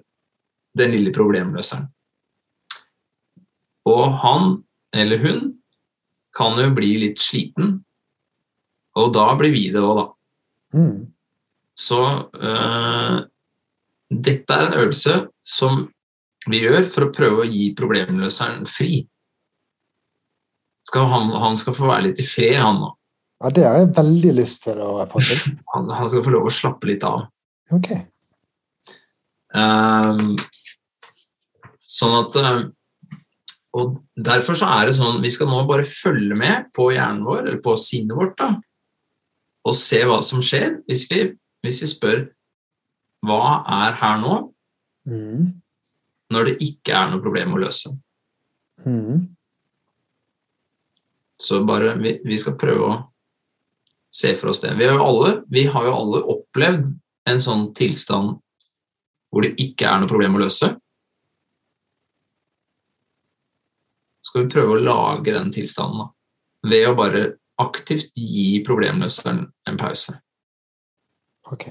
den 0.77 0.93
lille 0.93 1.13
problemløseren. 1.15 1.89
Og 3.89 4.03
han 4.21 4.63
eller 4.95 5.17
hun 5.17 5.41
kan 6.37 6.59
jo 6.59 6.69
bli 6.75 6.93
litt 7.01 7.19
sliten, 7.23 7.79
og 8.99 9.13
da 9.15 9.31
blir 9.39 9.53
vi 9.53 9.69
det 9.71 9.81
òg, 9.83 10.01
da. 10.01 10.05
Mm. 10.75 10.97
Så 11.79 11.99
uh, 12.03 13.17
dette 14.11 14.55
er 14.55 14.67
en 14.67 14.77
øvelse 14.83 15.15
som 15.43 15.85
vi 16.51 16.63
gjør 16.65 16.83
for 16.91 17.07
å 17.07 17.13
prøve 17.15 17.43
å 17.43 17.49
gi 17.49 17.71
problemløseren 17.77 18.67
fri. 18.69 19.01
Skal 20.87 21.07
han, 21.11 21.31
han 21.39 21.55
skal 21.59 21.75
få 21.77 21.87
være 21.87 22.09
litt 22.09 22.19
i 22.19 22.27
fred, 22.27 22.57
han 22.59 22.81
nå. 22.81 22.91
Ja, 23.41 23.49
det 23.49 23.63
har 23.65 23.79
jeg 23.81 23.93
veldig 23.97 24.31
lyst 24.37 24.63
til 24.67 24.79
å 24.85 24.93
få 25.09 25.21
til. 25.25 25.55
Han, 25.73 25.89
han 25.89 26.09
skal 26.11 26.23
få 26.25 26.33
lov 26.35 26.49
å 26.49 26.53
slappe 26.53 26.89
litt 26.91 27.05
av. 27.07 27.23
Ok. 27.73 27.89
Um, 29.51 30.35
sånn 31.83 32.13
at 32.21 32.37
eh, 32.39 32.59
Og 33.75 33.97
derfor 34.15 34.55
så 34.55 34.69
er 34.71 34.87
det 34.87 34.93
sånn 34.95 35.17
Vi 35.19 35.27
skal 35.33 35.49
nå 35.51 35.57
bare 35.67 35.83
følge 35.83 36.37
med 36.39 36.69
på 36.71 36.85
hjernen 36.93 37.25
vår, 37.27 37.41
eller 37.41 37.59
på 37.63 37.73
sinnet 37.79 38.15
vårt, 38.15 38.37
da, 38.39 38.53
og 39.67 39.75
se 39.75 39.99
hva 40.07 40.21
som 40.23 40.39
skjer 40.43 40.77
hvis 40.87 41.03
vi, 41.11 41.19
hvis 41.65 41.81
vi 41.83 41.89
spør 41.91 42.23
hva 43.27 43.59
er 43.81 43.99
her 43.99 44.23
nå, 44.23 44.39
Mm. 45.01 45.47
når 46.29 46.45
det 46.45 46.51
ikke 46.61 46.93
er 46.93 47.07
noe 47.09 47.21
problem 47.25 47.55
å 47.55 47.59
løse. 47.63 47.89
Mm. 48.85 49.23
Så 51.41 51.63
bare 51.65 51.95
vi, 51.97 52.19
vi 52.21 52.37
skal 52.37 52.53
prøve 52.61 52.85
å 52.85 52.97
se 54.11 54.33
for 54.35 54.51
oss 54.51 54.61
det. 54.61 54.75
Vi 54.79 54.85
har, 54.85 54.97
jo 54.99 55.07
alle, 55.07 55.33
vi 55.47 55.65
har 55.71 55.87
jo 55.87 55.95
alle 55.95 56.23
opplevd 56.35 56.87
en 57.31 57.41
sånn 57.41 57.69
tilstand 57.77 58.39
hvor 59.31 59.45
det 59.45 59.55
ikke 59.63 59.87
er 59.87 60.01
noe 60.01 60.11
problem 60.11 60.35
å 60.35 60.41
løse. 60.43 60.73
Skal 64.27 64.45
vi 64.45 64.51
prøve 64.51 64.75
å 64.75 64.81
lage 64.83 65.35
den 65.35 65.51
tilstanden 65.55 66.03
da, 66.03 66.09
ved 66.71 66.89
å 66.89 66.97
bare 66.99 67.23
aktivt 67.61 68.11
gi 68.15 68.61
problemløseren 68.65 69.45
en 69.69 69.79
pause. 69.79 70.17
Ok. 71.51 71.69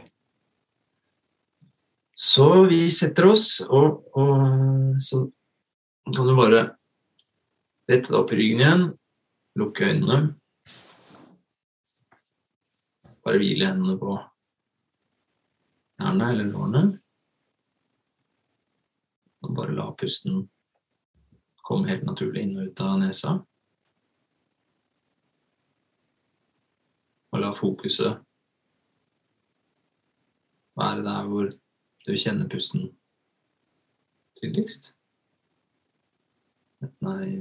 Så 2.15 2.49
vi 2.69 2.85
setter 2.93 3.31
oss, 3.31 3.47
og, 3.65 4.03
og 4.13 4.99
så 5.01 5.23
kan 6.11 6.29
du 6.29 6.35
bare 6.37 6.67
rette 7.89 8.11
deg 8.11 8.19
opp 8.19 8.35
i 8.35 8.41
ryggen 8.41 8.61
igjen, 8.61 8.85
lukke 9.61 9.89
øynene. 9.89 10.19
Bare 13.25 13.41
hvile 13.41 13.69
hendene 13.69 13.99
på 14.01 14.17
knærne 16.01 16.31
eller 16.33 16.49
lårene. 16.49 16.83
Og 19.45 19.55
bare 19.57 19.77
la 19.77 19.91
pusten 19.97 20.47
komme 21.65 21.89
helt 21.91 22.07
naturlig 22.09 22.45
inn 22.47 22.57
og 22.59 22.71
ut 22.71 22.83
av 22.85 22.97
nesa. 23.01 23.37
Og 27.31 27.43
la 27.45 27.53
fokuset 27.55 28.19
være 30.81 31.05
der 31.05 31.29
hvor 31.29 31.51
du 32.07 32.17
kjenner 32.17 32.49
pusten 32.51 32.89
tydeligst. 34.41 34.95
Enten 36.81 37.11
er 37.13 37.27
i 37.29 37.37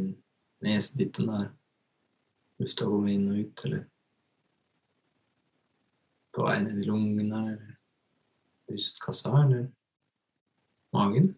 nesetippen 0.66 1.32
der 1.32 1.48
lufta 2.60 2.86
går 2.86 3.08
inn 3.14 3.30
og 3.32 3.40
ut, 3.40 3.66
eller 3.66 3.86
på 6.36 6.46
vei 6.46 6.60
ned 6.64 6.80
i 6.80 6.88
lungene, 6.88 7.44
eller 7.54 7.76
brystkassa, 8.70 9.34
eller 9.44 9.68
magen. 10.94 11.34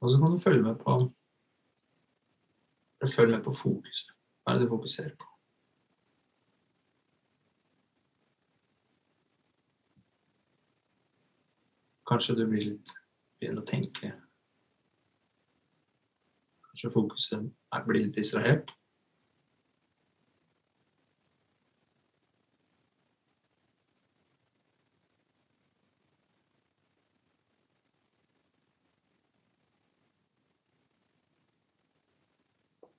Og 0.00 0.10
så 0.10 0.18
kan 0.18 0.32
du 0.32 0.38
følge 0.38 0.62
med 0.62 0.76
på 0.82 0.98
Følg 3.16 3.30
med 3.30 3.44
på 3.44 3.52
fokuset. 3.54 4.10
Hva 4.42 4.52
er 4.52 4.58
det 4.58 4.66
du 4.66 4.72
fokuserer 4.72 5.12
på? 5.14 5.26
Kanskje 12.10 12.34
du 12.40 12.42
blir 12.50 12.64
litt 12.72 12.94
begynner 13.38 13.62
å 13.62 13.68
tenke 13.68 14.10
Kanskje 16.78 16.94
fokuset 16.94 17.46
blir 17.88 18.04
litt 18.04 18.14
distrahert. 18.14 18.68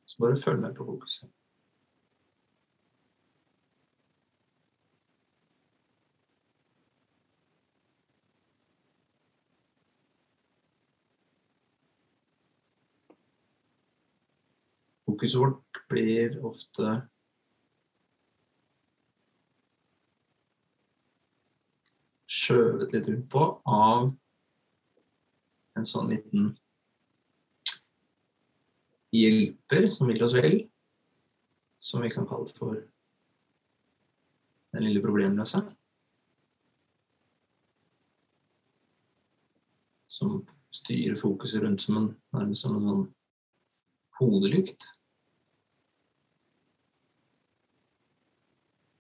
Så 0.04 0.20
bare 0.20 0.36
følg 0.44 0.60
med 0.60 0.76
på 0.76 0.92
fokuset. 0.92 1.39
Fokuset 15.20 15.40
vårt 15.42 15.80
blir 15.92 16.36
ofte 16.48 16.92
skjøvet 22.32 22.94
litt 22.96 23.10
rundt 23.10 23.26
på 23.34 23.42
av 23.68 24.06
en 25.76 25.88
sånn 25.90 26.08
liten 26.14 26.54
hjelper 29.12 29.90
som 29.92 30.08
vil 30.08 30.24
oss 30.24 30.36
vel, 30.38 30.56
som 31.76 32.06
vi 32.06 32.12
kan 32.14 32.28
kalle 32.30 32.48
for 32.56 32.78
den 34.72 34.86
lille 34.88 35.02
problemløse. 35.04 35.66
Som 40.08 40.40
styrer 40.80 41.20
fokuset 41.20 41.60
rundt 41.68 41.84
som 41.84 42.00
en, 42.00 42.08
nærmest 42.40 42.64
som 42.64 42.80
en 42.80 42.88
sånn 42.88 43.04
hodelykt. 44.22 44.88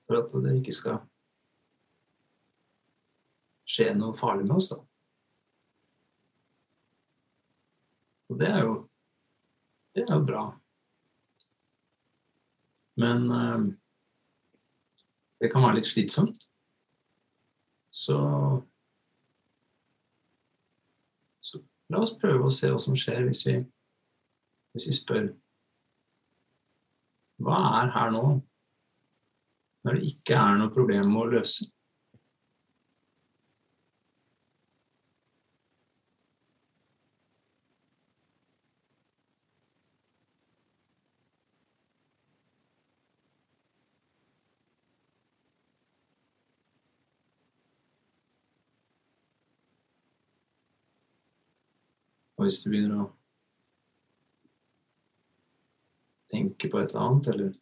For 0.09 0.17
at 0.23 0.31
det 0.41 0.55
ikke 0.57 0.73
skal 0.73 1.03
skje 3.69 3.91
noe 3.93 4.17
farlig 4.17 4.47
med 4.47 4.55
oss, 4.57 4.71
da. 4.71 4.79
Og 8.29 8.39
det 8.41 8.49
er 8.49 8.63
jo 8.65 8.73
det 9.93 10.05
er 10.07 10.15
jo 10.15 10.25
bra. 10.25 10.43
Men 12.97 13.31
øh, 13.31 13.75
det 15.41 15.51
kan 15.51 15.61
være 15.61 15.75
litt 15.75 15.87
slitsomt. 15.87 16.49
Så 17.89 18.17
Så 21.41 21.61
la 21.89 22.01
oss 22.01 22.17
prøve 22.21 22.45
å 22.45 22.53
se 22.53 22.69
hva 22.69 22.81
som 22.81 22.97
skjer 22.97 23.25
hvis 23.25 23.45
vi, 23.47 23.55
hvis 24.73 24.89
vi 24.89 24.97
spør 24.97 25.31
Hva 27.39 27.57
er 27.79 27.93
her 27.95 28.11
nå? 28.13 28.23
Når 29.83 29.95
det 29.95 30.07
ikke 30.11 30.35
er 30.35 30.57
noe 30.59 30.73
problem 30.75 31.15
å 31.15 31.27
løse. 31.31 31.69
Og 52.39 52.45
hvis 52.47 52.61
du 52.63 52.69
begynner 52.71 53.01
å 53.03 53.07
tenke 56.31 56.69
på 56.71 56.79
et 56.79 56.93
eller 57.27 57.57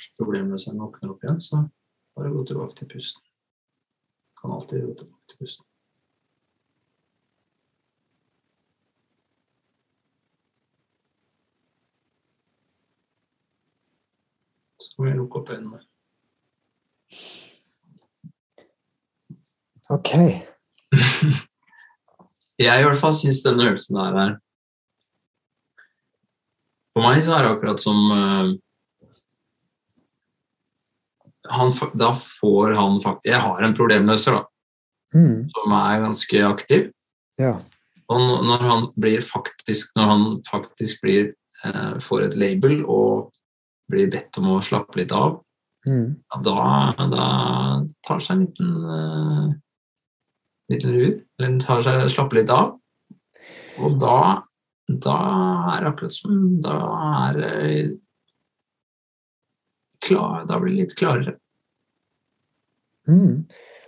annet, 0.00 0.28
eller 0.28 0.54
hvis 0.54 0.66
jeg 0.66 0.78
våkner 0.78 1.12
opp 1.12 1.24
igjen, 1.24 1.40
så 1.40 1.64
bare 2.16 2.32
gå 2.32 2.44
tilbake 2.46 2.76
til 2.78 2.88
pusten. 2.88 3.22
Kan 4.40 4.54
alltid 4.56 4.86
gå 4.86 4.94
tilbake 5.02 5.28
til 5.28 5.38
pusten. 5.42 5.66
Så 14.80 14.94
kan 14.96 15.06
vi 15.06 15.16
lukke 15.18 15.42
opp 15.42 15.50
øynene. 15.50 15.82
Ok. 19.90 20.14
Jeg 22.60 22.80
i 22.80 22.84
hvert 22.84 23.00
fall 23.00 23.14
syns 23.16 23.40
denne 23.42 23.64
øvelsen 23.70 23.96
her 23.96 24.16
er 24.20 24.32
For 26.92 27.02
meg 27.02 27.22
så 27.24 27.36
er 27.36 27.46
det 27.46 27.52
akkurat 27.54 27.80
som 27.82 27.98
eh, 28.14 28.50
han, 31.50 31.72
Da 31.98 32.12
får 32.14 32.74
han 32.78 33.00
faktisk 33.02 33.26
Jeg 33.30 33.40
har 33.40 33.62
en 33.66 33.76
problemløser, 33.76 34.38
da, 34.38 34.44
Mm. 35.14 35.48
som 35.50 35.72
er 35.74 36.02
ganske 36.04 36.40
aktiv. 36.46 36.90
Ja. 37.38 37.56
Og 38.08 38.44
når 38.46 38.58
han 38.62 38.84
blir 38.94 39.20
faktisk 39.20 39.90
Når 39.96 40.04
han 40.06 40.42
faktisk 40.46 41.02
blir 41.02 41.32
eh, 41.64 41.98
får 41.98 42.22
et 42.28 42.36
label 42.36 42.84
og 42.86 43.32
blir 43.90 44.06
bedt 44.10 44.38
om 44.38 44.44
å 44.54 44.62
slappe 44.62 44.96
litt 44.96 45.12
av, 45.12 45.40
Mm. 45.86 46.16
da, 46.44 46.92
da 47.10 47.86
tar 48.06 48.20
seg 48.20 48.36
en 48.36 48.46
liten 48.46 48.84
eh, 48.84 49.54
liten 50.70 50.92
lur, 50.92 51.20
eller 51.40 51.60
tar 51.60 51.82
seg, 51.82 52.04
slapper 52.12 52.36
litt 52.40 52.50
av. 52.50 52.76
Og 53.80 53.98
da, 53.98 54.42
da 54.88 55.16
er 55.74 55.80
det 55.80 55.90
akkurat 55.92 56.12
som 56.14 56.60
Da 56.62 56.76
er 57.26 57.38
det 57.40 58.00
klar, 60.06 60.44
Da 60.48 60.58
blir 60.60 60.74
det 60.74 60.86
litt 60.86 60.96
klarere. 60.98 61.36
Mm. 63.08 63.46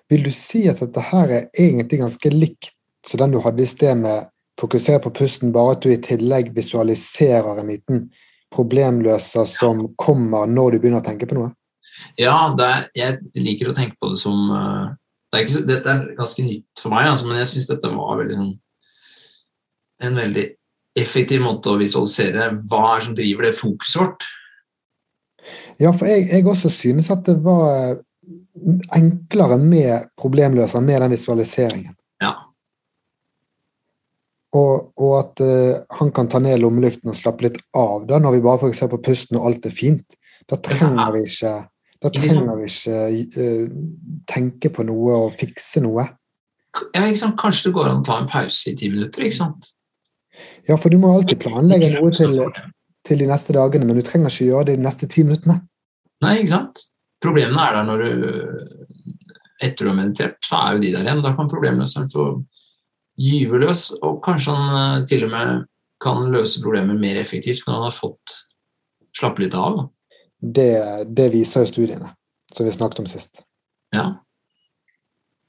Vil 0.08 0.22
du 0.26 0.32
si 0.34 0.66
at 0.68 0.82
dette 0.82 1.00
her 1.12 1.30
er 1.30 1.48
egentlig 1.58 2.02
ganske 2.02 2.32
likt 2.32 2.74
så 3.06 3.18
den 3.18 3.34
du 3.34 3.40
hadde 3.42 3.64
i 3.64 3.66
sted 3.66 3.98
med 3.98 4.28
fokusere 4.60 5.00
på 5.02 5.10
pusten, 5.16 5.50
bare 5.52 5.74
at 5.74 5.82
du 5.82 5.90
i 5.90 5.98
tillegg 5.98 6.52
visualiserer 6.54 7.58
en 7.58 7.72
liten 7.72 8.04
problemløser 8.52 9.48
som 9.48 9.88
kommer 9.98 10.46
når 10.46 10.76
du 10.76 10.82
begynner 10.82 11.02
å 11.02 11.06
tenke 11.06 11.26
på 11.26 11.38
noe? 11.38 11.50
Ja, 12.20 12.36
er, 12.62 12.86
jeg 12.96 13.18
liker 13.34 13.72
å 13.72 13.76
tenke 13.76 13.98
på 14.00 14.12
det 14.12 14.20
som 14.22 14.52
uh, 14.52 14.92
det 15.32 15.40
er 15.40 15.46
ikke, 15.46 15.64
Dette 15.68 15.92
er 15.92 16.04
ganske 16.18 16.44
nytt 16.44 16.82
for 16.82 16.94
meg, 16.94 17.08
altså, 17.10 17.28
men 17.28 17.40
jeg 17.40 17.50
syns 17.54 17.70
dette 17.72 17.90
var 17.92 18.20
veldig 18.20 18.38
sånn 18.38 18.52
en 20.02 20.18
veldig 20.18 20.44
effektiv 20.98 21.40
måte 21.44 21.70
å 21.72 21.78
visualisere 21.80 22.50
hva 22.68 22.80
er 22.96 23.04
som 23.06 23.14
driver 23.16 23.46
det 23.46 23.52
fokuset 23.56 24.00
vårt. 24.02 24.24
Ja, 25.82 25.90
for 25.90 26.06
jeg, 26.06 26.28
jeg 26.30 26.46
også 26.46 26.70
synes 26.70 27.10
at 27.10 27.26
det 27.26 27.40
var 27.42 27.98
enklere 28.94 29.58
med 29.58 30.08
problemløser, 30.20 30.80
med 30.80 31.00
den 31.00 31.10
visualiseringen. 31.10 31.94
Ja. 32.22 32.32
Og, 34.52 34.92
og 35.00 35.12
at 35.18 35.42
uh, 35.42 35.80
han 35.98 36.12
kan 36.12 36.28
ta 36.28 36.38
ned 36.42 36.60
lommelykten 36.60 37.10
og 37.10 37.18
slappe 37.18 37.48
litt 37.48 37.58
av 37.74 38.06
da, 38.08 38.20
når 38.20 38.36
vi 38.36 38.44
bare 38.44 38.60
får 38.62 38.74
se 38.76 38.88
på 38.92 39.00
pusten 39.02 39.40
og 39.40 39.48
alt 39.50 39.66
er 39.66 39.74
fint. 39.74 40.18
Da 40.50 40.58
trenger 40.60 41.14
vi 41.16 41.22
ikke, 41.24 41.54
trenger 42.10 42.58
vi 42.60 42.68
ikke 42.68 42.98
uh, 43.40 43.78
tenke 44.30 44.72
på 44.74 44.84
noe 44.86 45.22
og 45.24 45.38
fikse 45.38 45.82
noe. 45.84 46.06
Ja? 46.92 47.08
Kanskje 47.40 47.70
det 47.70 47.74
går 47.76 47.88
an 47.88 48.04
å 48.04 48.06
ta 48.06 48.20
en 48.20 48.30
pause 48.30 48.70
i 48.70 48.76
ti 48.76 48.92
minutter, 48.92 49.24
ikke 49.24 49.40
sant? 49.40 49.72
Ja, 50.68 50.76
for 50.76 50.92
du 50.92 51.00
må 51.00 51.10
alltid 51.12 51.40
planlegge 51.42 51.90
noe 51.96 52.12
til, 52.14 52.38
til 53.04 53.20
de 53.20 53.28
neste 53.28 53.56
dagene, 53.56 53.88
men 53.88 53.98
du 53.98 54.04
trenger 54.06 54.32
ikke 54.32 54.48
gjøre 54.52 54.70
det 54.70 54.78
de 54.78 54.86
neste 54.86 55.08
ti 55.10 55.24
minuttene. 55.26 55.58
Nei, 56.22 56.38
ikke 56.40 56.52
sant? 56.54 56.82
Problemene 57.22 57.66
er 57.66 57.78
der 57.78 57.88
når 57.88 58.02
du 58.02 58.12
Etter 59.62 59.86
du 59.86 59.92
har 59.92 59.94
meditert, 59.94 60.40
så 60.42 60.58
er 60.58 60.74
jo 60.74 60.80
de 60.82 60.88
der 60.90 61.06
igjen. 61.06 61.20
Da 61.22 61.30
kan 61.38 61.50
problemløseren 61.50 62.08
få 62.10 62.24
gyve 63.22 63.60
løs, 63.62 63.92
og 64.02 64.16
kanskje 64.24 64.54
han 64.56 64.78
eh, 64.78 65.04
til 65.06 65.28
og 65.28 65.30
med 65.30 65.60
kan 66.02 66.24
løse 66.32 66.62
problemer 66.64 66.98
mer 66.98 67.20
effektivt 67.20 67.62
når 67.68 67.76
han 67.76 67.84
har 67.86 67.94
fått 67.94 68.34
slappe 69.14 69.44
litt 69.44 69.54
av. 69.54 69.84
Det, 70.42 70.72
det 71.06 71.28
viser 71.30 71.62
jo 71.62 71.70
studiene, 71.70 72.10
som 72.50 72.66
vi 72.66 72.74
snakket 72.74 73.04
om 73.04 73.06
sist. 73.06 73.44
Ja. 73.94 74.08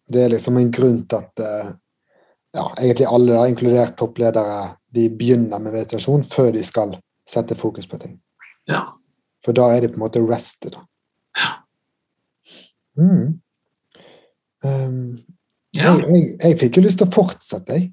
Det 0.05 0.27
er 0.27 0.35
liksom 0.35 0.59
en 0.61 0.69
grunn 0.75 1.01
til 1.09 1.23
at 1.23 1.41
eh, 1.41 1.71
ja, 2.53 2.67
egentlig 2.75 3.09
alle, 3.09 3.33
da, 3.33 3.47
inkludert 3.49 3.97
toppledere, 3.97 4.75
de 4.93 5.07
begynner 5.09 5.57
med 5.57 5.73
meditasjon 5.73 6.21
før 6.29 6.51
de 6.53 6.61
skal 6.67 6.93
sette 7.25 7.57
fokus 7.57 7.89
på 7.89 7.97
ting. 8.03 8.19
ja. 8.69 8.91
For 9.43 9.55
da 9.55 9.69
er 9.73 9.83
det 9.83 9.93
på 9.93 9.99
en 9.99 10.05
måte 10.05 10.23
restet, 10.25 10.75
Da. 10.75 10.87
Mm. 12.93 13.39
Um, 14.63 15.17
ja. 15.73 15.89
jeg, 15.89 16.03
jeg, 16.05 16.25
jeg 16.43 16.57
fikk 16.61 16.77
jo 16.77 16.83
lyst 16.85 16.99
til 17.01 17.09
å 17.09 17.13
fortsette, 17.15 17.79
jeg. 17.79 17.89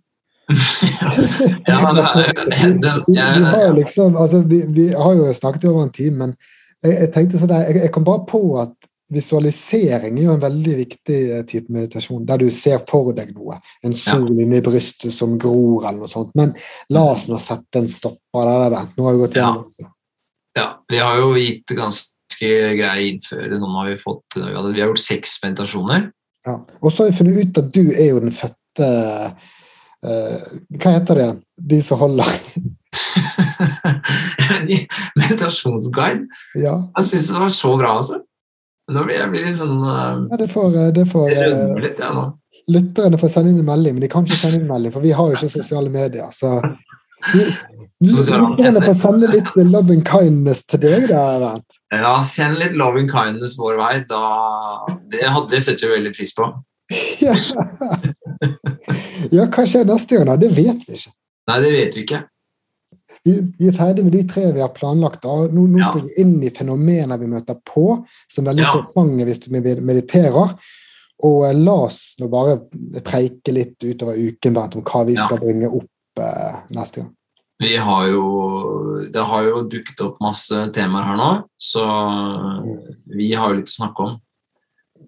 ja 1.71 1.79
men 1.81 2.01
Altså, 2.03 2.25
vi, 2.27 2.59
vi, 2.67 3.17
vi, 3.17 3.45
har 3.47 3.73
liksom, 3.75 4.17
altså, 4.19 4.43
vi, 4.51 4.61
vi 4.77 4.87
har 4.93 5.15
jo 5.17 5.33
snakket 5.35 5.69
over 5.71 5.87
en 5.87 5.95
time, 5.95 6.17
men 6.27 6.37
jeg, 6.83 6.97
jeg 6.97 7.11
tenkte 7.15 7.41
sånn 7.41 7.55
jeg, 7.55 7.77
jeg 7.85 7.93
kom 7.95 8.07
bare 8.07 8.27
på 8.29 8.43
at 8.61 8.91
visualisering 9.11 10.19
er 10.19 10.27
jo 10.29 10.35
en 10.37 10.43
veldig 10.43 10.75
viktig 10.85 11.21
eh, 11.35 11.45
type 11.49 11.73
meditasjon, 11.75 12.27
der 12.29 12.43
du 12.43 12.51
ser 12.55 12.83
for 12.89 13.11
deg 13.17 13.33
noe. 13.35 13.59
En 13.87 13.95
sol 13.97 14.29
inni 14.31 14.61
brystet 14.63 15.15
som 15.15 15.35
gror, 15.41 15.83
eller 15.83 16.05
noe 16.05 16.11
sånt. 16.11 16.31
Men 16.39 16.53
la 16.95 17.09
oss 17.15 17.27
nå 17.31 17.41
sette 17.43 17.83
en 17.83 17.91
stopper 17.91 18.53
der. 18.71 18.77
Nå 18.95 19.09
har 19.09 19.17
vi 19.17 19.25
gått 19.25 19.41
gjennom 19.41 19.65
Ja. 19.81 19.89
Ja, 20.59 20.67
vi 20.91 20.99
har 20.99 21.21
jo 21.21 21.35
gitt 21.39 21.75
ganske 21.77 22.51
grei 22.79 22.99
innføring. 23.13 23.61
Sånn 23.61 23.77
har 23.79 23.91
vi, 23.91 23.97
fått, 24.01 24.39
vi, 24.39 24.55
har 24.55 24.89
gjort 24.89 25.03
seks 25.03 25.39
meditasjoner. 25.45 26.09
Ja. 26.47 26.57
Og 26.81 26.93
så 26.93 27.05
har 27.05 27.11
vi 27.11 27.19
funnet 27.19 27.41
ut 27.41 27.61
at 27.61 27.73
du 27.75 27.83
er 27.93 28.09
jo 28.15 28.21
den 28.25 28.33
fødte 28.33 28.87
uh, 29.29 30.39
Hva 30.81 30.95
heter 30.95 31.19
det 31.19 31.25
igjen? 31.27 31.41
De 31.75 31.81
som 31.85 32.01
holder 32.01 32.31
Meditasjonsguide. 35.21 36.27
Ja, 36.55 36.91
Han 36.97 37.07
syntes 37.07 37.29
det 37.29 37.41
var 37.43 37.53
så 37.55 37.77
bra, 37.77 37.97
altså. 38.01 38.21
Nå 38.91 39.05
blir 39.07 39.21
jeg 39.21 39.31
blir 39.31 39.47
litt 39.47 39.59
sånn 39.61 39.83
uh, 39.85 40.25
ja 40.33 40.39
det 40.41 40.49
får, 40.51 40.71
eh, 40.75 40.89
det 40.97 41.05
får 41.07 41.29
eh, 41.31 41.75
litt, 41.85 42.01
ja, 42.03 42.09
nå. 42.17 42.25
lytterne 42.75 43.21
får 43.21 43.31
sende 43.31 43.53
inn 43.53 43.61
en 43.63 43.69
melding, 43.69 43.95
men 43.95 44.03
de 44.03 44.11
kan 44.11 44.27
ikke 44.27 44.39
sende 44.41 44.59
inn 44.59 44.65
en 44.67 44.73
melding, 44.73 44.95
for 44.95 45.05
vi 45.05 45.13
har 45.15 45.31
jo 45.31 45.39
ikke 45.39 45.53
sosiale 45.53 45.93
medier. 45.93 46.33
Så 46.35 46.57
vi- 47.35 47.53
lytterne 48.01 48.81
får 48.85 48.95
sende 48.97 49.29
litt 49.31 49.51
love 49.57 49.93
and 49.93 50.05
kindness 50.09 50.65
til 50.71 50.81
deg, 50.81 51.09
da, 51.11 51.25
Bernt. 51.43 51.79
Ja, 51.93 52.15
send 52.25 52.59
litt 52.61 52.73
love 52.79 53.01
and 53.03 53.11
kindness 53.13 53.59
vår 53.61 53.77
vei. 53.81 53.93
Da, 54.09 54.21
det 55.13 55.27
hadde 55.29 55.51
vi 55.53 55.61
sett 55.61 55.83
jo 55.85 55.91
veldig 55.93 56.13
pris 56.17 56.33
på. 56.37 56.49
Ja. 57.23 57.35
ja, 59.31 59.45
hva 59.47 59.65
skjer 59.69 59.85
neste 59.89 60.17
gang, 60.19 60.27
da? 60.31 60.37
Det 60.41 60.51
vet 60.57 60.85
vi 60.89 60.97
ikke. 60.99 61.13
Nei, 61.51 61.59
det 61.65 61.73
vet 61.77 61.97
vi 61.99 62.05
ikke. 62.07 62.21
Vi, 63.27 63.35
vi 63.61 63.69
er 63.69 63.77
ferdig 63.77 64.05
med 64.07 64.15
de 64.17 64.23
tre 64.31 64.47
vi 64.57 64.63
har 64.65 64.73
planlagt. 64.75 65.21
Da. 65.23 65.35
Nå, 65.53 65.67
nå 65.69 65.79
Ja. 65.83 65.91
skal 65.91 66.07
vi 66.07 66.15
inn 66.23 66.37
i 66.47 66.51
fenomener 66.57 67.19
vi 67.21 67.29
møter 67.29 67.59
på, 67.69 68.05
som 68.31 68.47
er 68.47 68.53
veldig 68.55 68.65
Ja. 68.65 68.71
interessante 68.73 69.25
hvis 69.29 69.43
du 69.45 69.51
mediterer. 69.85 70.55
Og 71.29 71.45
eh, 71.45 71.53
la 71.59 71.75
oss 71.85 72.15
nå 72.19 72.31
bare 72.33 72.57
preike 73.05 73.53
litt 73.53 73.77
utover 73.85 74.17
uken 74.17 74.55
Bernt, 74.57 74.77
om 74.77 74.83
hva 74.83 75.05
vi 75.07 75.15
Ja. 75.19 75.27
skal 75.27 75.39
bringe 75.43 75.69
opp 75.69 76.19
eh, 76.25 76.55
neste 76.73 77.03
gang. 77.03 77.11
Vi 77.61 77.77
har 77.77 78.07
jo, 78.09 78.25
det 79.13 79.21
har 79.21 79.45
jo 79.45 79.61
dukket 79.69 80.01
opp 80.01 80.21
masse 80.25 80.63
temaer 80.73 81.11
her 81.11 81.19
nå, 81.21 81.29
så 81.61 81.85
vi 83.13 83.35
har 83.37 83.53
jo 83.53 83.59
litt 83.59 83.69
å 83.69 83.75
snakke 83.75 84.07
om. 84.07 84.17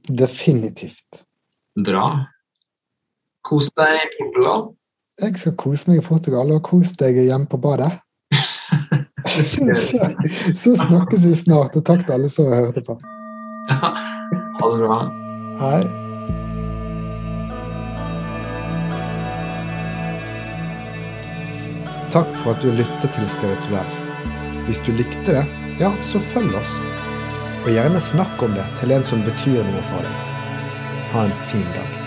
Definitivt. 0.09 1.25
Bra. 1.81 2.07
Kos 3.49 3.71
deg 3.73 3.97
i 4.03 4.11
Portugal. 4.19 4.69
Jeg 5.23 5.41
skal 5.41 5.57
kose 5.61 5.91
meg 5.91 6.03
i 6.03 6.05
Portugal, 6.05 6.53
og 6.53 6.63
kos 6.69 6.93
deg 7.01 7.23
hjemme 7.25 7.49
på 7.49 7.61
badet. 7.63 7.91
så, 9.49 9.73
så, 9.81 10.13
så 10.53 10.77
snakkes 10.85 11.29
vi 11.29 11.35
snart, 11.47 11.77
og 11.77 11.89
takk 11.89 12.05
til 12.05 12.19
alle 12.19 12.33
som 12.33 12.53
hørte 12.53 12.85
på. 12.85 13.01
Ha 14.63 14.69
det 14.69 14.79
bra. 14.85 14.97
Hei. 15.59 16.12
Takk 22.13 22.29
for 22.43 22.53
at 22.53 22.61
du 22.61 22.69
lyttet 22.77 23.09
til 23.15 23.29
Spirituell. 23.33 23.93
Hvis 24.67 24.83
du 24.85 24.91
likte 24.93 25.33
det, 25.33 25.45
ja, 25.81 25.89
så 26.05 26.21
følg 26.21 26.53
oss. 26.59 26.75
Og 27.63 27.71
gjerne 27.73 28.05
snakk 28.05 28.45
om 28.45 28.53
det 28.59 28.67
til 28.83 28.93
en 28.93 29.07
som 29.07 29.25
betyr 29.25 29.65
noe 29.65 29.89
for 29.89 30.05
deg. 30.05 30.29
Ha 31.15 31.25
en 31.31 31.37
fin 31.49 31.69
dag. 31.73 32.02